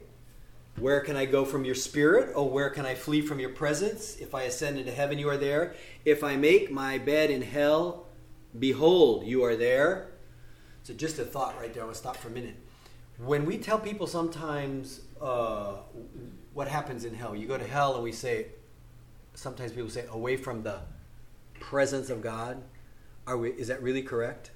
Where 0.77 1.01
can 1.01 1.17
I 1.17 1.25
go 1.25 1.47
from 1.47 1.65
your 1.65 1.77
spirit? 1.77 2.35
Oh, 2.37 2.45
where 2.45 2.69
can 2.69 2.85
I 2.85 2.95
flee 2.95 3.23
from 3.23 3.41
your 3.41 3.51
presence? 3.51 4.19
If 4.19 4.35
I 4.35 4.43
ascend 4.43 4.79
into 4.79 4.93
heaven, 4.93 5.19
you 5.19 5.31
are 5.31 5.39
there. 5.39 5.75
If 6.05 6.23
I 6.23 6.37
make 6.37 6.71
my 6.71 6.99
bed 6.99 7.31
in 7.31 7.41
hell, 7.41 8.07
behold, 8.59 9.25
you 9.25 9.45
are 9.45 9.57
there. 9.57 10.09
So 10.83 10.93
just 10.93 11.19
a 11.19 11.25
thought 11.25 11.59
right 11.59 11.73
there. 11.73 11.85
I 11.85 11.87
want 11.87 11.95
to 11.95 12.01
stop 12.01 12.19
for 12.19 12.29
a 12.29 12.33
minute. 12.33 12.57
When 13.19 13.47
we 13.47 13.57
tell 13.57 13.79
people 13.79 14.07
sometimes 14.07 15.01
uh, 15.23 15.77
what 16.53 16.69
happens 16.69 17.05
in 17.05 17.15
hell, 17.15 17.35
you 17.35 17.47
go 17.47 17.57
to 17.57 17.67
hell 17.67 17.95
and 17.95 18.03
we 18.03 18.13
say, 18.13 18.47
sometimes 19.35 19.73
people 19.73 19.91
say, 19.91 20.05
away 20.11 20.37
from 20.37 20.63
the 20.63 20.81
presence 21.61 22.11
of 22.11 22.21
God. 22.21 22.63
Are 23.27 23.37
we, 23.37 23.51
is 23.51 23.69
that 23.69 23.83
really 23.83 24.03
correct? 24.03 24.51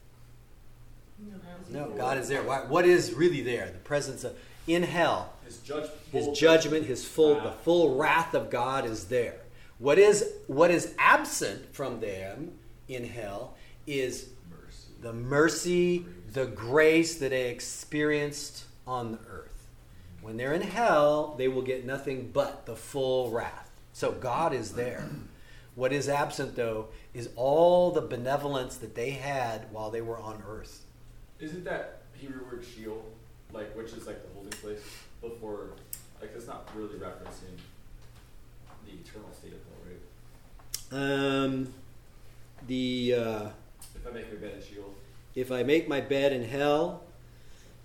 No, 1.70 1.90
God 1.90 2.18
is 2.18 2.28
there. 2.28 2.42
Why, 2.42 2.58
what 2.58 2.84
is 2.84 3.14
really 3.14 3.40
there? 3.40 3.70
The 3.70 3.78
presence 3.78 4.24
of 4.24 4.36
in 4.66 4.82
hell. 4.82 5.32
His 5.44 5.58
judgment. 5.58 5.92
His 6.12 6.38
judgment, 6.38 6.86
his 6.86 7.06
full, 7.06 7.40
the 7.40 7.52
full 7.52 7.96
wrath 7.96 8.34
of 8.34 8.50
God 8.50 8.84
is 8.84 9.04
there. 9.04 9.40
What 9.78 9.98
is 9.98 10.24
what 10.46 10.70
is 10.70 10.94
absent 10.98 11.74
from 11.74 12.00
them 12.00 12.52
in 12.88 13.04
hell 13.04 13.56
is 13.86 14.28
mercy. 14.50 14.88
the 15.02 15.12
mercy, 15.12 16.06
the 16.32 16.46
grace 16.46 17.16
that 17.18 17.30
they 17.30 17.50
experienced 17.50 18.64
on 18.86 19.12
the 19.12 19.18
earth. 19.28 19.45
When 20.26 20.36
they're 20.38 20.54
in 20.54 20.62
hell, 20.62 21.36
they 21.38 21.46
will 21.46 21.62
get 21.62 21.86
nothing 21.86 22.30
but 22.32 22.66
the 22.66 22.74
full 22.74 23.30
wrath. 23.30 23.70
So 23.92 24.10
God 24.10 24.52
is 24.52 24.72
there. 24.72 25.08
What 25.76 25.92
is 25.92 26.08
absent, 26.08 26.56
though, 26.56 26.88
is 27.14 27.28
all 27.36 27.92
the 27.92 28.00
benevolence 28.00 28.76
that 28.78 28.96
they 28.96 29.10
had 29.10 29.70
while 29.70 29.92
they 29.92 30.00
were 30.00 30.18
on 30.18 30.42
earth. 30.44 30.84
Isn't 31.38 31.62
that 31.66 32.02
Hebrew 32.14 32.44
word 32.44 32.64
Sheol, 32.64 33.04
like 33.52 33.72
which 33.76 33.92
is 33.92 34.08
like 34.08 34.20
the 34.20 34.34
holding 34.34 34.50
place 34.50 34.80
before? 35.20 35.74
Like 36.20 36.32
it's 36.34 36.48
not 36.48 36.68
really 36.74 36.96
referencing 36.96 37.60
the 38.84 38.94
eternal 38.94 39.30
state 39.32 39.52
of 39.52 39.60
hell, 40.90 40.98
right? 40.98 41.44
Um, 41.44 41.72
the 42.66 43.14
uh, 43.14 43.48
If 43.94 44.04
I 44.08 44.10
make 44.10 44.32
my 44.32 44.40
bed 44.40 44.54
in 44.56 44.74
Sheol, 44.74 44.94
if 45.36 45.52
I 45.52 45.62
make 45.62 45.88
my 45.88 46.00
bed 46.00 46.32
in 46.32 46.42
hell, 46.42 47.04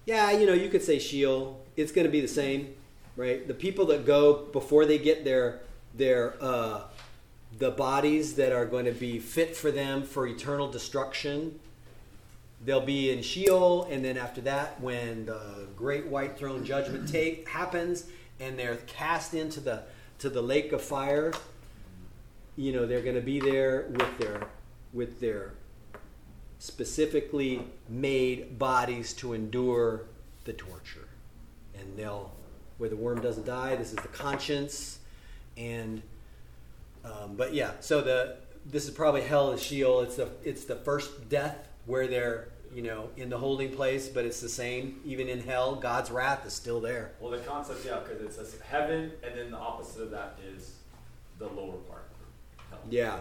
yeah, 0.08 0.32
you 0.32 0.48
know, 0.48 0.54
you 0.54 0.70
could 0.70 0.82
say 0.82 0.98
Sheol. 0.98 1.61
It's 1.76 1.92
going 1.92 2.06
to 2.06 2.12
be 2.12 2.22
the 2.22 2.28
same, 2.28 2.74
right? 3.16 3.48
The 3.48 3.54
people 3.54 3.86
that 3.88 4.06
go 4.06 4.46
before 4.52 4.86
they 4.86 4.98
get 4.98 5.24
their 5.24 5.62
their 5.94 6.36
uh, 6.42 6.84
the 7.58 7.72
bodies 7.72 8.36
that 8.36 8.52
are 8.52 8.66
going 8.66 8.86
to 8.86 8.92
be 8.92 9.20
fit 9.20 9.56
for 9.56 9.72
them 9.72 10.04
for 10.04 10.28
eternal 10.28 10.70
destruction. 10.70 11.60
They'll 12.64 12.80
be 12.80 13.12
in 13.12 13.24
Sheol, 13.24 13.88
and 13.90 14.06
then 14.06 14.18
after 14.18 14.42
that, 14.42 14.80
when 14.80 15.26
the 15.26 15.68
great 15.76 16.08
white 16.08 16.38
throne 16.38 16.64
judgment 16.64 17.10
take 17.10 17.48
happens, 17.50 18.06
and 18.40 18.58
they're 18.58 18.78
cast 18.88 19.34
into 19.34 19.60
the 19.60 19.84
to 20.20 20.30
the 20.30 20.42
lake 20.42 20.72
of 20.72 20.82
fire, 20.82 21.34
you 22.56 22.72
know, 22.72 22.86
they're 22.86 23.02
going 23.02 23.16
to 23.16 23.22
be 23.22 23.40
there 23.40 23.88
with 23.90 24.18
their 24.20 24.48
with 24.94 25.20
their 25.20 25.54
specifically 26.60 27.66
made 27.90 28.60
bodies 28.60 29.14
to 29.14 29.34
endure 29.34 30.04
the 30.46 30.54
torture. 30.54 31.08
And 31.82 31.98
they'll, 31.98 32.32
where 32.78 32.90
the 32.90 32.96
worm 32.96 33.22
doesn't 33.22 33.46
die, 33.46 33.76
this 33.76 33.90
is 33.90 33.98
the 33.98 34.08
conscience. 34.08 35.00
And, 35.58 36.02
um, 37.04 37.36
but 37.36 37.54
yeah, 37.54 37.72
so 37.80 38.02
the, 38.02 38.38
this 38.66 38.86
is 38.86 38.92
probably 38.92 39.22
hell 39.22 39.52
is 39.52 39.62
Sheol. 39.62 40.02
It's 40.02 40.16
the, 40.16 40.30
it's 40.44 40.66
the 40.66 40.76
first 40.76 41.30
death 41.30 41.68
where 41.86 42.08
they're, 42.08 42.50
you 42.74 42.84
know, 42.84 43.10
in 43.18 43.30
the 43.30 43.38
holding 43.38 43.72
place, 43.72 44.08
but 44.08 44.24
it's 44.26 44.40
the 44.40 44.50
same. 44.50 45.02
Even 45.04 45.28
in 45.28 45.42
hell, 45.42 45.76
God's 45.76 46.12
wrath 46.12 46.46
is 46.46 46.54
still 46.54 46.80
there. 46.80 47.12
well, 47.20 47.32
the 47.32 47.40
concept, 47.40 47.86
yeah, 47.86 48.00
because 48.00 48.22
it 48.22 48.34
says 48.34 48.56
heaven, 48.62 49.12
and 49.24 49.38
then 49.38 49.52
the 49.52 49.58
opposite 49.58 50.04
of 50.04 50.12
that 50.12 50.38
is 50.56 50.76
the 51.40 51.48
lower 51.48 51.78
part, 51.90 52.08
hell. 52.70 52.80
Yeah. 52.90 53.20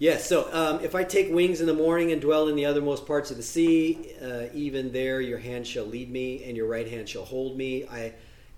Yes, 0.00 0.26
so 0.26 0.48
um, 0.54 0.82
if 0.82 0.94
I 0.94 1.04
take 1.04 1.30
wings 1.30 1.60
in 1.60 1.66
the 1.66 1.74
morning 1.74 2.10
and 2.10 2.22
dwell 2.22 2.48
in 2.48 2.56
the 2.56 2.62
othermost 2.62 3.06
parts 3.06 3.30
of 3.30 3.36
the 3.36 3.42
sea, 3.42 4.14
uh, 4.22 4.44
even 4.54 4.92
there 4.92 5.20
your 5.20 5.36
hand 5.36 5.66
shall 5.66 5.84
lead 5.84 6.10
me, 6.10 6.42
and 6.44 6.56
your 6.56 6.66
right 6.66 6.88
hand 6.88 7.06
shall 7.06 7.26
hold 7.26 7.54
me. 7.54 7.86
I, 7.86 8.14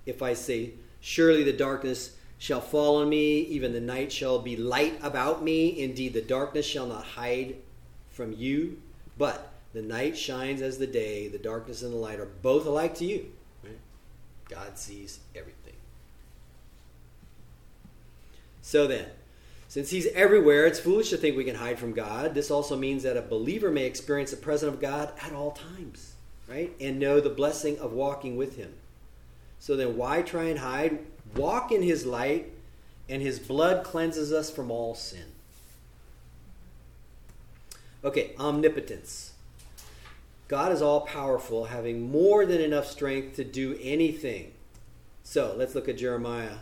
if 0.06 0.22
I 0.22 0.34
say, 0.34 0.74
surely 1.00 1.42
the 1.42 1.52
darkness 1.52 2.14
shall 2.38 2.60
fall 2.60 2.98
on 2.98 3.08
me, 3.08 3.40
even 3.40 3.72
the 3.72 3.80
night 3.80 4.12
shall 4.12 4.38
be 4.38 4.56
light 4.56 4.96
about 5.02 5.42
me. 5.42 5.80
Indeed, 5.80 6.12
the 6.12 6.22
darkness 6.22 6.64
shall 6.64 6.86
not 6.86 7.02
hide 7.02 7.56
from 8.10 8.32
you, 8.32 8.80
but 9.18 9.52
the 9.72 9.82
night 9.82 10.16
shines 10.16 10.62
as 10.62 10.78
the 10.78 10.86
day. 10.86 11.26
The 11.26 11.38
darkness 11.38 11.82
and 11.82 11.92
the 11.92 11.96
light 11.96 12.20
are 12.20 12.26
both 12.26 12.66
alike 12.66 12.94
to 12.96 13.04
you. 13.04 13.32
God 14.48 14.78
sees 14.78 15.18
everything. 15.34 15.74
So 18.60 18.86
then, 18.86 19.06
since 19.72 19.88
he's 19.88 20.06
everywhere, 20.08 20.66
it's 20.66 20.78
foolish 20.78 21.08
to 21.08 21.16
think 21.16 21.34
we 21.34 21.44
can 21.44 21.54
hide 21.54 21.78
from 21.78 21.94
God. 21.94 22.34
This 22.34 22.50
also 22.50 22.76
means 22.76 23.04
that 23.04 23.16
a 23.16 23.22
believer 23.22 23.70
may 23.70 23.86
experience 23.86 24.30
the 24.30 24.36
presence 24.36 24.74
of 24.74 24.82
God 24.82 25.10
at 25.22 25.32
all 25.32 25.52
times, 25.52 26.12
right? 26.46 26.70
And 26.78 26.98
know 26.98 27.20
the 27.20 27.30
blessing 27.30 27.78
of 27.78 27.94
walking 27.94 28.36
with 28.36 28.58
him. 28.58 28.74
So 29.58 29.74
then, 29.74 29.96
why 29.96 30.20
try 30.20 30.42
and 30.44 30.58
hide? 30.58 30.98
Walk 31.34 31.72
in 31.72 31.82
his 31.82 32.04
light, 32.04 32.52
and 33.08 33.22
his 33.22 33.38
blood 33.38 33.82
cleanses 33.82 34.30
us 34.30 34.50
from 34.50 34.70
all 34.70 34.94
sin. 34.94 35.24
Okay, 38.04 38.32
omnipotence. 38.38 39.32
God 40.48 40.70
is 40.72 40.82
all 40.82 41.00
powerful, 41.00 41.64
having 41.64 42.10
more 42.12 42.44
than 42.44 42.60
enough 42.60 42.88
strength 42.88 43.36
to 43.36 43.44
do 43.44 43.78
anything. 43.80 44.52
So 45.24 45.54
let's 45.56 45.74
look 45.74 45.88
at 45.88 45.96
Jeremiah 45.96 46.56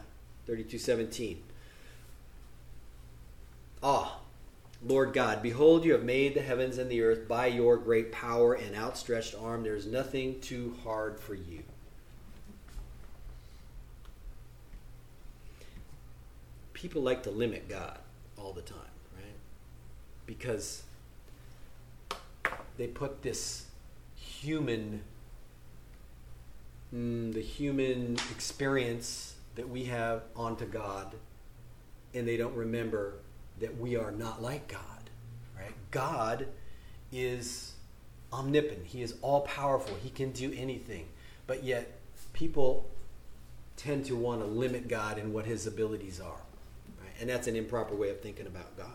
32 0.46 0.78
17. 0.78 1.42
Ah, 3.82 4.18
Lord 4.82 5.12
God, 5.12 5.42
behold, 5.42 5.84
you 5.84 5.92
have 5.92 6.04
made 6.04 6.34
the 6.34 6.42
heavens 6.42 6.78
and 6.78 6.90
the 6.90 7.02
earth 7.02 7.26
by 7.26 7.46
your 7.46 7.76
great 7.76 8.12
power 8.12 8.54
and 8.54 8.74
outstretched 8.74 9.34
arm. 9.34 9.62
There 9.62 9.76
is 9.76 9.86
nothing 9.86 10.40
too 10.40 10.76
hard 10.84 11.18
for 11.18 11.34
you. 11.34 11.62
People 16.72 17.02
like 17.02 17.22
to 17.24 17.30
limit 17.30 17.68
God 17.68 17.98
all 18.38 18.52
the 18.52 18.62
time, 18.62 18.78
right? 19.14 19.34
Because 20.26 20.82
they 22.78 22.86
put 22.86 23.22
this 23.22 23.66
human, 24.14 25.02
mm, 26.94 27.34
the 27.34 27.42
human 27.42 28.18
experience 28.30 29.34
that 29.56 29.68
we 29.68 29.84
have 29.84 30.22
onto 30.34 30.64
God, 30.64 31.14
and 32.14 32.26
they 32.26 32.38
don't 32.38 32.54
remember 32.54 33.14
that 33.60 33.78
we 33.78 33.96
are 33.96 34.10
not 34.10 34.42
like 34.42 34.68
God, 34.68 35.10
right? 35.56 35.74
God 35.90 36.46
is 37.12 37.74
omnipotent. 38.32 38.86
He 38.86 39.02
is 39.02 39.14
all 39.22 39.42
powerful. 39.42 39.96
He 40.02 40.10
can 40.10 40.32
do 40.32 40.52
anything. 40.56 41.06
But 41.46 41.64
yet 41.64 41.98
people 42.32 42.88
tend 43.76 44.04
to 44.06 44.16
want 44.16 44.40
to 44.40 44.46
limit 44.46 44.88
God 44.88 45.18
and 45.18 45.32
what 45.32 45.46
his 45.46 45.66
abilities 45.66 46.20
are. 46.20 46.42
Right? 47.00 47.12
And 47.20 47.28
that's 47.28 47.46
an 47.46 47.56
improper 47.56 47.94
way 47.94 48.10
of 48.10 48.20
thinking 48.20 48.46
about 48.46 48.76
God. 48.76 48.86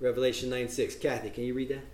Revelation 0.00 0.50
9 0.50 0.68
6. 0.68 0.96
Kathy, 0.96 1.30
can 1.30 1.44
you 1.44 1.54
read 1.54 1.68
that? 1.70 1.84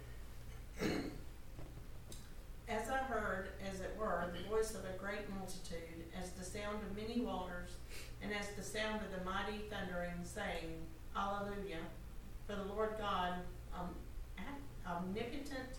As 2.68 2.88
I 2.88 2.98
heard, 2.98 3.48
as 3.70 3.80
it 3.80 3.94
were, 3.98 4.32
the 4.32 4.48
voice 4.48 4.70
of 4.74 4.84
a 4.84 4.98
great 4.98 5.28
multitude, 5.36 6.04
as 6.20 6.30
the 6.30 6.44
sound 6.44 6.78
of 6.82 6.96
many 6.96 7.20
waters, 7.20 7.49
and 8.30 8.38
as 8.40 8.50
the 8.50 8.62
sound 8.62 9.00
of 9.02 9.10
the 9.18 9.24
mighty 9.24 9.58
thundering, 9.70 10.12
saying, 10.22 10.70
Alleluia, 11.16 11.78
for 12.46 12.54
the 12.54 12.62
Lord 12.62 12.90
God 12.98 13.34
um, 13.74 13.88
omnipotent 14.86 15.78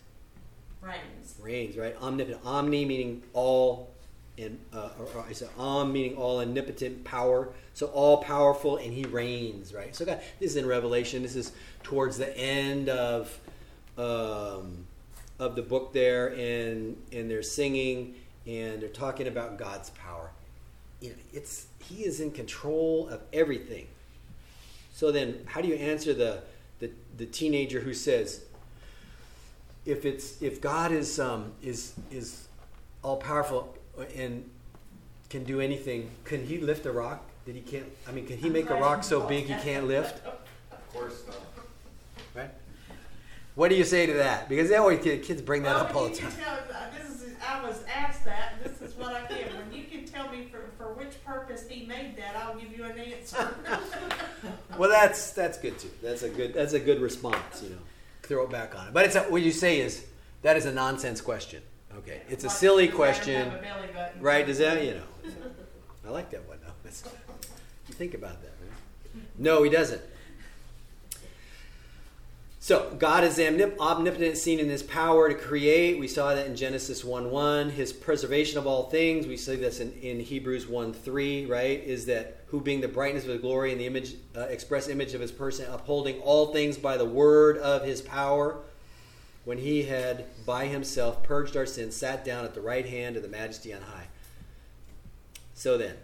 reigns. 0.81 1.35
Reigns, 1.41 1.77
right? 1.77 1.95
Omnipotent. 2.01 2.45
Omni 2.45 2.85
meaning 2.85 3.23
all 3.33 3.89
and 4.37 4.57
uh, 4.73 4.89
or, 4.99 5.05
or 5.15 5.25
I 5.27 5.33
said 5.33 5.49
Om 5.57 5.91
meaning 5.91 6.15
all 6.15 6.39
omnipotent 6.39 7.03
power, 7.03 7.49
so 7.73 7.87
all 7.87 8.17
powerful, 8.23 8.77
and 8.77 8.93
He 8.93 9.05
reigns, 9.05 9.73
right? 9.73 9.95
So 9.95 10.05
God, 10.05 10.21
this 10.39 10.51
is 10.51 10.57
in 10.57 10.65
Revelation. 10.65 11.21
This 11.21 11.35
is 11.35 11.51
towards 11.83 12.17
the 12.17 12.35
end 12.37 12.89
of 12.89 13.37
um, 13.97 14.85
of 15.39 15.55
the 15.55 15.61
book 15.61 15.93
there, 15.93 16.27
and 16.29 16.97
and 17.11 17.29
they're 17.29 17.43
singing 17.43 18.15
and 18.47 18.81
they're 18.81 18.89
talking 18.89 19.27
about 19.27 19.57
God's 19.57 19.91
power. 19.91 20.31
You 20.99 21.09
know, 21.09 21.15
it's 21.33 21.67
He 21.81 22.03
is 22.03 22.19
in 22.19 22.31
control 22.31 23.07
of 23.09 23.21
everything. 23.33 23.87
So 24.93 25.11
then, 25.11 25.41
how 25.45 25.61
do 25.61 25.67
you 25.67 25.75
answer 25.75 26.13
the 26.13 26.43
the, 26.79 26.89
the 27.17 27.25
teenager 27.27 27.79
who 27.79 27.93
says, 27.93 28.43
if 29.85 30.05
it's 30.05 30.41
if 30.41 30.61
God 30.61 30.91
is 30.91 31.19
um, 31.19 31.51
is 31.61 31.93
is 32.11 32.47
all 33.03 33.17
powerful 33.17 33.75
and 34.15 34.49
can 35.29 35.43
do 35.43 35.59
anything, 35.61 36.09
can 36.23 36.45
He 36.45 36.57
lift 36.57 36.85
a 36.85 36.91
rock 36.91 37.23
that 37.45 37.55
He 37.55 37.61
can't? 37.61 37.85
I 38.07 38.11
mean, 38.11 38.25
can 38.25 38.37
He 38.37 38.49
make 38.49 38.69
a 38.69 38.75
rock 38.75 39.03
so 39.03 39.21
big 39.27 39.45
He 39.45 39.55
can't 39.55 39.87
lift? 39.87 40.21
Of 40.71 40.93
course 40.93 41.23
not. 41.25 41.37
Right? 42.35 42.49
What 43.55 43.69
do 43.69 43.75
you 43.75 43.85
say 43.85 44.05
to 44.05 44.13
that? 44.13 44.49
Because 44.49 44.69
they 44.69 44.75
always 44.75 44.99
kids 44.99 45.41
bring 45.41 45.63
that 45.63 45.75
Well, 45.75 45.85
up 45.85 45.95
all 45.95 46.09
the 46.09 46.15
time. 46.15 46.31
tell- 46.31 46.57
this 46.91 47.21
is, 47.21 47.35
I 47.45 47.65
was 47.65 47.83
asked 47.93 48.25
that, 48.25 48.53
and 48.55 48.65
this 48.69 48.81
is 48.81 48.97
what 48.97 49.13
I 49.13 49.25
get. 49.27 49.53
When 49.53 49.71
you 49.71 49.85
can 49.85 50.05
tell 50.05 50.29
me 50.29 50.47
for, 50.51 50.71
for 50.77 50.93
which 50.93 51.23
purpose 51.51 51.67
he 51.69 51.85
made 51.85 52.15
that, 52.17 52.35
I'll 52.35 52.55
give 52.55 52.75
you 52.75 52.83
an 52.83 52.97
answer. 52.97 53.55
Well, 54.77 54.89
that's 54.89 55.31
that's 55.31 55.57
good 55.59 55.77
too. 55.77 55.91
That's 56.01 56.23
a 56.23 56.29
good 56.29 56.53
that's 56.53 56.73
a 56.73 56.79
good 56.79 57.01
response. 57.01 57.61
You 57.61 57.71
know, 57.71 57.77
throw 58.23 58.43
it 58.43 58.49
back 58.49 58.73
on 58.73 58.87
it. 58.87 58.93
But 58.93 59.05
it's 59.05 59.15
a, 59.15 59.23
what 59.23 59.41
you 59.41 59.51
say 59.51 59.81
is 59.81 60.05
that 60.41 60.55
is 60.57 60.65
a 60.65 60.71
nonsense 60.71 61.21
question. 61.21 61.61
Okay, 61.97 62.21
it's 62.29 62.45
a 62.45 62.47
Like, 62.47 62.55
silly 62.55 62.87
question, 62.87 63.51
right? 64.19 64.45
Does 64.45 64.57
that 64.59 64.83
you 64.83 64.95
know? 64.95 65.03
I 66.07 66.09
like 66.09 66.31
that 66.31 66.47
one. 66.47 66.57
though. 66.63 66.71
You 67.87 67.93
think 67.93 68.13
about 68.13 68.41
that, 68.41 68.53
right? 68.65 69.23
No, 69.37 69.61
he 69.61 69.69
doesn't. 69.69 70.01
So 72.63 72.95
God 72.99 73.23
is 73.23 73.39
omnipotent, 73.39 74.37
seen 74.37 74.59
in 74.59 74.69
His 74.69 74.83
power 74.83 75.27
to 75.27 75.33
create. 75.33 75.97
We 75.97 76.07
saw 76.07 76.35
that 76.35 76.45
in 76.45 76.55
Genesis 76.55 77.03
one 77.03 77.31
one. 77.31 77.71
His 77.71 77.91
preservation 77.91 78.59
of 78.59 78.67
all 78.67 78.83
things. 78.83 79.25
We 79.25 79.35
see 79.35 79.55
this 79.55 79.79
in, 79.79 79.91
in 79.93 80.19
Hebrews 80.19 80.67
one 80.67 80.93
three. 80.93 81.47
Right? 81.47 81.83
Is 81.83 82.05
that 82.05 82.43
who 82.49 82.61
being 82.61 82.79
the 82.81 82.87
brightness 82.87 83.23
of 83.23 83.31
His 83.31 83.41
glory 83.41 83.71
and 83.71 83.81
the 83.81 83.87
image, 83.87 84.13
uh, 84.37 84.41
express 84.41 84.87
image 84.89 85.15
of 85.15 85.21
His 85.21 85.31
person, 85.31 85.65
upholding 85.71 86.19
all 86.19 86.53
things 86.53 86.77
by 86.77 86.97
the 86.97 87.05
word 87.05 87.57
of 87.57 87.83
His 87.83 87.99
power. 87.99 88.59
When 89.43 89.57
He 89.57 89.81
had 89.81 90.25
by 90.45 90.67
Himself 90.67 91.23
purged 91.23 91.57
our 91.57 91.65
sins, 91.65 91.95
sat 91.95 92.23
down 92.23 92.45
at 92.45 92.53
the 92.53 92.61
right 92.61 92.85
hand 92.85 93.17
of 93.17 93.23
the 93.23 93.27
Majesty 93.27 93.73
on 93.73 93.81
high. 93.81 94.05
So 95.55 95.79
then, 95.79 95.95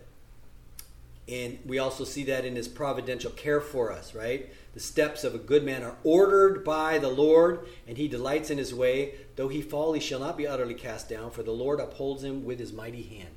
and 1.28 1.60
we 1.66 1.78
also 1.78 2.04
see 2.06 2.24
that 2.26 2.46
in 2.46 2.56
his 2.56 2.68
providential 2.68 3.32
care 3.32 3.60
for 3.60 3.92
us, 3.92 4.16
right? 4.16 4.50
The 4.74 4.80
steps 4.80 5.24
of 5.24 5.36
a 5.36 5.40
good 5.40 5.64
man 5.64 5.84
are 5.84 5.96
ordered 6.04 6.64
by 6.64 7.00
the 7.00 7.10
Lord, 7.10 7.68
and 7.88 7.98
he 7.98 8.08
delights 8.08 8.50
in 8.50 8.58
his 8.58 8.74
way. 8.74 9.16
Though 9.36 9.50
he 9.50 9.62
fall, 9.62 9.94
he 9.94 10.00
shall 10.00 10.20
not 10.20 10.38
be 10.38 10.48
utterly 10.48 10.74
cast 10.74 11.10
down, 11.10 11.32
for 11.32 11.44
the 11.44 11.52
Lord 11.52 11.80
upholds 11.80 12.24
him 12.24 12.46
with 12.46 12.60
his 12.60 12.72
mighty 12.72 13.04
hand. 13.04 13.36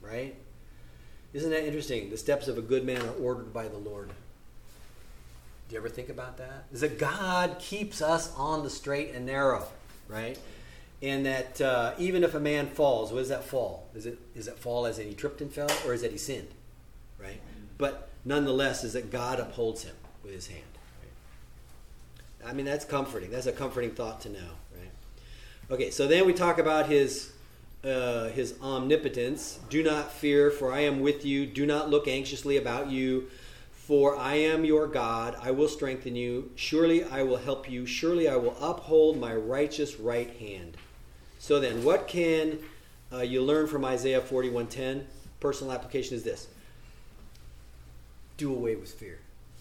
Right? 0.00 0.34
Isn't 1.32 1.50
that 1.50 1.66
interesting? 1.66 2.10
The 2.10 2.16
steps 2.16 2.48
of 2.48 2.58
a 2.58 2.62
good 2.62 2.84
man 2.84 3.02
are 3.02 3.12
ordered 3.12 3.52
by 3.52 3.68
the 3.68 3.78
Lord. 3.78 4.08
Do 5.68 5.74
you 5.74 5.78
ever 5.78 5.88
think 5.88 6.08
about 6.08 6.38
that? 6.38 6.64
Is 6.72 6.80
that 6.80 6.98
God 6.98 7.60
keeps 7.60 8.02
us 8.02 8.34
on 8.36 8.64
the 8.64 8.70
straight 8.70 9.14
and 9.14 9.24
narrow, 9.24 9.68
right? 10.08 10.36
And 11.02 11.24
that 11.24 11.60
uh, 11.60 11.94
even 11.98 12.22
if 12.22 12.34
a 12.34 12.40
man 12.40 12.66
falls, 12.66 13.12
what 13.12 13.22
is 13.22 13.30
that 13.30 13.44
fall? 13.44 13.88
Is 13.94 14.04
it 14.04 14.18
is 14.34 14.48
it 14.48 14.58
fall 14.58 14.84
as 14.84 14.98
in 14.98 15.06
he 15.06 15.14
tripped 15.14 15.40
and 15.40 15.52
fell, 15.52 15.70
or 15.86 15.94
is 15.94 16.02
it 16.02 16.12
he 16.12 16.18
sinned, 16.18 16.48
right? 17.18 17.40
But 17.78 18.10
nonetheless, 18.24 18.84
is 18.84 18.92
that 18.92 19.10
God 19.10 19.40
upholds 19.40 19.84
him 19.84 19.94
with 20.22 20.34
His 20.34 20.48
hand. 20.48 20.62
Right? 22.42 22.50
I 22.50 22.52
mean, 22.52 22.66
that's 22.66 22.84
comforting. 22.84 23.30
That's 23.30 23.46
a 23.46 23.52
comforting 23.52 23.90
thought 23.90 24.20
to 24.22 24.28
know, 24.28 24.50
right? 24.76 24.90
Okay, 25.70 25.90
so 25.90 26.06
then 26.06 26.26
we 26.26 26.32
talk 26.32 26.58
about 26.58 26.88
His 26.88 27.32
uh, 27.84 28.28
His 28.28 28.54
omnipotence. 28.62 29.58
Do 29.68 29.82
not 29.82 30.12
fear, 30.12 30.50
for 30.50 30.72
I 30.72 30.80
am 30.80 31.00
with 31.00 31.24
you. 31.24 31.46
Do 31.46 31.66
not 31.66 31.90
look 31.90 32.06
anxiously 32.08 32.56
about 32.56 32.90
you. 32.90 33.30
For 33.72 34.16
I 34.16 34.34
am 34.34 34.64
your 34.64 34.86
God, 34.86 35.36
I 35.42 35.50
will 35.50 35.66
strengthen 35.66 36.14
you. 36.14 36.52
Surely 36.54 37.02
I 37.02 37.24
will 37.24 37.38
help 37.38 37.68
you. 37.68 37.86
Surely 37.86 38.28
I 38.28 38.36
will 38.36 38.56
uphold 38.60 39.18
my 39.18 39.34
righteous 39.34 39.98
right 39.98 40.30
hand. 40.36 40.76
So 41.40 41.58
then, 41.58 41.82
what 41.82 42.06
can 42.06 42.58
uh, 43.10 43.22
you 43.22 43.42
learn 43.42 43.66
from 43.66 43.84
Isaiah 43.84 44.20
41:10? 44.20 45.04
Personal 45.40 45.72
application 45.72 46.14
is 46.14 46.22
this: 46.22 46.46
do 48.36 48.52
away 48.54 48.76
with 48.76 48.92
fear. 48.92 49.18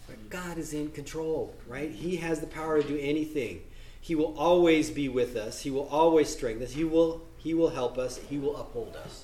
Right? 0.10 0.30
God 0.30 0.58
is 0.58 0.74
in 0.74 0.92
control, 0.92 1.56
right? 1.68 1.90
He 1.90 2.18
has 2.18 2.42
the 2.42 2.48
power 2.48 2.82
to 2.82 2.88
do 2.88 2.98
anything. 2.98 3.62
He 4.02 4.14
will 4.14 4.38
always 4.38 4.92
be 4.92 5.08
with 5.08 5.38
us. 5.38 5.62
He 5.62 5.72
will 5.72 5.88
always 5.88 6.30
strengthen 6.30 6.66
us. 6.66 6.74
He 6.74 6.84
will 6.84 7.22
he 7.38 7.54
will 7.54 7.70
help 7.70 7.98
us. 7.98 8.20
He 8.30 8.38
will 8.38 8.58
uphold 8.58 8.98
us. 8.98 9.24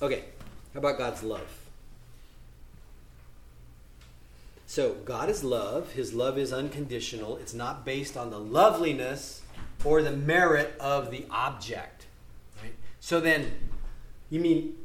Okay, 0.00 0.24
how 0.72 0.78
about 0.78 0.96
God's 0.96 1.22
love? 1.22 1.57
So, 4.78 4.94
God 5.04 5.28
is 5.28 5.42
love. 5.42 5.94
His 5.94 6.14
love 6.14 6.38
is 6.38 6.52
unconditional. 6.52 7.36
It's 7.38 7.52
not 7.52 7.84
based 7.84 8.16
on 8.16 8.30
the 8.30 8.38
loveliness 8.38 9.42
or 9.84 10.02
the 10.02 10.12
merit 10.12 10.76
of 10.78 11.10
the 11.10 11.26
object. 11.32 12.06
Right? 12.62 12.76
So 13.00 13.18
then, 13.18 13.50
you 14.30 14.38
mean 14.38 14.76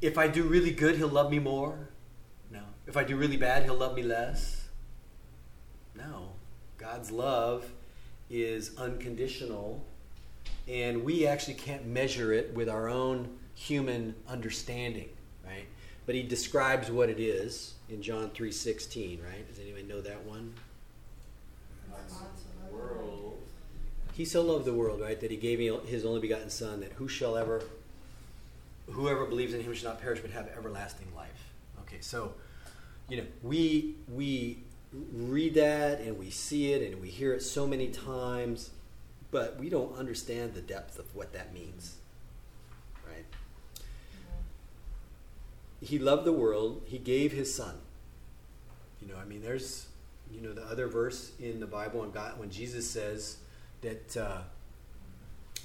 if 0.00 0.16
I 0.16 0.28
do 0.28 0.44
really 0.44 0.70
good, 0.70 0.94
he'll 0.94 1.08
love 1.08 1.32
me 1.32 1.40
more? 1.40 1.88
No. 2.52 2.60
If 2.86 2.96
I 2.96 3.02
do 3.02 3.16
really 3.16 3.36
bad, 3.36 3.64
he'll 3.64 3.74
love 3.74 3.96
me 3.96 4.04
less? 4.04 4.68
No. 5.96 6.28
God's 6.78 7.10
love 7.10 7.66
is 8.30 8.78
unconditional, 8.78 9.84
and 10.68 11.02
we 11.02 11.26
actually 11.26 11.54
can't 11.54 11.84
measure 11.84 12.32
it 12.32 12.54
with 12.54 12.68
our 12.68 12.88
own 12.88 13.36
human 13.56 14.14
understanding? 14.28 15.08
But 16.06 16.14
he 16.14 16.22
describes 16.22 16.90
what 16.90 17.10
it 17.10 17.20
is 17.20 17.74
in 17.88 18.00
John 18.00 18.30
3:16, 18.30 19.22
right? 19.22 19.46
Does 19.48 19.58
anyone 19.58 19.88
know 19.88 20.00
that 20.00 20.24
one? 20.24 20.54
He 24.12 24.24
so 24.24 24.42
loved 24.42 24.64
the 24.64 24.72
world, 24.72 25.00
right, 25.00 25.20
that 25.20 25.30
he 25.30 25.36
gave 25.36 25.58
his 25.84 26.04
only 26.06 26.20
begotten 26.20 26.48
son 26.48 26.80
that 26.80 26.92
who 26.92 27.08
shall 27.08 27.36
ever 27.36 27.62
whoever 28.90 29.26
believes 29.26 29.52
in 29.52 29.60
him 29.60 29.74
shall 29.74 29.90
not 29.90 30.00
perish 30.00 30.20
but 30.20 30.30
have 30.30 30.48
everlasting 30.56 31.08
life. 31.14 31.52
Okay, 31.82 31.98
so 32.00 32.34
you 33.08 33.18
know, 33.18 33.24
we 33.42 33.96
we 34.08 34.58
read 35.12 35.54
that 35.54 36.00
and 36.00 36.18
we 36.18 36.30
see 36.30 36.72
it 36.72 36.90
and 36.90 37.00
we 37.00 37.08
hear 37.08 37.32
it 37.32 37.42
so 37.42 37.66
many 37.66 37.88
times, 37.88 38.70
but 39.30 39.58
we 39.58 39.68
don't 39.68 39.96
understand 39.96 40.54
the 40.54 40.62
depth 40.62 40.98
of 40.98 41.14
what 41.14 41.32
that 41.32 41.52
means. 41.52 41.96
Right? 43.06 43.24
He 45.80 45.98
loved 45.98 46.24
the 46.24 46.32
world, 46.32 46.82
he 46.86 46.98
gave 46.98 47.32
his 47.32 47.54
son. 47.54 47.74
You 49.00 49.08
know, 49.08 49.18
I 49.18 49.24
mean 49.24 49.42
there's 49.42 49.86
you 50.32 50.40
know 50.40 50.52
the 50.52 50.64
other 50.64 50.86
verse 50.86 51.32
in 51.38 51.60
the 51.60 51.66
Bible 51.66 52.00
when 52.00 52.10
God 52.10 52.38
when 52.38 52.50
Jesus 52.50 52.88
says 52.88 53.38
that 53.82 54.16
uh, 54.16 54.38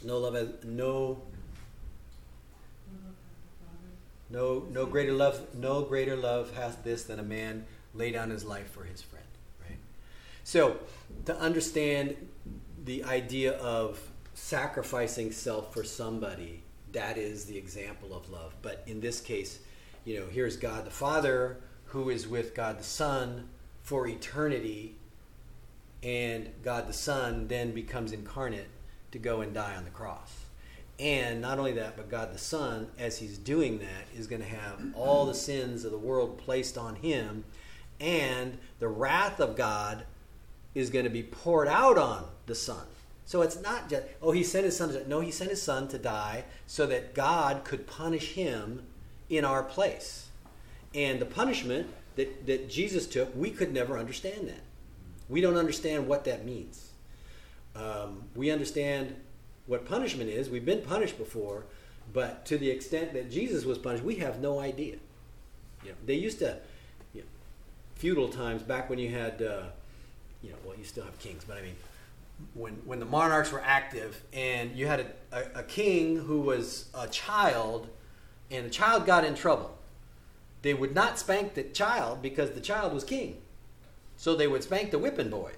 no 0.03 0.17
love 0.19 0.35
has, 0.35 0.49
no 0.63 1.21
no 4.29 4.65
no 4.71 4.85
greater 4.85 5.13
love 5.13 5.55
no 5.55 5.81
greater 5.81 6.15
love 6.15 6.53
has 6.55 6.75
this 6.77 7.03
than 7.03 7.19
a 7.19 7.23
man 7.23 7.65
lay 7.93 8.11
down 8.11 8.29
his 8.29 8.45
life 8.45 8.69
for 8.71 8.83
his 8.83 9.01
friend 9.01 9.25
right 9.67 9.77
so 10.43 10.77
to 11.25 11.37
understand 11.37 12.15
the 12.85 13.03
idea 13.03 13.53
of 13.57 13.99
sacrificing 14.33 15.31
self 15.31 15.73
for 15.73 15.83
somebody 15.83 16.61
that 16.93 17.17
is 17.17 17.45
the 17.45 17.57
example 17.57 18.15
of 18.15 18.29
love 18.29 18.53
but 18.61 18.83
in 18.87 19.01
this 19.01 19.19
case 19.19 19.59
you 20.05 20.19
know 20.19 20.25
here's 20.27 20.57
god 20.57 20.85
the 20.85 20.91
father 20.91 21.57
who 21.85 22.09
is 22.09 22.27
with 22.27 22.55
god 22.55 22.79
the 22.79 22.83
son 22.83 23.47
for 23.81 24.07
eternity 24.07 24.95
and 26.03 26.49
god 26.63 26.87
the 26.87 26.93
son 26.93 27.47
then 27.47 27.71
becomes 27.71 28.11
incarnate 28.11 28.67
to 29.11 29.19
go 29.19 29.41
and 29.41 29.53
die 29.53 29.75
on 29.75 29.83
the 29.83 29.89
cross 29.89 30.41
and 31.01 31.41
not 31.41 31.57
only 31.57 31.71
that, 31.73 31.97
but 31.97 32.11
God 32.11 32.31
the 32.31 32.37
Son, 32.37 32.87
as 32.99 33.17
He's 33.17 33.39
doing 33.39 33.79
that, 33.79 34.05
is 34.15 34.27
going 34.27 34.43
to 34.43 34.47
have 34.47 34.79
all 34.93 35.25
the 35.25 35.33
sins 35.33 35.83
of 35.83 35.91
the 35.91 35.97
world 35.97 36.37
placed 36.37 36.77
on 36.77 36.93
Him, 36.93 37.43
and 37.99 38.59
the 38.77 38.87
wrath 38.87 39.39
of 39.39 39.55
God 39.55 40.03
is 40.75 40.91
going 40.91 41.05
to 41.05 41.09
be 41.09 41.23
poured 41.23 41.67
out 41.67 41.97
on 41.97 42.25
the 42.45 42.53
Son. 42.53 42.85
So 43.25 43.41
it's 43.41 43.59
not 43.59 43.89
just, 43.89 44.03
oh, 44.21 44.31
He 44.31 44.43
sent 44.43 44.65
His 44.65 44.77
Son 44.77 44.89
to 44.89 45.09
No, 45.09 45.21
He 45.21 45.31
sent 45.31 45.49
His 45.49 45.61
Son 45.61 45.87
to 45.87 45.97
die 45.97 46.43
so 46.67 46.85
that 46.85 47.15
God 47.15 47.63
could 47.63 47.87
punish 47.87 48.33
Him 48.33 48.83
in 49.31 49.45
our 49.45 49.63
place. 49.63 50.27
And 50.93 51.19
the 51.19 51.25
punishment 51.25 51.87
that, 52.17 52.45
that 52.45 52.69
Jesus 52.69 53.07
took, 53.07 53.33
we 53.35 53.49
could 53.49 53.73
never 53.73 53.97
understand 53.97 54.49
that. 54.49 54.61
We 55.29 55.39
don't 55.39 55.55
understand 55.55 56.07
what 56.07 56.25
that 56.25 56.45
means. 56.45 56.91
Um, 57.75 58.25
we 58.35 58.51
understand 58.51 59.15
what 59.65 59.85
punishment 59.85 60.29
is. 60.29 60.49
We've 60.49 60.65
been 60.65 60.81
punished 60.81 61.17
before, 61.17 61.63
but 62.13 62.45
to 62.47 62.57
the 62.57 62.69
extent 62.69 63.13
that 63.13 63.31
Jesus 63.31 63.63
was 63.63 63.77
punished, 63.77 64.03
we 64.03 64.15
have 64.15 64.41
no 64.41 64.59
idea. 64.59 64.97
Know, 65.85 65.91
they 66.05 66.15
used 66.15 66.39
to, 66.39 66.57
you 67.13 67.21
know, 67.21 67.27
feudal 67.95 68.27
times 68.27 68.61
back 68.61 68.89
when 68.89 68.99
you 68.99 69.09
had, 69.09 69.41
uh, 69.41 69.63
you 70.43 70.49
know, 70.49 70.57
well, 70.65 70.75
you 70.77 70.83
still 70.83 71.05
have 71.05 71.17
kings, 71.19 71.43
but 71.47 71.57
I 71.57 71.61
mean, 71.61 71.75
when 72.53 72.73
when 72.85 72.99
the 72.99 73.05
monarchs 73.05 73.51
were 73.51 73.61
active 73.63 74.21
and 74.33 74.75
you 74.75 74.87
had 74.87 74.99
a, 74.99 75.05
a, 75.31 75.59
a 75.59 75.63
king 75.63 76.17
who 76.17 76.41
was 76.41 76.89
a 76.93 77.07
child, 77.07 77.87
and 78.51 78.65
the 78.65 78.69
child 78.69 79.05
got 79.05 79.23
in 79.23 79.33
trouble, 79.33 79.77
they 80.61 80.73
would 80.73 80.93
not 80.93 81.17
spank 81.17 81.53
the 81.53 81.63
child 81.63 82.21
because 82.21 82.51
the 82.51 82.61
child 82.61 82.93
was 82.93 83.03
king. 83.03 83.41
So 84.17 84.35
they 84.35 84.47
would 84.47 84.63
spank 84.63 84.91
the 84.91 84.99
whipping 84.99 85.29
boy. 85.29 85.53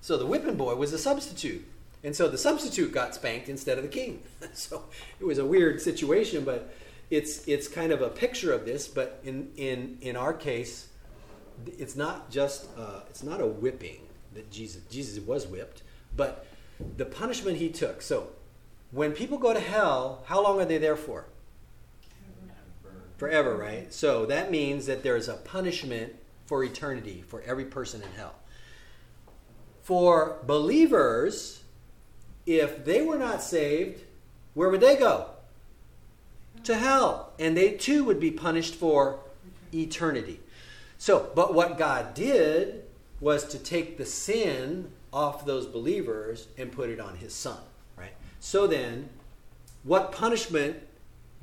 So 0.00 0.16
the 0.16 0.26
whipping 0.26 0.56
boy 0.56 0.74
was 0.76 0.92
a 0.92 0.98
substitute. 0.98 1.66
And 2.02 2.16
so 2.16 2.28
the 2.28 2.38
substitute 2.38 2.92
got 2.92 3.14
spanked 3.14 3.48
instead 3.48 3.76
of 3.76 3.84
the 3.84 3.90
king. 3.90 4.22
so 4.54 4.84
it 5.18 5.24
was 5.24 5.38
a 5.38 5.44
weird 5.44 5.82
situation, 5.82 6.44
but 6.44 6.72
it's 7.10 7.46
it's 7.46 7.68
kind 7.68 7.92
of 7.92 8.00
a 8.00 8.08
picture 8.08 8.52
of 8.52 8.64
this. 8.64 8.88
But 8.88 9.20
in 9.22 9.50
in 9.56 9.98
in 10.00 10.16
our 10.16 10.32
case, 10.32 10.88
it's 11.66 11.96
not 11.96 12.30
just 12.30 12.68
uh, 12.78 13.00
it's 13.10 13.22
not 13.22 13.40
a 13.40 13.46
whipping 13.46 14.00
that 14.32 14.50
Jesus 14.50 14.82
Jesus 14.90 15.22
was 15.22 15.46
whipped, 15.46 15.82
but 16.16 16.46
the 16.96 17.04
punishment 17.04 17.58
he 17.58 17.68
took. 17.68 18.00
So 18.00 18.28
when 18.92 19.12
people 19.12 19.36
go 19.36 19.52
to 19.52 19.60
hell, 19.60 20.22
how 20.26 20.42
long 20.42 20.60
are 20.60 20.64
they 20.64 20.78
there 20.78 20.96
for? 20.96 21.26
Forever, 23.20 23.54
right? 23.54 23.92
So 23.92 24.24
that 24.24 24.50
means 24.50 24.86
that 24.86 25.02
there 25.02 25.14
is 25.14 25.28
a 25.28 25.34
punishment 25.34 26.14
for 26.46 26.64
eternity 26.64 27.22
for 27.28 27.42
every 27.42 27.66
person 27.66 28.00
in 28.00 28.08
hell. 28.12 28.34
For 29.82 30.38
believers, 30.46 31.62
if 32.46 32.82
they 32.86 33.02
were 33.02 33.18
not 33.18 33.42
saved, 33.42 34.04
where 34.54 34.70
would 34.70 34.80
they 34.80 34.96
go? 34.96 35.26
To 36.64 36.74
hell. 36.74 37.34
And 37.38 37.54
they 37.54 37.72
too 37.72 38.04
would 38.04 38.20
be 38.20 38.30
punished 38.30 38.74
for 38.74 39.20
eternity. 39.74 40.40
So, 40.96 41.30
but 41.34 41.52
what 41.52 41.76
God 41.76 42.14
did 42.14 42.84
was 43.20 43.44
to 43.48 43.58
take 43.58 43.98
the 43.98 44.06
sin 44.06 44.92
off 45.12 45.44
those 45.44 45.66
believers 45.66 46.48
and 46.56 46.72
put 46.72 46.88
it 46.88 46.98
on 46.98 47.16
his 47.16 47.34
son, 47.34 47.60
right? 47.98 48.14
So 48.38 48.66
then, 48.66 49.10
what 49.84 50.10
punishment 50.10 50.84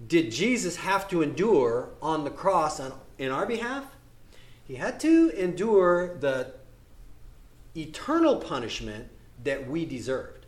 did 0.06 0.32
Jesus 0.32 0.76
have 0.76 1.08
to 1.10 1.22
endure 1.22 1.90
on 2.02 2.24
the 2.24 2.30
cross 2.30 2.80
on, 2.80 2.94
in 3.18 3.32
our 3.32 3.48
behalf? 3.48 3.84
He 4.66 4.76
had 4.76 5.00
to 5.00 5.30
endure 5.30 6.18
the 6.18 6.54
eternal 7.76 8.36
punishment 8.36 9.10
that 9.44 9.68
we 9.68 9.86
deserved. 9.86 10.46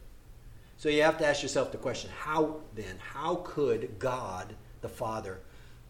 So 0.78 0.90
you 0.90 1.02
have 1.02 1.18
to 1.18 1.26
ask 1.26 1.42
yourself 1.42 1.72
the 1.72 1.78
question 1.78 2.12
how 2.18 2.58
then, 2.76 2.98
how 3.00 3.36
could 3.44 3.98
God 3.98 4.56
the 4.82 4.90
Father 4.90 5.40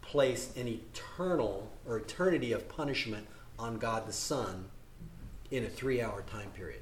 place 0.00 0.52
an 0.56 0.66
eternal 0.66 1.70
or 1.86 1.98
eternity 1.98 2.52
of 2.52 2.68
punishment 2.68 3.26
on 3.58 3.78
God 3.78 4.06
the 4.06 4.12
Son 4.12 4.64
in 5.50 5.64
a 5.64 5.68
three 5.68 6.00
hour 6.00 6.22
time 6.22 6.50
period? 6.50 6.80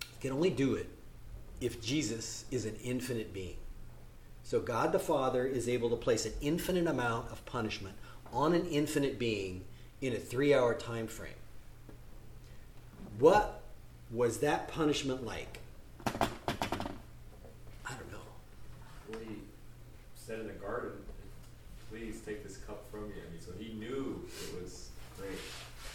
He 0.00 0.20
can 0.20 0.32
only 0.32 0.50
do 0.50 0.74
it 0.74 0.88
if 1.60 1.80
Jesus 1.80 2.44
is 2.50 2.64
an 2.64 2.76
infinite 2.82 3.32
being. 3.32 3.56
So 4.48 4.60
God 4.60 4.92
the 4.92 4.98
Father 4.98 5.44
is 5.44 5.68
able 5.68 5.90
to 5.90 5.96
place 5.96 6.24
an 6.24 6.32
infinite 6.40 6.86
amount 6.86 7.30
of 7.30 7.44
punishment 7.44 7.96
on 8.32 8.54
an 8.54 8.64
infinite 8.64 9.18
being 9.18 9.60
in 10.00 10.14
a 10.14 10.16
three 10.16 10.54
hour 10.54 10.72
time 10.72 11.06
frame. 11.06 11.34
What 13.18 13.60
was 14.10 14.38
that 14.38 14.68
punishment 14.68 15.22
like? 15.22 15.58
I 16.06 16.16
don't 17.90 18.10
know. 18.10 18.24
Well, 19.10 19.20
he 19.20 19.36
said 20.14 20.40
in 20.40 20.46
the 20.46 20.54
garden, 20.54 20.92
"Please 21.90 22.22
take 22.24 22.42
this 22.42 22.56
cup 22.56 22.90
from 22.90 23.10
me." 23.10 23.16
I 23.16 23.30
mean, 23.30 23.42
so 23.42 23.52
he 23.58 23.74
knew 23.74 24.26
it 24.50 24.62
was 24.62 24.88
great. 25.18 25.32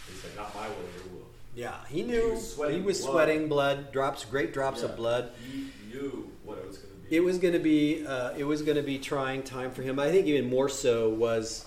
He 0.06 0.14
said, 0.14 0.30
"Not 0.36 0.54
my 0.54 0.68
will, 0.68 0.76
your 0.76 1.12
will." 1.12 1.26
Yeah, 1.56 1.84
he 1.88 2.04
knew. 2.04 2.22
He 2.28 2.30
was 2.30 2.54
sweating 2.54 2.76
he 2.80 2.86
was 2.86 3.00
blood. 3.00 3.10
sweating 3.10 3.48
blood, 3.48 3.90
drops, 3.90 4.24
great 4.24 4.52
drops 4.52 4.82
Yeah. 4.82 4.90
of 4.90 4.96
blood. 4.96 5.32
He 5.44 5.72
knew 5.92 6.30
what 6.44 6.58
it 6.58 6.68
was 6.68 6.76
going 6.76 6.82
to 6.82 6.83
be. 6.83 6.83
It 7.10 7.20
was 7.20 7.38
going 7.38 7.54
to 7.54 7.60
be. 7.60 8.06
Uh, 8.06 8.32
it 8.36 8.44
was 8.44 8.62
going 8.62 8.76
to 8.76 8.82
be 8.82 8.98
trying 8.98 9.42
time 9.42 9.70
for 9.70 9.82
him. 9.82 9.98
I 9.98 10.10
think 10.10 10.26
even 10.26 10.48
more 10.48 10.68
so 10.68 11.10
was 11.10 11.66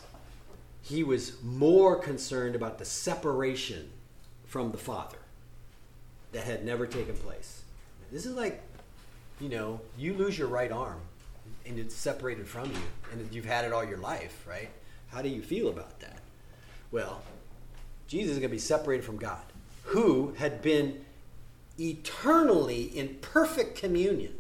he 0.82 1.04
was 1.04 1.42
more 1.44 1.98
concerned 1.98 2.56
about 2.56 2.80
the 2.80 2.86
separation 2.86 3.90
from 4.46 4.72
the 4.72 4.78
Father 4.78 5.18
that 6.32 6.46
had 6.46 6.66
never 6.66 6.88
taken 6.88 7.16
place. 7.16 7.62
This 8.12 8.26
is 8.26 8.36
like, 8.36 8.62
you 9.42 9.50
know, 9.50 9.82
you 9.98 10.14
lose 10.14 10.38
your 10.38 10.48
right 10.48 10.72
arm 10.72 11.02
and 11.66 11.78
it's 11.78 11.94
separated 11.94 12.48
from 12.48 12.72
you, 12.72 12.82
and 13.12 13.28
you've 13.34 13.46
had 13.46 13.66
it 13.66 13.74
all 13.74 13.84
your 13.84 13.98
life, 13.98 14.46
right? 14.48 14.70
How 15.10 15.22
do 15.22 15.28
you 15.28 15.42
feel 15.42 15.68
about 15.68 16.00
that? 16.00 16.20
Well, 16.92 17.22
Jesus 18.08 18.34
is 18.34 18.40
going 18.40 18.50
to 18.50 18.56
be 18.56 18.60
separated 18.60 19.04
from 19.04 19.18
God, 19.18 19.44
who 19.84 20.34
had 20.38 20.62
been 20.62 21.04
eternally 21.78 22.84
in 22.84 23.18
perfect 23.22 23.78
communion 23.78 24.34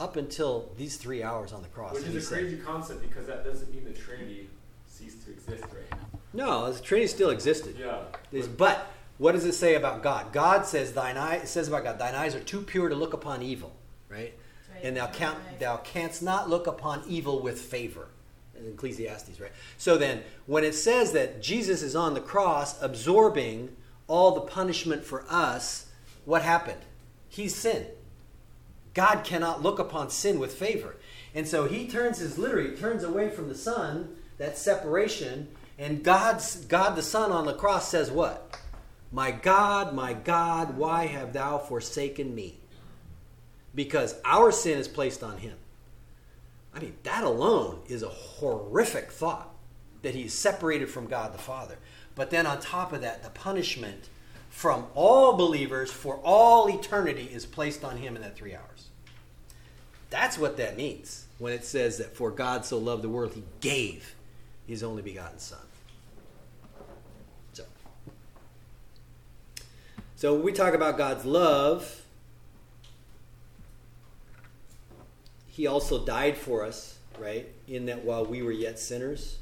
up 0.00 0.16
until 0.16 0.70
these 0.76 0.96
three 0.96 1.22
hours 1.22 1.52
on 1.52 1.62
the 1.62 1.68
cross. 1.68 1.94
Which 1.94 2.04
is 2.04 2.14
a 2.14 2.20
said- 2.20 2.38
crazy 2.38 2.56
concept 2.58 3.02
because 3.02 3.26
that 3.26 3.44
doesn't 3.44 3.72
mean 3.72 3.84
the 3.84 3.92
Trinity 3.92 4.48
ceased 4.86 5.24
to 5.24 5.32
exist, 5.32 5.64
right? 5.64 5.90
Now. 5.90 6.06
No, 6.32 6.72
the 6.72 6.80
Trinity 6.80 7.08
still 7.08 7.30
existed. 7.30 7.76
Yeah. 7.78 8.02
But- 8.32 8.56
But 8.56 8.86
what 9.18 9.32
does 9.32 9.44
it 9.44 9.54
say 9.54 9.74
about 9.74 10.02
God? 10.02 10.32
God 10.32 10.66
says, 10.66 10.92
"Thine 10.92 11.16
eye." 11.16 11.36
It 11.36 11.48
says 11.48 11.68
about 11.68 11.84
God, 11.84 11.98
"Thine 11.98 12.14
eyes 12.14 12.34
are 12.34 12.40
too 12.40 12.62
pure 12.62 12.88
to 12.88 12.94
look 12.94 13.12
upon 13.12 13.42
evil." 13.42 13.72
Right? 14.08 14.34
Right. 14.72 14.84
And 14.84 14.96
thou 14.96 15.08
count, 15.08 15.38
Right. 15.46 15.58
thou 15.60 15.76
canst 15.78 16.22
not 16.22 16.48
look 16.48 16.66
upon 16.66 17.02
evil 17.08 17.40
with 17.40 17.60
favor. 17.60 18.08
In 18.56 18.66
Ecclesiastes, 18.72 19.38
right? 19.40 19.52
So 19.76 19.96
then, 19.96 20.24
when 20.46 20.64
it 20.64 20.74
says 20.74 21.12
that 21.12 21.40
Jesus 21.40 21.80
is 21.80 21.94
on 21.94 22.14
the 22.14 22.20
cross 22.20 22.80
absorbing 22.82 23.76
all 24.08 24.32
the 24.32 24.40
punishment 24.40 25.04
for 25.04 25.24
us, 25.30 25.86
what 26.24 26.42
happened? 26.42 26.80
He's 27.28 27.54
sin. 27.54 27.86
God 28.94 29.24
cannot 29.24 29.62
look 29.62 29.78
upon 29.78 30.10
sin 30.10 30.38
with 30.38 30.54
favor. 30.54 30.96
And 31.34 31.46
so 31.46 31.66
he 31.66 31.86
turns 31.86 32.18
his 32.18 32.38
literally 32.38 32.76
turns 32.76 33.04
away 33.04 33.30
from 33.30 33.48
the 33.48 33.54
Son, 33.54 34.16
that 34.38 34.58
separation, 34.58 35.48
and 35.78 36.02
God's 36.02 36.56
God 36.64 36.96
the 36.96 37.02
Son 37.02 37.30
on 37.30 37.46
the 37.46 37.54
cross 37.54 37.88
says 37.88 38.10
what? 38.10 38.58
My 39.12 39.30
God, 39.30 39.94
my 39.94 40.12
God, 40.12 40.76
why 40.76 41.06
have 41.06 41.32
thou 41.32 41.58
forsaken 41.58 42.34
me? 42.34 42.58
Because 43.74 44.16
our 44.24 44.50
sin 44.50 44.78
is 44.78 44.88
placed 44.88 45.22
on 45.22 45.38
him. 45.38 45.56
I 46.74 46.80
mean, 46.80 46.96
that 47.04 47.24
alone 47.24 47.80
is 47.88 48.02
a 48.02 48.08
horrific 48.08 49.10
thought 49.10 49.54
that 50.02 50.14
he's 50.14 50.34
separated 50.34 50.88
from 50.90 51.06
God 51.06 51.32
the 51.32 51.38
Father. 51.38 51.78
But 52.14 52.30
then 52.30 52.46
on 52.46 52.60
top 52.60 52.92
of 52.92 53.00
that, 53.00 53.22
the 53.22 53.30
punishment 53.30 54.08
from 54.48 54.86
all 54.94 55.36
believers 55.36 55.90
for 55.90 56.16
all 56.24 56.68
eternity 56.68 57.28
is 57.32 57.46
placed 57.46 57.84
on 57.84 57.96
him 57.96 58.16
in 58.16 58.22
that 58.22 58.36
three 58.36 58.54
hours. 58.54 58.88
That's 60.10 60.38
what 60.38 60.56
that 60.56 60.76
means 60.76 61.26
when 61.38 61.52
it 61.52 61.64
says 61.64 61.98
that 61.98 62.16
for 62.16 62.30
God 62.30 62.64
so 62.64 62.78
loved 62.78 63.02
the 63.02 63.08
world, 63.08 63.34
he 63.34 63.44
gave 63.60 64.14
his 64.66 64.82
only 64.82 65.02
begotten 65.02 65.38
Son. 65.38 65.58
So, 67.52 67.64
so 70.16 70.34
when 70.34 70.42
we 70.42 70.52
talk 70.52 70.74
about 70.74 70.98
God's 70.98 71.24
love, 71.24 72.02
he 75.46 75.66
also 75.66 76.04
died 76.04 76.36
for 76.36 76.64
us, 76.64 76.98
right? 77.18 77.48
In 77.66 77.86
that 77.86 78.04
while 78.04 78.24
we 78.24 78.42
were 78.42 78.52
yet 78.52 78.78
sinners, 78.78 79.38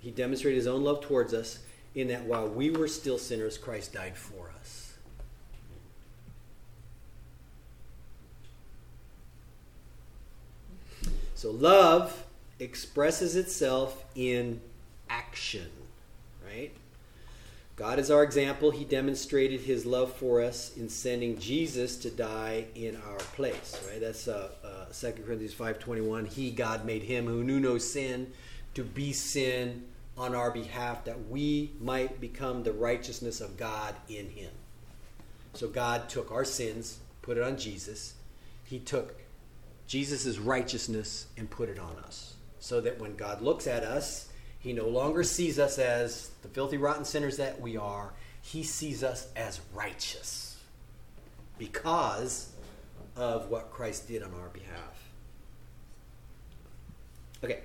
he 0.00 0.10
demonstrated 0.10 0.56
his 0.56 0.66
own 0.66 0.84
love 0.84 1.00
towards 1.00 1.34
us, 1.34 1.58
in 1.96 2.08
that 2.08 2.24
while 2.24 2.46
we 2.46 2.70
were 2.70 2.86
still 2.86 3.18
sinners, 3.18 3.56
Christ 3.56 3.94
died 3.94 4.16
for 4.18 4.52
us. 4.60 4.92
So 11.34 11.50
love 11.50 12.24
expresses 12.60 13.34
itself 13.34 14.04
in 14.14 14.60
action, 15.08 15.68
right? 16.46 16.70
God 17.76 17.98
is 17.98 18.10
our 18.10 18.22
example. 18.22 18.70
He 18.70 18.84
demonstrated 18.84 19.60
his 19.60 19.86
love 19.86 20.12
for 20.12 20.42
us 20.42 20.76
in 20.76 20.88
sending 20.90 21.38
Jesus 21.38 21.96
to 21.98 22.10
die 22.10 22.66
in 22.74 22.96
our 23.08 23.18
place, 23.18 23.82
right? 23.90 24.00
That's 24.00 24.28
uh, 24.28 24.50
uh, 24.62 24.86
2 24.92 25.22
Corinthians 25.24 25.54
5.21. 25.54 26.26
He, 26.28 26.50
God, 26.50 26.84
made 26.84 27.02
him 27.02 27.26
who 27.26 27.42
knew 27.42 27.60
no 27.60 27.78
sin 27.78 28.32
to 28.74 28.82
be 28.82 29.12
sin 29.12 29.84
on 30.16 30.34
our 30.34 30.50
behalf 30.50 31.04
that 31.04 31.28
we 31.28 31.72
might 31.80 32.20
become 32.20 32.62
the 32.62 32.72
righteousness 32.72 33.40
of 33.40 33.56
God 33.56 33.94
in 34.08 34.30
him. 34.30 34.50
So 35.54 35.68
God 35.68 36.08
took 36.08 36.30
our 36.32 36.44
sins, 36.44 36.98
put 37.22 37.36
it 37.36 37.42
on 37.42 37.58
Jesus. 37.58 38.14
He 38.64 38.78
took 38.78 39.14
Jesus' 39.86 40.38
righteousness 40.38 41.26
and 41.36 41.48
put 41.48 41.68
it 41.68 41.78
on 41.78 41.96
us. 42.04 42.34
So 42.60 42.80
that 42.80 42.98
when 42.98 43.16
God 43.16 43.42
looks 43.42 43.66
at 43.66 43.84
us, 43.84 44.28
he 44.58 44.72
no 44.72 44.88
longer 44.88 45.22
sees 45.22 45.58
us 45.58 45.78
as 45.78 46.30
the 46.42 46.48
filthy, 46.48 46.76
rotten 46.76 47.04
sinners 47.04 47.36
that 47.36 47.60
we 47.60 47.76
are. 47.76 48.12
He 48.42 48.62
sees 48.62 49.04
us 49.04 49.28
as 49.36 49.60
righteous. 49.74 50.58
Because 51.58 52.50
of 53.14 53.48
what 53.48 53.70
Christ 53.70 54.08
did 54.08 54.22
on 54.22 54.32
our 54.34 54.48
behalf. 54.48 55.10
Okay. 57.44 57.60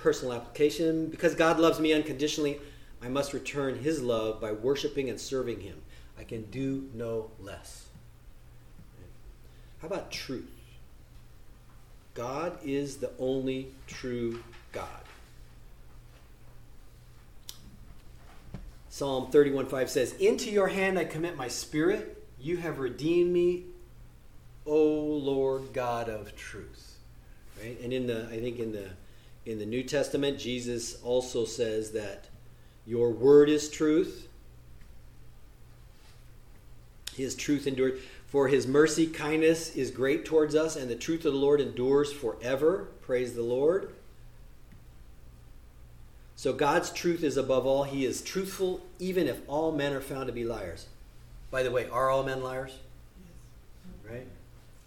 Personal 0.00 0.34
application. 0.34 1.06
Because 1.06 1.34
God 1.34 1.58
loves 1.58 1.78
me 1.78 1.92
unconditionally, 1.92 2.58
I 3.02 3.08
must 3.08 3.32
return 3.32 3.78
his 3.78 4.02
love 4.02 4.40
by 4.40 4.52
worshiping 4.52 5.08
and 5.08 5.20
serving 5.20 5.60
him. 5.60 5.82
I 6.18 6.24
can 6.24 6.42
do 6.50 6.88
no 6.94 7.30
less. 7.40 7.86
How 9.80 9.88
about 9.88 10.10
truth? 10.10 10.50
God 12.14 12.58
is 12.62 12.96
the 12.96 13.10
only 13.18 13.68
true 13.86 14.42
God. 14.72 14.88
Psalm 18.90 19.30
31 19.30 19.66
5 19.66 19.88
says, 19.88 20.12
Into 20.14 20.50
your 20.50 20.68
hand 20.68 20.98
I 20.98 21.04
commit 21.04 21.36
my 21.36 21.48
spirit. 21.48 22.22
You 22.38 22.58
have 22.58 22.78
redeemed 22.78 23.32
me, 23.32 23.64
O 24.66 24.82
Lord 24.82 25.72
God 25.72 26.08
of 26.08 26.36
truth. 26.36 26.98
Right? 27.62 27.80
And 27.80 27.92
in 27.92 28.06
the 28.06 28.26
I 28.26 28.40
think 28.40 28.58
in 28.58 28.72
the 28.72 28.90
in 29.50 29.58
the 29.58 29.66
New 29.66 29.82
Testament, 29.82 30.38
Jesus 30.38 31.02
also 31.02 31.44
says 31.44 31.90
that 31.92 32.28
your 32.86 33.10
word 33.10 33.48
is 33.48 33.68
truth. 33.68 34.28
His 37.16 37.34
truth 37.34 37.66
endures. 37.66 38.00
For 38.28 38.46
his 38.46 38.68
mercy, 38.68 39.08
kindness 39.08 39.74
is 39.74 39.90
great 39.90 40.24
towards 40.24 40.54
us, 40.54 40.76
and 40.76 40.88
the 40.88 40.94
truth 40.94 41.24
of 41.24 41.32
the 41.32 41.38
Lord 41.38 41.60
endures 41.60 42.12
forever. 42.12 42.88
Praise 43.02 43.34
the 43.34 43.42
Lord. 43.42 43.92
So 46.36 46.52
God's 46.52 46.90
truth 46.90 47.24
is 47.24 47.36
above 47.36 47.66
all. 47.66 47.82
He 47.82 48.04
is 48.04 48.22
truthful, 48.22 48.80
even 49.00 49.26
if 49.26 49.40
all 49.48 49.72
men 49.72 49.92
are 49.92 50.00
found 50.00 50.28
to 50.28 50.32
be 50.32 50.44
liars. 50.44 50.86
By 51.50 51.64
the 51.64 51.72
way, 51.72 51.88
are 51.88 52.08
all 52.08 52.22
men 52.22 52.40
liars? 52.40 52.78
Right? 54.08 54.26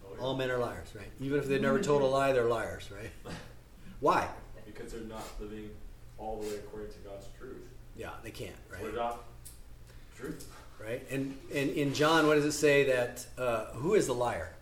Oh, 0.06 0.14
yeah. 0.16 0.22
All 0.22 0.34
men 0.34 0.50
are 0.50 0.58
liars, 0.58 0.88
right? 0.94 1.10
Even 1.20 1.38
if 1.38 1.46
they've 1.46 1.60
never 1.60 1.80
told 1.80 2.00
a 2.00 2.06
lie, 2.06 2.32
they're 2.32 2.48
liars, 2.48 2.90
right? 2.90 3.10
Why? 4.00 4.28
Because 4.74 4.92
they're 4.92 5.02
not 5.02 5.24
living 5.40 5.70
all 6.18 6.40
the 6.40 6.48
way 6.48 6.54
according 6.56 6.90
to 6.90 6.98
God's 6.98 7.26
truth. 7.38 7.62
Yeah, 7.96 8.10
they 8.22 8.30
can't, 8.30 8.54
right? 8.70 8.82
We're 8.82 8.92
not 8.92 9.24
truth. 10.16 10.48
right? 10.82 11.04
And, 11.10 11.36
and 11.54 11.70
in 11.70 11.94
John, 11.94 12.26
what 12.26 12.34
does 12.34 12.44
it 12.44 12.52
say 12.52 12.84
that 12.84 13.26
uh, 13.38 13.66
who 13.74 13.94
is 13.94 14.06
the 14.06 14.14
liar? 14.14 14.54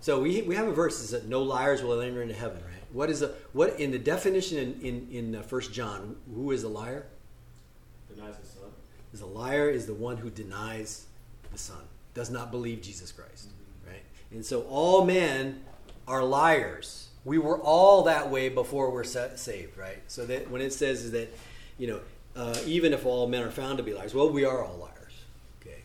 So 0.00 0.20
we, 0.20 0.42
we 0.42 0.54
have 0.54 0.68
a 0.68 0.72
verse 0.72 1.00
that 1.00 1.06
says 1.08 1.24
no 1.28 1.42
liars 1.42 1.82
will 1.82 2.00
enter 2.00 2.22
into 2.22 2.34
heaven, 2.34 2.58
right? 2.58 2.82
What 2.92 3.10
is 3.10 3.22
a 3.22 3.32
what 3.52 3.78
in 3.80 3.90
the 3.90 3.98
definition 3.98 4.58
in 4.58 4.80
in, 4.80 5.08
in 5.10 5.34
uh, 5.36 5.42
First 5.42 5.72
John? 5.72 6.16
Who 6.34 6.52
is 6.52 6.62
a 6.62 6.68
liar? 6.68 7.06
Denies 8.08 8.36
his 8.36 8.48
son. 8.48 8.70
Is 9.12 9.20
a 9.20 9.26
liar 9.26 9.68
is 9.68 9.86
the 9.86 9.94
one 9.94 10.16
who 10.16 10.30
denies 10.30 11.06
the 11.52 11.58
Son, 11.58 11.80
does 12.14 12.30
not 12.30 12.50
believe 12.50 12.82
Jesus 12.82 13.10
Christ, 13.10 13.50
right? 13.86 14.02
And 14.30 14.44
so 14.44 14.62
all 14.62 15.04
men 15.04 15.62
are 16.06 16.22
liars. 16.22 17.07
We 17.24 17.38
were 17.38 17.58
all 17.58 18.04
that 18.04 18.30
way 18.30 18.48
before 18.48 18.90
we're 18.90 19.04
saved, 19.04 19.76
right? 19.76 20.02
So 20.06 20.24
that 20.26 20.50
when 20.50 20.62
it 20.62 20.72
says 20.72 21.04
is 21.04 21.12
that, 21.12 21.36
you 21.78 21.88
know, 21.88 22.00
uh, 22.36 22.56
even 22.64 22.92
if 22.92 23.04
all 23.04 23.26
men 23.26 23.42
are 23.42 23.50
found 23.50 23.78
to 23.78 23.84
be 23.84 23.92
liars, 23.92 24.14
well, 24.14 24.30
we 24.30 24.44
are 24.44 24.64
all 24.64 24.76
liars, 24.76 25.12
okay? 25.60 25.82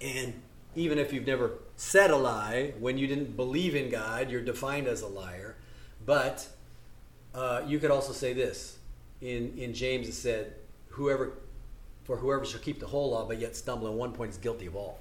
And 0.00 0.34
even 0.74 0.98
if 0.98 1.12
you've 1.12 1.26
never 1.26 1.52
said 1.76 2.10
a 2.10 2.16
lie, 2.16 2.74
when 2.78 2.98
you 2.98 3.06
didn't 3.06 3.36
believe 3.36 3.74
in 3.74 3.90
God, 3.90 4.30
you're 4.30 4.42
defined 4.42 4.86
as 4.86 5.02
a 5.02 5.06
liar. 5.06 5.56
But 6.04 6.48
uh, 7.34 7.62
you 7.66 7.78
could 7.78 7.90
also 7.90 8.12
say 8.12 8.32
this 8.32 8.78
in 9.20 9.54
in 9.58 9.74
James 9.74 10.08
it 10.08 10.12
said, 10.12 10.54
"Whoever 10.90 11.32
for 12.04 12.16
whoever 12.16 12.44
shall 12.44 12.60
keep 12.60 12.80
the 12.80 12.86
whole 12.86 13.10
law, 13.10 13.26
but 13.26 13.38
yet 13.38 13.56
stumble 13.56 13.88
in 13.88 13.96
one 13.96 14.12
point 14.12 14.30
is 14.30 14.38
guilty 14.38 14.66
of 14.66 14.76
all." 14.76 14.98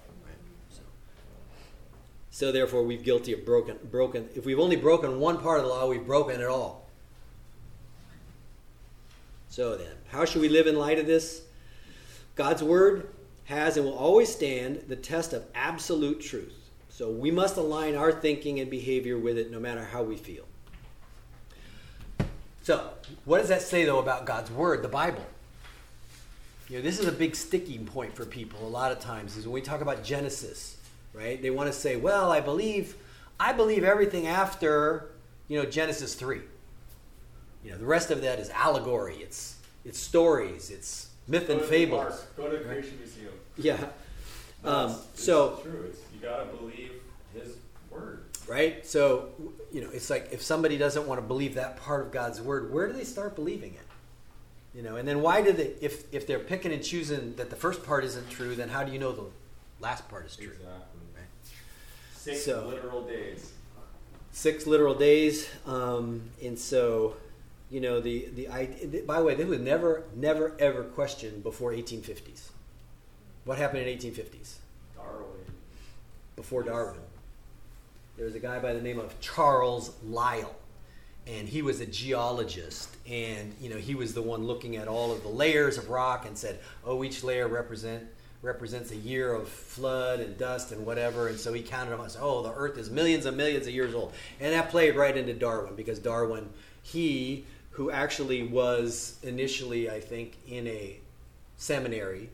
So 2.32 2.52
therefore, 2.52 2.84
we've 2.84 3.04
guilty 3.04 3.34
of 3.34 3.46
broken 3.46 3.78
broken. 3.92 4.30
If 4.36 4.46
we've 4.46 4.60
only 4.60 4.76
broken 4.76 5.20
one 5.20 5.40
part 5.40 5.60
of 5.60 5.66
the 5.66 5.70
law, 5.70 5.88
we've 5.88 6.06
broken 6.06 6.40
it 6.40 6.48
all. 6.48 6.88
So 9.50 9.76
then, 9.76 9.92
how 10.10 10.26
should 10.26 10.42
we 10.42 10.50
live 10.50 10.68
in 10.68 10.76
light 10.76 11.00
of 11.00 11.08
this? 11.08 11.42
God's 12.36 12.64
word 12.64 13.10
has 13.46 13.78
and 13.78 13.86
will 13.86 13.98
always 13.98 14.30
stand 14.30 14.84
the 14.88 14.96
test 14.96 15.34
of 15.34 15.44
absolute 15.56 16.22
truth. 16.22 16.70
So 16.90 17.10
we 17.10 17.32
must 17.32 17.58
align 17.58 17.96
our 17.96 18.12
thinking 18.12 18.60
and 18.60 18.70
behavior 18.70 19.18
with 19.18 19.38
it 19.38 19.52
no 19.52 19.60
matter 19.60 19.84
how 19.84 20.04
we 20.04 20.18
feel. 20.18 20.46
So, 22.62 22.92
what 23.26 23.40
does 23.40 23.50
that 23.50 23.64
say 23.64 23.86
though 23.86 24.00
about 24.00 24.26
God's 24.26 24.52
word, 24.52 24.84
the 24.84 24.90
Bible? 24.90 25.26
You 26.70 26.78
know, 26.78 26.84
this 26.84 27.00
is 27.00 27.08
a 27.08 27.12
big 27.12 27.36
sticking 27.36 27.86
point 27.86 28.14
for 28.14 28.26
people 28.26 28.68
a 28.68 28.70
lot 28.70 28.92
of 28.92 29.00
times 29.00 29.36
is 29.36 29.46
when 29.46 29.54
we 29.54 29.62
talk 29.62 29.82
about 29.82 30.04
Genesis, 30.04 30.78
right? 31.14 31.42
They 31.42 31.50
want 31.50 31.72
to 31.72 31.78
say, 31.78 31.96
"Well, 31.96 32.32
I 32.32 32.40
believe 32.40 32.96
I 33.40 33.54
believe 33.54 33.84
everything 33.84 34.28
after, 34.28 35.12
you 35.48 35.62
know, 35.62 35.70
Genesis 35.70 36.14
3." 36.16 36.42
You 37.64 37.72
know, 37.72 37.78
the 37.78 37.86
rest 37.86 38.12
of 38.12 38.22
that 38.22 38.40
is 38.40 38.50
allegory. 38.52 39.16
It's 39.18 39.56
it's 39.86 40.00
stories, 40.00 40.70
it's 40.72 41.10
myth 41.28 41.50
and 41.50 41.60
to 41.62 41.66
fables. 41.68 42.26
Go 42.38 42.50
to 42.50 42.58
the 42.58 42.64
Creation 42.64 42.98
Museum. 43.00 43.34
Yeah. 43.58 43.74
Um, 44.64 44.90
it's- 44.92 45.08
it's 45.14 45.24
so 45.24 45.60
true. 45.64 45.86
It's, 45.90 46.00
you 46.14 46.20
gotta 46.22 46.46
believe 46.46 46.92
His 47.34 47.56
word. 47.90 48.24
right? 48.48 48.86
So, 48.86 49.30
you 49.72 49.82
know, 49.82 49.90
it's 49.92 50.10
like 50.10 50.30
if 50.32 50.42
somebody 50.42 50.78
doesn't 50.78 51.08
want 51.08 51.20
to 51.22 51.26
believe 51.26 51.56
that 51.56 51.78
part 51.78 52.02
of 52.06 52.12
God's 52.12 52.42
word, 52.42 52.72
where 52.74 52.88
do 52.88 52.94
they 52.94 53.04
start 53.06 53.36
believing 53.36 53.74
it? 53.76 53.82
You 54.76 54.84
know, 54.84 54.98
and 54.98 55.08
then 55.08 55.22
why 55.22 55.42
do 55.42 55.52
they 55.54 55.74
if 55.82 56.14
if 56.14 56.28
they're 56.28 56.40
picking 56.40 56.72
and 56.74 56.84
choosing 56.84 57.36
that 57.38 57.50
the 57.50 57.56
first 57.56 57.84
part 57.86 58.04
isn't 58.06 58.30
true, 58.30 58.54
then 58.56 58.70
how 58.70 58.84
do 58.84 58.92
you 58.92 59.00
know 59.00 59.12
the 59.12 59.26
last 59.80 60.08
part 60.10 60.26
is 60.26 60.36
true? 60.36 60.48
Exactly. 60.52 60.99
Six 62.20 62.44
So- 62.44 62.68
literal 62.68 63.04
days. 63.04 63.54
Six 64.34 64.68
literal 64.68 64.94
days, 64.94 65.48
um, 65.66 66.22
and 66.44 66.60
so, 66.60 67.16
you 67.72 67.80
know, 67.80 68.02
the 68.02 68.28
the 68.36 68.50
I. 68.50 68.66
By 69.08 69.20
the 69.20 69.26
way, 69.26 69.36
they 69.36 69.46
would 69.46 69.62
never, 69.62 70.04
never, 70.16 70.54
ever 70.60 70.84
question 70.84 71.40
before 71.40 71.72
1850s. 71.72 72.50
What 73.46 73.58
happened 73.58 73.84
in 73.84 73.88
1850s? 73.98 74.58
Darwin. 74.96 75.46
before 76.36 76.64
Darwin. 76.64 77.00
There 78.18 78.26
was 78.26 78.36
a 78.36 78.40
guy 78.40 78.60
by 78.60 78.74
the 78.74 78.82
name 78.82 79.00
of 79.00 79.20
Charles 79.22 79.92
Lyell, 80.04 80.56
and 81.26 81.48
he 81.48 81.62
was 81.62 81.80
a 81.80 81.86
geologist, 81.86 82.90
and 83.08 83.56
you 83.62 83.70
know 83.70 83.78
he 83.78 83.96
was 83.96 84.14
the 84.14 84.22
one 84.22 84.44
looking 84.46 84.76
at 84.76 84.90
all 84.90 85.12
of 85.14 85.24
the 85.24 85.30
layers 85.30 85.78
of 85.78 85.90
rock 85.90 86.26
and 86.26 86.38
said, 86.38 86.60
"Oh, 86.86 87.02
each 87.04 87.24
layer 87.24 87.48
represent 87.48 88.04
represents 88.42 88.92
a 88.92 88.96
year 88.96 89.34
of 89.34 89.50
flood 89.50 90.20
and 90.20 90.38
dust 90.38 90.72
and 90.72 90.86
whatever." 90.86 91.28
And 91.28 91.40
so 91.40 91.54
he 91.54 91.62
counted 91.62 91.92
them 91.92 92.00
and 92.00 92.12
said, 92.12 92.22
"Oh, 92.24 92.42
the 92.42 92.54
Earth 92.54 92.78
is 92.78 92.90
millions 92.90 93.26
and 93.26 93.36
millions 93.36 93.68
of 93.68 93.74
years 93.74 93.94
old," 93.94 94.14
and 94.40 94.54
that 94.54 94.70
played 94.70 94.96
right 94.96 95.16
into 95.16 95.34
Darwin 95.34 95.76
because 95.76 96.00
Darwin, 96.00 96.50
he 96.82 97.46
who 97.72 97.92
actually 97.92 98.44
was 98.44 99.18
initially, 99.24 99.90
I 99.90 100.02
think, 100.02 100.38
in 100.48 100.68
a 100.68 101.00
seminary, 101.58 102.30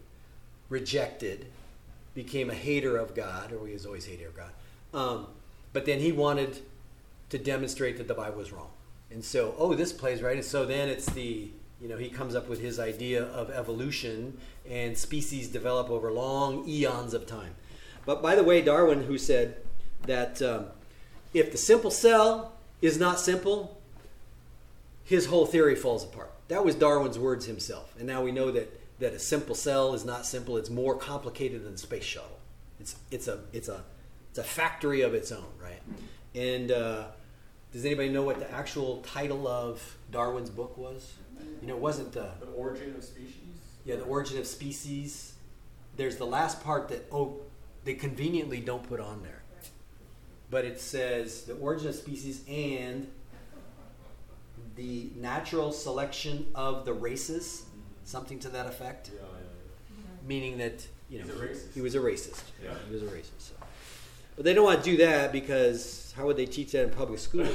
rejected 0.70 1.46
became 2.16 2.50
a 2.50 2.54
hater 2.56 2.98
of 2.98 3.14
God, 3.14 3.52
or 3.52 3.68
he 3.68 3.74
was 3.74 3.86
always 3.86 4.08
a 4.08 4.12
hater 4.12 4.30
of 4.30 4.36
God. 4.36 4.52
Um, 4.94 5.28
but 5.74 5.86
then 5.86 6.00
he 6.00 6.12
wanted 6.12 6.62
to 7.30 7.38
demonstrate 7.38 7.98
that 7.98 8.08
the 8.08 8.14
Bible 8.14 8.38
was 8.38 8.52
wrong. 8.52 8.70
And 9.12 9.24
so, 9.24 9.54
oh, 9.58 9.76
this 9.76 9.92
plays 9.92 10.22
right. 10.22 10.36
And 10.36 10.46
so 10.46 10.66
then 10.66 10.90
it's 10.90 11.06
the, 11.08 11.50
you 11.82 11.90
know, 11.90 11.98
he 11.98 12.10
comes 12.10 12.36
up 12.36 12.48
with 12.48 12.62
his 12.62 12.80
idea 12.80 13.24
of 13.24 13.50
evolution 13.50 14.38
and 14.70 14.98
species 14.98 15.48
develop 15.50 15.90
over 15.90 16.12
long 16.12 16.68
eons 16.68 17.14
of 17.14 17.28
time. 17.28 17.56
But 18.06 18.22
by 18.22 18.36
the 18.36 18.44
way, 18.44 18.62
Darwin, 18.62 19.04
who 19.04 19.18
said 19.18 19.58
that 20.04 20.42
um, 20.42 20.68
if 21.34 21.52
the 21.52 21.58
simple 21.58 21.92
cell 21.92 22.54
is 22.82 22.98
not 22.98 23.20
simple, 23.20 23.82
his 25.04 25.28
whole 25.28 25.46
theory 25.46 25.76
falls 25.76 26.04
apart. 26.04 26.32
That 26.48 26.64
was 26.64 26.76
Darwin's 26.76 27.20
words 27.20 27.46
himself. 27.46 27.94
And 27.98 28.08
now 28.08 28.24
we 28.24 28.32
know 28.32 28.52
that, 28.52 29.00
that 29.00 29.14
a 29.14 29.20
simple 29.20 29.56
cell 29.56 29.94
is 29.94 30.06
not 30.06 30.26
simple, 30.26 30.58
it's 30.58 30.70
more 30.70 30.96
complicated 30.96 31.64
than 31.64 31.74
the 31.74 31.78
space 31.78 32.04
shuttle. 32.04 32.40
It's, 32.80 32.96
it's, 33.12 33.28
a, 33.28 33.40
it's, 33.52 33.68
a, 33.68 33.84
it's 34.30 34.40
a 34.40 34.44
factory 34.44 35.02
of 35.02 35.14
its 35.14 35.32
own, 35.32 35.46
right? 35.62 35.82
And 36.34 36.72
uh, 36.72 37.06
does 37.76 37.84
anybody 37.84 38.08
know 38.08 38.22
what 38.22 38.40
the 38.40 38.50
actual 38.54 39.02
title 39.02 39.50
of 39.50 39.98
Darwin's 40.10 40.50
book 40.50 40.78
was? 40.78 41.12
You 41.62 41.68
know, 41.68 41.76
it 41.76 41.82
wasn't 41.82 42.14
the, 42.14 42.30
The 42.40 42.48
origin 42.56 42.96
of 42.96 43.04
species. 43.04 43.34
yeah, 43.84 43.98
the 43.98 44.06
origin 44.06 44.38
of 44.38 44.48
species. 44.48 45.34
There's 45.98 46.16
the 46.16 46.26
last 46.26 46.64
part 46.64 46.88
that, 46.88 47.06
oh, 47.12 47.42
they 47.84 47.96
conveniently 47.96 48.62
don't 48.62 48.88
put 48.88 49.02
on 49.02 49.24
there. 49.24 49.44
But 50.50 50.64
it 50.64 50.80
says 50.80 51.42
the 51.44 51.56
origin 51.56 51.90
of 51.90 51.96
species 51.96 52.46
and 52.48 53.12
the 54.78 55.10
natural 55.18 55.74
selection 55.74 56.46
of 56.56 56.86
the 56.86 56.94
races, 56.94 57.64
mm-hmm. 57.68 57.82
something 58.06 58.40
to 58.40 58.50
that 58.50 58.68
effect, 58.68 59.12
Yeah, 59.14 59.20
yeah, 59.20 60.04
meaning 60.26 60.60
that 60.60 60.88
you 61.10 61.20
know 61.20 61.26
He's 61.26 61.34
a 61.34 61.40
racist. 61.46 61.74
he 61.74 61.82
was 61.82 61.96
a 61.96 62.00
racist. 62.00 62.44
Yeah. 62.64 62.74
he 62.88 62.94
was 62.94 63.04
a 63.04 63.08
racist. 63.08 63.32
So. 63.40 63.54
But 64.36 64.46
they 64.46 64.54
don't 64.54 64.66
want 64.66 64.84
to 64.84 64.90
do 64.90 64.98
that 64.98 65.32
because 65.32 66.14
how 66.16 66.26
would 66.26 66.38
they 66.38 66.46
teach 66.46 66.72
that 66.74 66.84
in 66.84 66.90
public 66.90 67.20
school? 67.20 67.46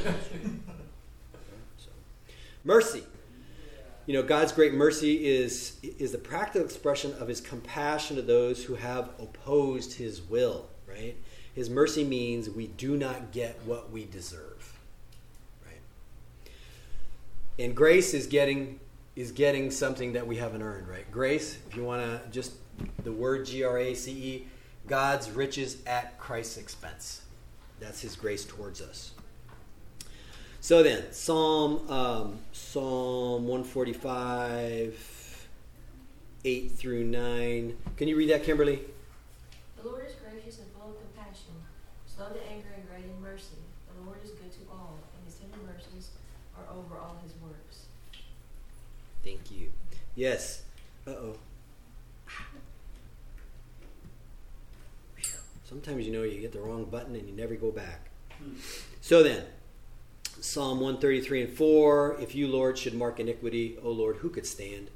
so. 1.78 1.90
Mercy. 2.64 3.02
You 4.06 4.14
know, 4.14 4.22
God's 4.22 4.50
great 4.50 4.74
mercy 4.74 5.24
is 5.24 5.76
is 5.82 6.10
the 6.10 6.18
practical 6.18 6.64
expression 6.64 7.14
of 7.20 7.28
His 7.28 7.40
compassion 7.40 8.16
to 8.16 8.22
those 8.22 8.64
who 8.64 8.74
have 8.74 9.10
opposed 9.20 9.94
His 9.94 10.20
will. 10.20 10.66
Right? 10.88 11.16
His 11.54 11.70
mercy 11.70 12.02
means 12.04 12.50
we 12.50 12.66
do 12.66 12.96
not 12.96 13.32
get 13.32 13.60
what 13.64 13.92
we 13.92 14.04
deserve. 14.06 14.76
Right? 15.64 15.80
And 17.58 17.76
grace 17.76 18.14
is 18.14 18.26
getting 18.26 18.80
is 19.16 19.32
getting 19.32 19.70
something 19.70 20.14
that 20.14 20.26
we 20.26 20.36
haven't 20.36 20.62
earned, 20.62 20.88
right? 20.88 21.10
Grace, 21.10 21.58
if 21.68 21.76
you 21.76 21.84
want 21.84 22.02
to 22.02 22.20
just 22.30 22.52
the 23.04 23.12
word 23.12 23.46
G 23.46 23.62
R 23.64 23.78
A 23.78 23.94
C 23.94 24.10
E, 24.12 24.46
God's 24.90 25.30
riches 25.30 25.78
at 25.86 26.18
Christ's 26.18 26.56
expense. 26.56 27.22
That's 27.78 28.00
his 28.00 28.16
grace 28.16 28.44
towards 28.44 28.82
us. 28.82 29.12
So 30.60 30.82
then, 30.82 31.12
Psalm 31.12 31.88
um, 31.88 32.40
Psalm 32.50 33.46
145, 33.46 35.46
8 36.44 36.72
through 36.72 37.04
9. 37.04 37.76
Can 37.96 38.08
you 38.08 38.16
read 38.16 38.30
that, 38.30 38.42
Kimberly? 38.42 38.80
The 39.80 39.88
Lord 39.88 40.06
is 40.06 40.14
gracious 40.14 40.58
and 40.58 40.66
full 40.72 40.90
of 40.90 40.96
compassion, 41.14 41.54
slow 42.06 42.30
to 42.30 42.50
anger 42.50 42.70
and 42.74 42.84
great 42.88 43.04
in 43.04 43.22
mercy. 43.22 43.62
The 43.96 44.04
Lord 44.04 44.18
is 44.24 44.32
good 44.32 44.50
to 44.50 44.58
all, 44.72 44.98
and 45.14 45.24
his 45.24 45.36
tender 45.36 45.58
mercies 45.72 46.10
are 46.58 46.64
over 46.76 46.98
all 46.98 47.16
his 47.22 47.32
works. 47.40 47.84
Thank 49.22 49.52
you. 49.52 49.68
Yes. 50.16 50.64
Uh 51.06 51.12
oh. 51.12 51.36
Sometimes 55.70 56.04
you 56.04 56.12
know 56.12 56.24
you 56.24 56.40
get 56.40 56.50
the 56.50 56.60
wrong 56.60 56.84
button 56.84 57.14
and 57.14 57.28
you 57.28 57.34
never 57.34 57.54
go 57.54 57.70
back. 57.70 58.10
Hmm. 58.42 58.54
So 59.00 59.22
then, 59.22 59.44
Psalm 60.40 60.80
133 60.80 61.42
and 61.42 61.52
4 61.52 62.16
If 62.20 62.34
you, 62.34 62.48
Lord, 62.48 62.76
should 62.76 62.92
mark 62.92 63.20
iniquity, 63.20 63.78
O 63.80 63.90
Lord, 63.92 64.16
who 64.16 64.30
could 64.30 64.46
stand? 64.46 64.90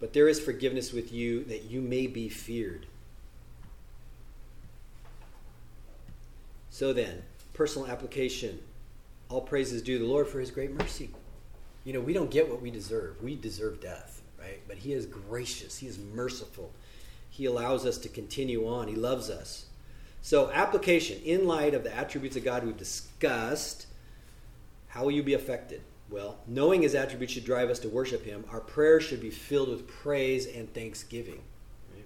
But 0.00 0.14
there 0.14 0.28
is 0.28 0.40
forgiveness 0.40 0.92
with 0.92 1.12
you 1.12 1.44
that 1.44 1.70
you 1.70 1.80
may 1.80 2.08
be 2.08 2.28
feared. 2.28 2.86
So 6.70 6.92
then, 6.92 7.22
personal 7.54 7.86
application. 7.86 8.58
All 9.28 9.42
praises 9.42 9.80
due 9.80 10.00
the 10.00 10.06
Lord 10.06 10.26
for 10.26 10.40
his 10.40 10.50
great 10.50 10.72
mercy. 10.72 11.10
You 11.84 11.92
know, 11.92 12.00
we 12.00 12.12
don't 12.12 12.32
get 12.32 12.50
what 12.50 12.60
we 12.60 12.72
deserve. 12.72 13.22
We 13.22 13.36
deserve 13.36 13.80
death, 13.80 14.22
right? 14.40 14.60
But 14.66 14.78
he 14.78 14.92
is 14.92 15.06
gracious, 15.06 15.78
he 15.78 15.86
is 15.86 16.00
merciful. 16.00 16.72
He 17.30 17.44
allows 17.44 17.86
us 17.86 17.98
to 17.98 18.08
continue 18.08 18.66
on. 18.66 18.88
He 18.88 18.96
loves 18.96 19.30
us. 19.30 19.65
So, 20.26 20.50
application 20.50 21.20
in 21.24 21.46
light 21.46 21.72
of 21.72 21.84
the 21.84 21.96
attributes 21.96 22.34
of 22.34 22.42
God 22.42 22.64
we've 22.64 22.76
discussed, 22.76 23.86
how 24.88 25.04
will 25.04 25.12
you 25.12 25.22
be 25.22 25.34
affected? 25.34 25.82
Well, 26.10 26.38
knowing 26.48 26.82
his 26.82 26.96
attributes 26.96 27.32
should 27.32 27.44
drive 27.44 27.70
us 27.70 27.78
to 27.78 27.88
worship 27.88 28.24
him. 28.24 28.44
Our 28.50 28.58
prayers 28.58 29.04
should 29.04 29.20
be 29.20 29.30
filled 29.30 29.68
with 29.68 29.86
praise 29.86 30.48
and 30.48 30.74
thanksgiving. 30.74 31.42
Right? 31.94 32.04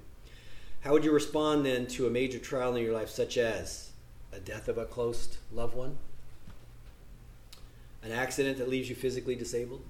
How 0.80 0.92
would 0.92 1.02
you 1.02 1.12
respond 1.12 1.64
then 1.64 1.86
to 1.86 2.08
a 2.08 2.10
major 2.10 2.38
trial 2.38 2.76
in 2.76 2.84
your 2.84 2.92
life, 2.92 3.08
such 3.08 3.38
as 3.38 3.92
a 4.34 4.38
death 4.38 4.68
of 4.68 4.76
a 4.76 4.84
close 4.84 5.38
loved 5.50 5.74
one? 5.74 5.96
An 8.02 8.12
accident 8.12 8.58
that 8.58 8.68
leaves 8.68 8.90
you 8.90 8.96
physically 8.96 9.34
disabled? 9.34 9.80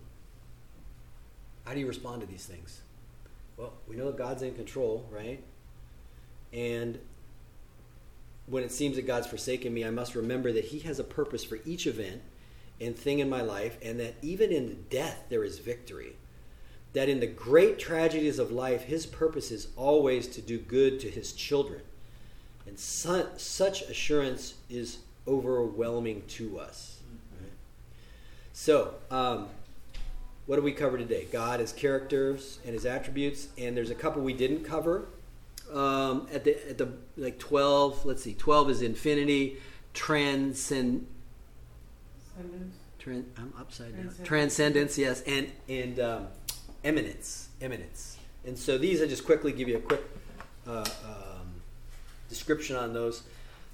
How 1.65 1.75
do 1.75 1.81
you 1.81 1.89
respond 1.89 2.21
to 2.21 2.29
these 2.29 2.47
things? 2.47 2.81
Well, 3.57 3.73
we 3.89 3.97
know 3.97 4.07
that 4.07 4.17
God's 4.17 4.43
in 4.43 4.55
control, 4.55 5.05
right? 5.11 5.43
And 6.53 7.01
when 8.51 8.65
it 8.65 8.73
seems 8.73 8.97
that 8.97 9.07
God's 9.07 9.29
forsaken 9.29 9.73
me, 9.73 9.85
I 9.85 9.91
must 9.91 10.15
remember 10.15 10.53
that 10.53 10.67
He 10.67 10.81
has 10.81 10.99
a 10.99 11.05
purpose 11.05 11.45
for 11.45 11.59
each 11.65 11.87
event 11.87 12.21
and 12.81 12.97
thing 12.97 13.21
in 13.21 13.29
my 13.29 13.43
life, 13.43 13.79
and 13.83 14.01
that 14.01 14.15
even 14.23 14.51
in 14.51 14.85
death 14.91 15.25
there 15.29 15.45
is 15.45 15.59
victory. 15.59 16.17
That 16.93 17.09
in 17.09 17.21
the 17.21 17.27
great 17.27 17.79
tragedies 17.79 18.41
of 18.41 18.51
life, 18.51 18.83
His 18.83 19.07
purpose 19.07 19.53
is 19.53 19.69
always 19.77 20.27
to 20.29 20.41
do 20.41 20.59
good 20.59 20.99
to 21.01 21.09
His 21.09 21.33
children. 21.33 21.83
And 22.67 22.79
su- 22.79 23.29
such 23.37 23.83
assurance 23.83 24.55
is 24.69 24.99
overwhelming 25.29 26.25
to 26.29 26.59
us. 26.59 26.99
Right? 27.41 27.53
So, 28.53 28.95
um, 29.11 29.49
what 30.47 30.57
do 30.57 30.63
we 30.63 30.73
cover 30.73 30.99
today? 30.99 31.29
God, 31.31 31.61
His 31.61 31.73
characters, 31.73 32.59
and 32.65 32.75
His 32.75 32.85
attributes. 32.85 33.49
And 33.57 33.77
there's 33.77 33.91
a 33.91 33.95
couple 33.95 34.23
we 34.23 34.33
didn't 34.33 34.65
cover. 34.65 35.07
Um, 35.73 36.27
at 36.33 36.45
the 36.45 36.71
at 36.71 36.79
the 36.79 36.89
like 37.17 37.39
twelve, 37.39 38.05
let's 38.05 38.23
see, 38.23 38.35
twelve 38.35 38.71
is 38.71 38.83
infinity, 38.83 39.59
transcend. 39.95 41.07
Sentence. 42.37 42.77
Tran, 43.01 43.25
I'm 43.39 43.53
upside 43.59 43.97
down. 43.97 44.03
Transcendence. 44.25 44.29
Transcendence, 44.29 44.99
yes, 44.99 45.23
and 45.23 45.53
and 45.69 46.01
um, 46.01 46.27
immanence, 46.85 47.49
immanence. 47.61 48.19
And 48.45 48.59
so 48.59 48.79
these, 48.79 49.03
I 49.03 49.07
just 49.07 49.25
quickly 49.25 49.53
give 49.53 49.69
you 49.69 49.77
a 49.77 49.81
quick 49.81 50.03
uh, 50.67 50.85
um, 51.05 51.53
description 52.29 52.77
on 52.77 52.93
those. 52.93 53.23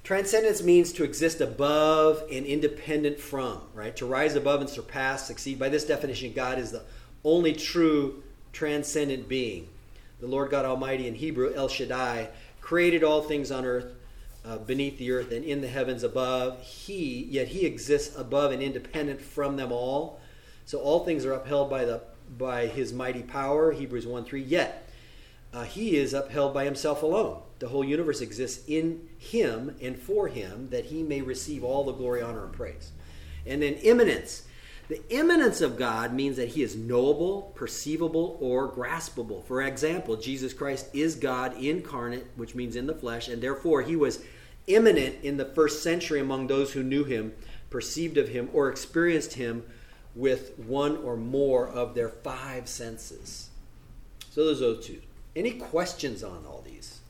Transcendence 0.05 0.63
means 0.63 0.93
to 0.93 1.05
exist 1.05 1.41
above 1.41 2.23
and 2.31 2.47
independent 2.47 3.19
from, 3.19 3.61
right? 3.75 3.97
To 3.97 4.07
rise 4.07 4.37
above 4.37 4.61
and 4.61 4.71
surpass, 4.71 5.27
succeed. 5.27 5.59
By 5.59 5.69
this 5.69 5.85
definition, 5.85 6.33
God 6.33 6.59
is 6.59 6.71
the 6.71 6.85
only 7.25 7.53
true 7.53 8.23
transcendent 8.53 9.29
being. 9.29 9.69
The 10.19 10.27
Lord 10.27 10.51
God 10.51 10.65
Almighty 10.65 11.07
in 11.07 11.15
Hebrew, 11.15 11.53
El 11.55 11.69
Shaddai, 11.69 12.29
created 12.61 13.05
all 13.05 13.23
things 13.23 13.51
on 13.51 13.65
earth, 13.65 13.93
uh, 14.45 14.59
beneath 14.59 14.99
the 14.99 15.11
earth, 15.11 15.31
and 15.31 15.45
in 15.45 15.61
the 15.61 15.69
heavens 15.69 16.03
above. 16.03 16.63
He, 16.63 17.25
yet 17.31 17.49
He 17.49 17.67
exists 17.67 18.17
above 18.17 18.51
and 18.51 18.63
independent 18.63 19.21
from 19.21 19.57
them 19.57 19.73
all. 19.73 20.21
So 20.65 20.79
all 20.79 21.05
things 21.05 21.25
are 21.25 21.33
upheld 21.33 21.69
by 21.69 21.85
the 21.85 22.01
by 22.39 22.67
His 22.67 22.93
mighty 22.93 23.23
power. 23.23 23.73
Hebrews 23.73 24.07
one 24.07 24.25
three. 24.25 24.43
Yet 24.43 24.89
uh, 25.53 25.65
He 25.65 25.97
is 25.97 26.15
upheld 26.15 26.55
by 26.55 26.65
Himself 26.65 27.03
alone. 27.03 27.43
The 27.59 27.69
whole 27.69 27.85
universe 27.85 28.21
exists 28.21 28.65
in 28.67 29.09
Him 29.19 29.77
and 29.83 29.99
for 29.99 30.29
Him, 30.29 30.71
that 30.71 30.87
He 30.87 31.03
may 31.03 31.21
receive 31.21 31.63
all 31.63 31.85
the 31.85 31.93
glory, 31.93 32.23
honor, 32.23 32.45
and 32.45 32.53
praise. 32.53 32.91
And 33.45 33.63
then 33.63 33.75
immanence. 33.75 34.46
The 34.89 35.03
immanence 35.11 35.61
of 35.61 35.77
God 35.77 36.15
means 36.15 36.37
that 36.37 36.51
he 36.51 36.63
is 36.63 36.77
knowable, 36.77 37.53
perceivable, 37.57 38.39
or 38.41 38.71
graspable. 38.71 39.45
For 39.45 39.63
example, 39.63 40.17
Jesus 40.17 40.53
Christ 40.53 40.89
is 40.93 41.17
God 41.17 41.57
incarnate, 41.61 42.27
which 42.37 42.55
means 42.55 42.77
in 42.77 42.87
the 42.87 42.95
flesh, 42.95 43.27
and 43.27 43.43
therefore 43.43 43.83
he 43.83 43.97
was 43.97 44.23
immanent 44.69 45.17
in 45.25 45.37
the 45.37 45.45
first 45.45 45.83
century 45.83 46.21
among 46.21 46.47
those 46.47 46.73
who 46.73 46.85
knew 46.85 47.03
him, 47.03 47.35
perceived 47.69 48.17
of 48.17 48.29
him, 48.29 48.49
or 48.53 48.69
experienced 48.69 49.35
him 49.35 49.65
with 50.15 50.59
one 50.59 50.97
or 50.99 51.17
more 51.17 51.69
of 51.69 51.95
their 51.95 52.09
five 52.09 52.69
senses. 52.69 53.51
So 54.31 54.45
those 54.45 54.63
are 54.63 54.81
two. 54.81 55.01
Any 55.35 55.53
questions 55.53 56.23
on 56.23 56.47
all 56.47 56.63
these? 56.65 57.01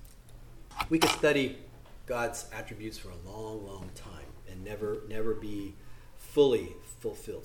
We 0.89 0.99
could 0.99 1.11
study 1.11 1.59
God's 2.07 2.47
attributes 2.53 2.99
for 2.99 3.11
a 3.11 3.31
long, 3.31 3.67
long 3.67 3.91
time 3.95 4.27
and 4.51 4.65
never, 4.65 5.03
never 5.09 5.35
be 5.35 5.75
fully 6.17 6.75
fulfilled. 7.01 7.35